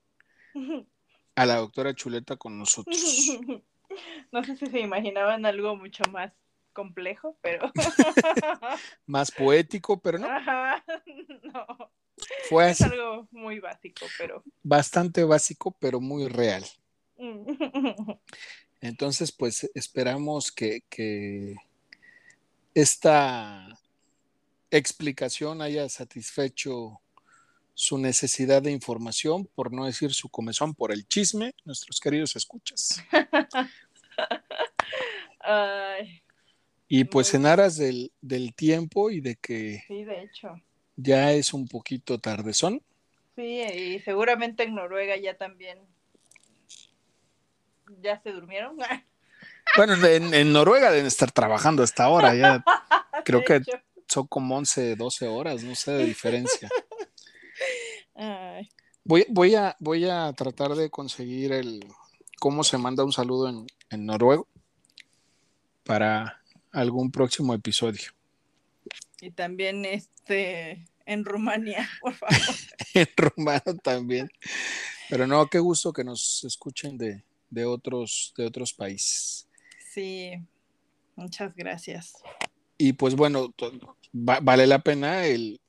a 1.34 1.44
la 1.44 1.56
doctora 1.56 1.94
Chuleta 1.94 2.36
con 2.36 2.58
nosotros. 2.58 2.96
No 4.32 4.44
sé 4.44 4.56
si 4.56 4.66
se 4.66 4.80
imaginaban 4.80 5.46
algo 5.46 5.76
mucho 5.76 6.02
más 6.10 6.32
complejo, 6.72 7.38
pero... 7.40 7.70
más 9.06 9.30
poético, 9.30 10.00
pero 10.00 10.18
no. 10.18 10.28
no. 11.42 11.90
Fue 12.48 12.70
Es 12.70 12.80
algo 12.82 13.28
muy 13.30 13.60
básico, 13.60 14.06
pero. 14.18 14.42
Bastante 14.62 15.24
básico, 15.24 15.76
pero 15.78 16.00
muy 16.00 16.28
real. 16.28 16.64
Entonces, 18.80 19.32
pues 19.32 19.70
esperamos 19.74 20.52
que, 20.52 20.82
que 20.88 21.56
esta 22.74 23.78
explicación 24.70 25.62
haya 25.62 25.88
satisfecho 25.88 27.00
su 27.74 27.98
necesidad 27.98 28.62
de 28.62 28.70
información, 28.70 29.46
por 29.54 29.70
no 29.70 29.84
decir 29.84 30.14
su 30.14 30.30
comezón 30.30 30.74
por 30.74 30.92
el 30.92 31.06
chisme, 31.06 31.54
nuestros 31.64 32.00
queridos 32.00 32.34
escuchas. 32.34 33.02
y 36.88 37.04
pues 37.04 37.34
en 37.34 37.46
aras 37.46 37.76
del, 37.76 38.12
del, 38.20 38.54
tiempo 38.54 39.10
y 39.10 39.20
de 39.20 39.36
que 39.36 39.82
sí, 39.86 40.04
de 40.04 40.22
hecho 40.22 40.56
ya 40.96 41.32
es 41.32 41.52
un 41.52 41.68
poquito 41.68 42.18
tardezón. 42.18 42.82
Sí, 43.36 43.62
y 43.62 44.00
seguramente 44.00 44.62
en 44.62 44.74
Noruega 44.74 45.16
ya 45.16 45.36
también. 45.36 45.78
¿Ya 48.00 48.20
se 48.22 48.32
durmieron? 48.32 48.78
Bueno, 49.76 49.94
en, 50.06 50.52
Noruega 50.52 50.90
deben 50.90 51.06
estar 51.06 51.32
trabajando 51.32 51.82
hasta 51.82 52.04
ahora, 52.04 52.34
ya 52.34 52.64
creo 53.24 53.44
que 53.44 53.60
son 54.06 54.26
como 54.28 54.56
11, 54.56 54.94
12 54.94 55.26
horas, 55.26 55.64
no 55.64 55.74
sé 55.74 55.90
de 55.90 56.06
diferencia. 56.06 56.70
Voy, 59.04 59.26
voy, 59.28 59.54
a, 59.56 59.76
voy 59.80 60.08
a 60.08 60.32
tratar 60.32 60.76
de 60.76 60.88
conseguir 60.88 61.52
el 61.52 61.84
cómo 62.38 62.64
se 62.64 62.78
manda 62.78 63.04
un 63.04 63.12
saludo 63.12 63.48
en, 63.48 63.66
en 63.90 64.06
noruego 64.06 64.48
para 65.84 66.42
algún 66.72 67.10
próximo 67.10 67.54
episodio. 67.54 68.12
Y 69.20 69.30
también 69.30 69.84
este 69.84 70.86
en 71.06 71.24
Rumania, 71.24 71.88
por 72.00 72.14
favor. 72.14 72.36
en 72.94 73.08
rumano 73.16 73.78
también. 73.82 74.28
Pero 75.08 75.26
no, 75.26 75.46
qué 75.46 75.58
gusto 75.58 75.92
que 75.92 76.04
nos 76.04 76.44
escuchen 76.44 76.98
de, 76.98 77.22
de 77.48 77.64
otros, 77.64 78.34
de 78.36 78.46
otros 78.46 78.72
países. 78.72 79.48
Sí, 79.92 80.32
muchas 81.14 81.54
gracias. 81.54 82.14
Y 82.76 82.92
pues 82.92 83.14
bueno, 83.14 83.54
vale 84.12 84.66
la 84.66 84.80
pena 84.80 85.24
el 85.24 85.60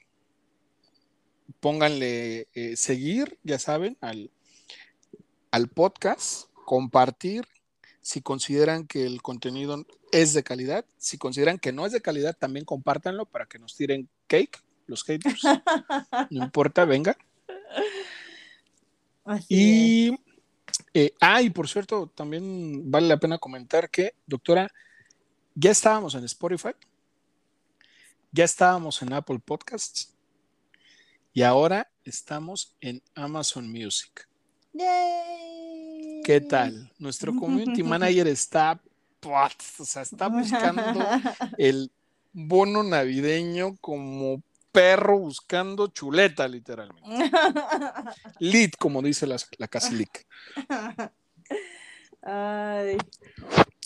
pónganle 1.59 2.47
eh, 2.53 2.76
seguir, 2.76 3.39
ya 3.43 3.59
saben, 3.59 3.97
al, 4.01 4.32
al 5.51 5.70
podcast, 5.70 6.49
compartir 6.65 7.45
si 8.08 8.22
consideran 8.22 8.88
que 8.88 9.05
el 9.05 9.22
contenido 9.22 9.86
es 10.14 10.34
de 10.34 10.41
calidad. 10.41 10.86
Si 10.97 11.18
consideran 11.18 11.60
que 11.60 11.74
no 11.74 11.86
es 11.86 11.91
de 11.91 11.99
calidad, 11.99 12.38
también 12.38 12.64
compártanlo 12.64 13.26
para 13.26 13.47
que 13.47 13.60
nos 13.60 13.76
tiren 13.76 14.08
cake, 14.28 14.64
los 14.86 15.03
haters. 15.03 15.41
no 16.30 16.45
importa, 16.45 16.86
venga. 16.86 17.18
y, 19.49 20.18
eh, 20.93 21.16
ah, 21.20 21.41
y 21.41 21.49
por 21.49 21.68
cierto, 21.68 22.08
también 22.16 22.89
vale 22.89 23.10
la 23.10 23.20
pena 23.20 23.39
comentar 23.39 23.89
que, 23.89 24.16
doctora, 24.26 24.72
ya 25.53 25.72
estábamos 25.72 26.16
en 26.16 26.24
Spotify, 26.24 26.72
ya 28.32 28.45
estábamos 28.45 29.01
en 29.01 29.12
Apple 29.12 29.39
Podcasts 29.43 30.16
y 31.34 31.43
ahora 31.43 31.91
estamos 32.05 32.74
en 32.80 33.03
Amazon 33.16 33.70
Music. 33.70 34.30
¿Qué 36.28 36.41
tal? 36.41 36.91
Nuestro 36.99 37.34
community 37.34 37.84
manager 37.84 38.28
está, 38.28 38.82
o 39.23 39.86
sea, 39.86 40.01
está 40.01 40.28
buscando 40.28 40.84
el 41.57 41.89
bono 42.34 42.84
navideño 42.84 43.78
como 43.80 44.43
perro 44.73 45.19
buscando 45.19 45.88
chuleta, 45.88 46.45
literalmente. 46.49 47.32
Lead, 48.39 48.71
como 48.78 49.01
dice 49.01 49.25
la, 49.25 49.38
la 49.57 49.69
casa 49.69 49.89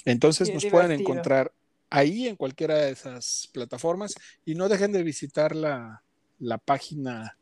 Entonces 0.06 0.52
nos 0.52 0.66
pueden 0.66 1.00
encontrar 1.00 1.54
ahí 1.92 2.28
en 2.28 2.38
cualquiera 2.38 2.74
de 2.74 2.90
esas 2.90 3.50
plataformas 3.54 4.16
y 4.46 4.56
no 4.56 4.68
dejen 4.68 4.92
de 4.92 5.04
visitar 5.04 5.56
la, 5.56 6.02
la 6.40 6.58
página 6.58 7.38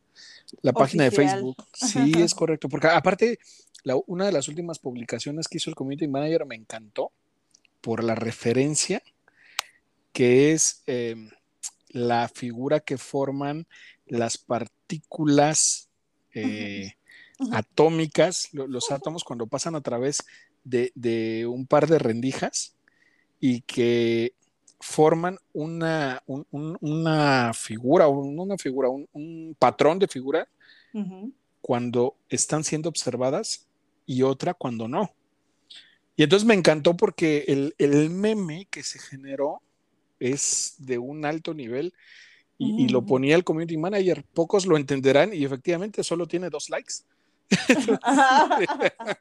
la 0.61 0.73
página 0.73 1.05
de 1.05 1.11
Facebook. 1.11 1.65
Sí, 1.73 2.11
es 2.17 2.33
correcto, 2.33 2.69
porque 2.69 2.87
aparte 2.87 3.39
una 4.07 4.25
de 4.25 4.31
las 4.31 4.47
últimas 4.47 4.79
publicaciones 4.79 5.47
que 5.47 5.57
hizo 5.57 5.69
el 5.69 5.75
Community 5.75 6.07
Manager 6.07 6.45
me 6.45 6.55
encantó 6.55 7.11
por 7.81 8.03
la 8.03 8.15
referencia 8.15 9.01
que 10.11 10.51
es 10.51 10.83
em, 10.85 11.29
la 11.89 12.27
figura 12.29 12.79
que 12.79 12.97
forman 12.97 13.67
las 14.05 14.37
partículas 14.37 15.89
eh, 16.33 16.93
atómicas, 17.51 18.49
los 18.51 18.91
átomos 18.91 19.23
cuando 19.23 19.47
pasan 19.47 19.75
a 19.75 19.81
través 19.81 20.25
de, 20.63 21.47
un 21.49 21.65
par 21.65 21.87
de 21.87 21.99
rendijas 21.99 22.75
y 23.39 23.61
que 23.61 24.33
forman 24.89 25.37
una, 25.53 26.23
una 26.25 27.53
figura, 27.53 28.07
una 28.07 28.57
figura, 28.57 28.89
un, 28.89 29.55
patrón 29.59 29.99
de 29.99 30.07
figura 30.07 30.47
cuando 31.61 32.15
están 32.27 32.63
siendo 32.63 32.89
observadas 32.89 33.67
y 34.07 34.23
otra 34.23 34.55
cuando 34.55 34.87
no. 34.87 35.13
Y 36.15 36.23
entonces 36.23 36.47
me 36.47 36.55
encantó 36.55 36.97
porque 36.97 37.45
el, 37.77 38.09
meme 38.09 38.67
que 38.71 38.81
se 38.81 38.97
generó 38.97 39.61
es 40.19 40.73
de 40.79 40.97
un 40.97 41.23
alto 41.23 41.53
nivel 41.53 41.93
y, 42.57 42.89
lo 42.89 43.05
ponía 43.05 43.35
el 43.35 43.43
community 43.43 43.77
manager. 43.77 44.25
Pocos 44.33 44.65
lo 44.65 44.75
entenderán 44.75 45.35
y 45.35 45.45
efectivamente 45.45 46.03
solo 46.03 46.25
tiene 46.25 46.49
dos 46.49 46.67
likes. 46.71 46.93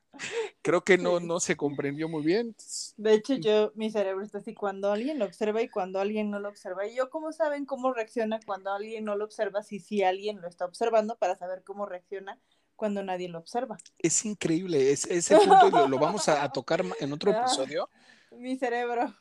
Creo 0.62 0.82
que 0.84 0.98
no, 0.98 1.20
no 1.20 1.40
se 1.40 1.56
comprendió 1.56 2.08
muy 2.08 2.22
bien. 2.22 2.54
De 2.96 3.14
hecho, 3.14 3.34
yo, 3.34 3.72
mi 3.74 3.90
cerebro 3.90 4.24
está 4.24 4.38
así 4.38 4.54
cuando 4.54 4.92
alguien 4.92 5.18
lo 5.18 5.24
observa 5.24 5.62
y 5.62 5.68
cuando 5.68 6.00
alguien 6.00 6.30
no 6.30 6.40
lo 6.40 6.48
observa. 6.48 6.86
Y 6.86 6.94
yo, 6.94 7.10
¿cómo 7.10 7.32
saben 7.32 7.64
cómo 7.66 7.92
reacciona 7.92 8.40
cuando 8.44 8.72
alguien 8.72 9.04
no 9.04 9.16
lo 9.16 9.24
observa? 9.24 9.62
Si, 9.62 9.80
si 9.80 10.02
alguien 10.02 10.40
lo 10.40 10.48
está 10.48 10.64
observando 10.64 11.16
para 11.16 11.36
saber 11.36 11.62
cómo 11.64 11.86
reacciona 11.86 12.38
cuando 12.76 13.02
nadie 13.02 13.28
lo 13.28 13.38
observa. 13.38 13.76
Es 13.98 14.24
increíble, 14.24 14.92
es, 14.92 15.04
ese 15.06 15.36
punto 15.36 15.88
lo, 15.88 15.98
vamos 15.98 16.28
a, 16.28 16.48
tocar 16.50 16.84
en 17.00 17.12
otro 17.12 17.32
ah, 17.34 17.40
episodio. 17.40 17.90
Mi 18.30 18.56
cerebro. 18.56 19.14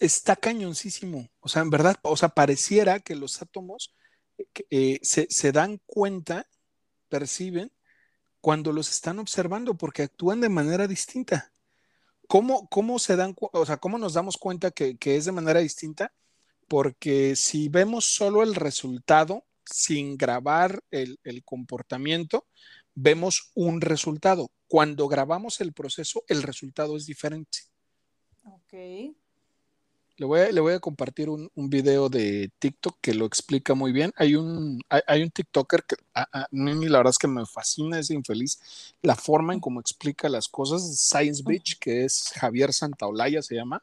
está 0.00 0.36
cañoncísimo. 0.36 1.28
O 1.40 1.48
sea, 1.48 1.62
en 1.62 1.70
verdad, 1.70 1.96
o 2.02 2.16
sea, 2.16 2.28
pareciera 2.28 3.00
que 3.00 3.16
los 3.16 3.40
átomos 3.40 3.94
eh, 4.70 5.00
se, 5.02 5.52
dan 5.52 5.80
cuenta, 5.86 6.46
perciben, 7.08 7.72
cuando 8.42 8.72
los 8.72 8.90
están 8.90 9.20
observando, 9.20 9.74
porque 9.74 10.02
actúan 10.02 10.40
de 10.40 10.48
manera 10.50 10.88
distinta. 10.88 11.52
¿Cómo, 12.26 12.68
cómo 12.68 12.98
se 12.98 13.14
dan, 13.14 13.36
o 13.38 13.64
sea, 13.64 13.76
cómo 13.76 13.98
nos 13.98 14.14
damos 14.14 14.36
cuenta 14.36 14.72
que, 14.72 14.98
es 15.00 15.24
de 15.24 15.32
manera 15.32 15.60
distinta? 15.60 16.12
Porque 16.66 17.36
si 17.36 17.68
vemos 17.68 18.04
solo 18.04 18.42
el 18.42 18.56
resultado 18.56 19.46
sin 19.64 20.16
grabar 20.16 20.82
el, 20.90 21.20
el 21.22 21.44
comportamiento, 21.44 22.48
vemos 22.94 23.52
un 23.54 23.80
resultado. 23.80 24.50
Cuando 24.66 25.06
grabamos 25.06 25.60
el 25.60 25.72
proceso, 25.72 26.24
el 26.26 26.42
resultado 26.42 26.96
es 26.96 27.06
diferente. 27.06 27.60
Ok. 28.44 29.14
Le 30.16 30.26
voy, 30.26 30.40
a, 30.40 30.52
le 30.52 30.60
voy 30.60 30.74
a 30.74 30.80
compartir 30.80 31.28
un, 31.30 31.50
un, 31.54 31.70
video 31.70 32.08
de 32.08 32.50
TikTok 32.58 32.98
que 33.00 33.14
lo 33.14 33.24
explica 33.24 33.74
muy 33.74 33.92
bien. 33.92 34.12
Hay 34.16 34.34
un, 34.34 34.80
hay, 34.88 35.00
hay 35.06 35.22
un 35.22 35.30
TikToker 35.30 35.84
que 35.84 35.96
a, 36.14 36.42
a, 36.42 36.48
mí 36.50 36.86
la 36.86 36.98
verdad 36.98 37.10
es 37.10 37.18
que 37.18 37.28
me 37.28 37.46
fascina, 37.46 37.98
es 37.98 38.10
infeliz, 38.10 38.60
la 39.00 39.16
forma 39.16 39.54
en 39.54 39.60
cómo 39.60 39.80
explica 39.80 40.28
las 40.28 40.48
cosas. 40.48 40.82
Science 40.98 41.42
Beach, 41.44 41.78
que 41.78 42.04
es 42.04 42.32
Javier 42.34 42.72
Santaolalla, 42.72 43.42
se 43.42 43.54
llama. 43.54 43.82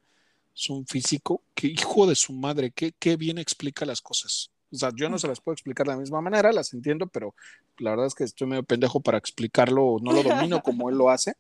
Es 0.56 0.70
un 0.70 0.86
físico 0.86 1.42
que, 1.56 1.68
hijo 1.68 2.06
de 2.06 2.16
su 2.16 2.34
madre, 2.34 2.72
qué, 2.72 2.94
qué 2.98 3.16
bien 3.16 3.38
explica 3.38 3.86
las 3.86 4.02
cosas. 4.02 4.52
O 4.72 4.76
sea, 4.76 4.92
yo 4.96 5.10
no 5.10 5.18
se 5.18 5.28
las 5.28 5.42
puedo 5.42 5.54
explicar 5.54 5.88
de 5.88 5.94
la 5.94 6.00
misma 6.00 6.22
manera, 6.22 6.52
las 6.52 6.74
entiendo, 6.74 7.08
pero 7.08 7.34
la 7.80 7.92
verdad 7.92 8.06
es 8.06 8.14
que 8.14 8.24
estoy 8.24 8.48
medio 8.48 8.64
pendejo 8.64 9.00
para 9.00 9.18
explicarlo, 9.18 9.98
no 10.02 10.12
lo 10.12 10.22
domino 10.22 10.62
como 10.62 10.90
él 10.90 10.96
lo 10.96 11.10
hace. 11.10 11.36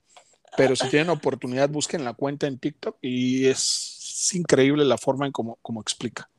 Pero 0.57 0.75
si 0.75 0.89
tienen 0.89 1.09
oportunidad, 1.09 1.69
busquen 1.69 2.03
la 2.03 2.13
cuenta 2.13 2.47
en 2.47 2.57
TikTok 2.57 2.97
y 3.01 3.45
es, 3.45 3.98
es 4.19 4.35
increíble 4.35 4.85
la 4.85 4.97
forma 4.97 5.25
en 5.25 5.31
cómo, 5.31 5.57
cómo 5.61 5.81
explica. 5.81 6.29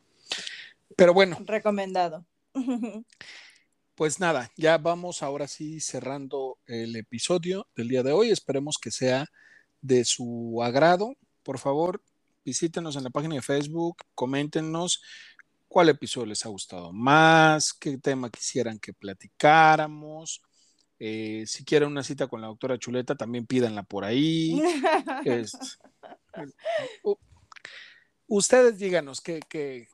Pero 0.96 1.14
bueno. 1.14 1.38
Recomendado. 1.44 2.26
Pues 3.94 4.18
nada, 4.18 4.50
ya 4.56 4.78
vamos 4.78 5.22
ahora 5.22 5.46
sí 5.46 5.78
cerrando 5.80 6.58
el 6.66 6.96
episodio 6.96 7.66
del 7.76 7.88
día 7.88 8.02
de 8.02 8.12
hoy. 8.12 8.30
Esperemos 8.30 8.78
que 8.78 8.90
sea 8.90 9.26
de 9.82 10.06
su 10.06 10.60
agrado. 10.62 11.16
Por 11.42 11.58
favor, 11.58 12.02
visítenos 12.42 12.96
en 12.96 13.04
la 13.04 13.10
página 13.10 13.34
de 13.34 13.42
Facebook, 13.42 13.98
coméntenos 14.14 15.02
cuál 15.68 15.90
episodio 15.90 16.26
les 16.26 16.44
ha 16.46 16.48
gustado 16.48 16.92
más, 16.92 17.72
qué 17.74 17.98
tema 17.98 18.30
quisieran 18.30 18.78
que 18.78 18.92
platicáramos. 18.92 20.40
Eh, 20.98 21.44
si 21.46 21.64
quieren 21.64 21.88
una 21.88 22.02
cita 22.02 22.26
con 22.26 22.40
la 22.40 22.48
doctora 22.48 22.78
Chuleta, 22.78 23.14
también 23.14 23.46
pídanla 23.46 23.82
por 23.82 24.04
ahí. 24.04 24.60
es, 25.24 25.78
uh, 27.04 27.14
ustedes 28.30 28.78
díganos 28.78 29.20
qué, 29.20 29.40
qué, 29.48 29.88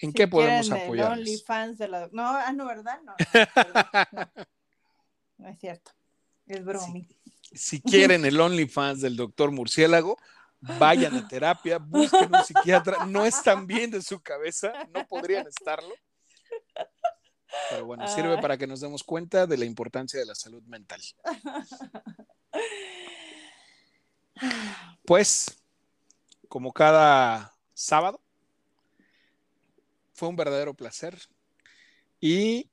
en 0.00 0.10
si 0.10 0.12
qué 0.12 0.28
podemos 0.28 0.70
apoyar. 0.70 1.18
de 1.18 1.88
la... 1.88 2.08
No, 2.12 2.26
ah, 2.26 2.52
no, 2.52 2.66
¿verdad? 2.66 3.00
No, 3.04 3.14
no, 3.14 4.30
no 5.38 5.48
es 5.48 5.58
cierto. 5.58 5.92
Es 6.46 6.64
bromi. 6.64 7.08
Si, 7.42 7.58
si 7.58 7.80
quieren 7.80 8.24
el 8.24 8.38
OnlyFans 8.38 9.00
del 9.00 9.16
doctor 9.16 9.52
Murciélago, 9.52 10.18
vayan 10.60 11.14
a 11.14 11.28
terapia, 11.28 11.78
busquen 11.78 12.34
un 12.34 12.44
psiquiatra, 12.44 13.06
no 13.06 13.24
están 13.24 13.66
bien 13.66 13.90
de 13.90 14.02
su 14.02 14.20
cabeza, 14.20 14.72
no 14.92 15.06
podrían 15.06 15.46
estarlo. 15.46 15.94
Pero 17.70 17.86
bueno, 17.86 18.06
sirve 18.08 18.36
para 18.38 18.58
que 18.58 18.66
nos 18.66 18.80
demos 18.80 19.02
cuenta 19.02 19.46
de 19.46 19.56
la 19.56 19.64
importancia 19.64 20.18
de 20.18 20.26
la 20.26 20.34
salud 20.34 20.62
mental. 20.64 21.00
Pues, 25.06 25.46
como 26.48 26.70
cada 26.70 27.55
sábado, 27.76 28.20
fue 30.14 30.28
un 30.28 30.36
verdadero 30.36 30.72
placer 30.72 31.18
y 32.20 32.70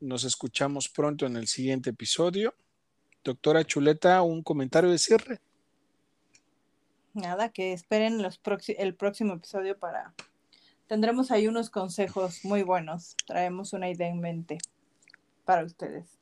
nos 0.00 0.24
escuchamos 0.24 0.88
pronto 0.88 1.24
en 1.24 1.36
el 1.36 1.46
siguiente 1.46 1.90
episodio. 1.90 2.54
Doctora 3.22 3.64
Chuleta, 3.64 4.22
un 4.22 4.42
comentario 4.42 4.90
de 4.90 4.98
cierre. 4.98 5.40
Nada, 7.14 7.50
que 7.50 7.72
esperen 7.72 8.20
los 8.20 8.40
el 8.76 8.94
próximo 8.94 9.34
episodio 9.34 9.78
para... 9.78 10.14
Tendremos 10.88 11.30
ahí 11.30 11.46
unos 11.46 11.70
consejos 11.70 12.44
muy 12.44 12.62
buenos. 12.62 13.14
Traemos 13.26 13.72
una 13.72 13.88
idea 13.88 14.08
en 14.08 14.20
mente 14.20 14.58
para 15.44 15.64
ustedes. 15.64 16.18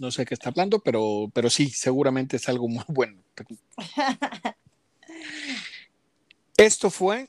No 0.00 0.10
sé 0.10 0.24
qué 0.24 0.34
está 0.34 0.48
hablando, 0.48 0.80
pero, 0.80 1.30
pero 1.32 1.50
sí, 1.50 1.68
seguramente 1.68 2.36
es 2.38 2.48
algo 2.48 2.68
muy 2.68 2.84
bueno. 2.88 3.22
Esto 6.60 6.90
fue 6.90 7.26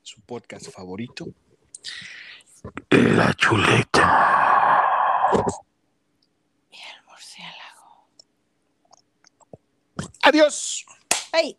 su 0.00 0.22
podcast 0.22 0.70
favorito. 0.70 1.26
La 2.88 3.34
chuleta. 3.34 4.80
Y 6.70 6.76
el 6.76 7.04
murciélago. 7.06 8.06
Adiós. 10.22 10.86
Hey. 11.30 11.58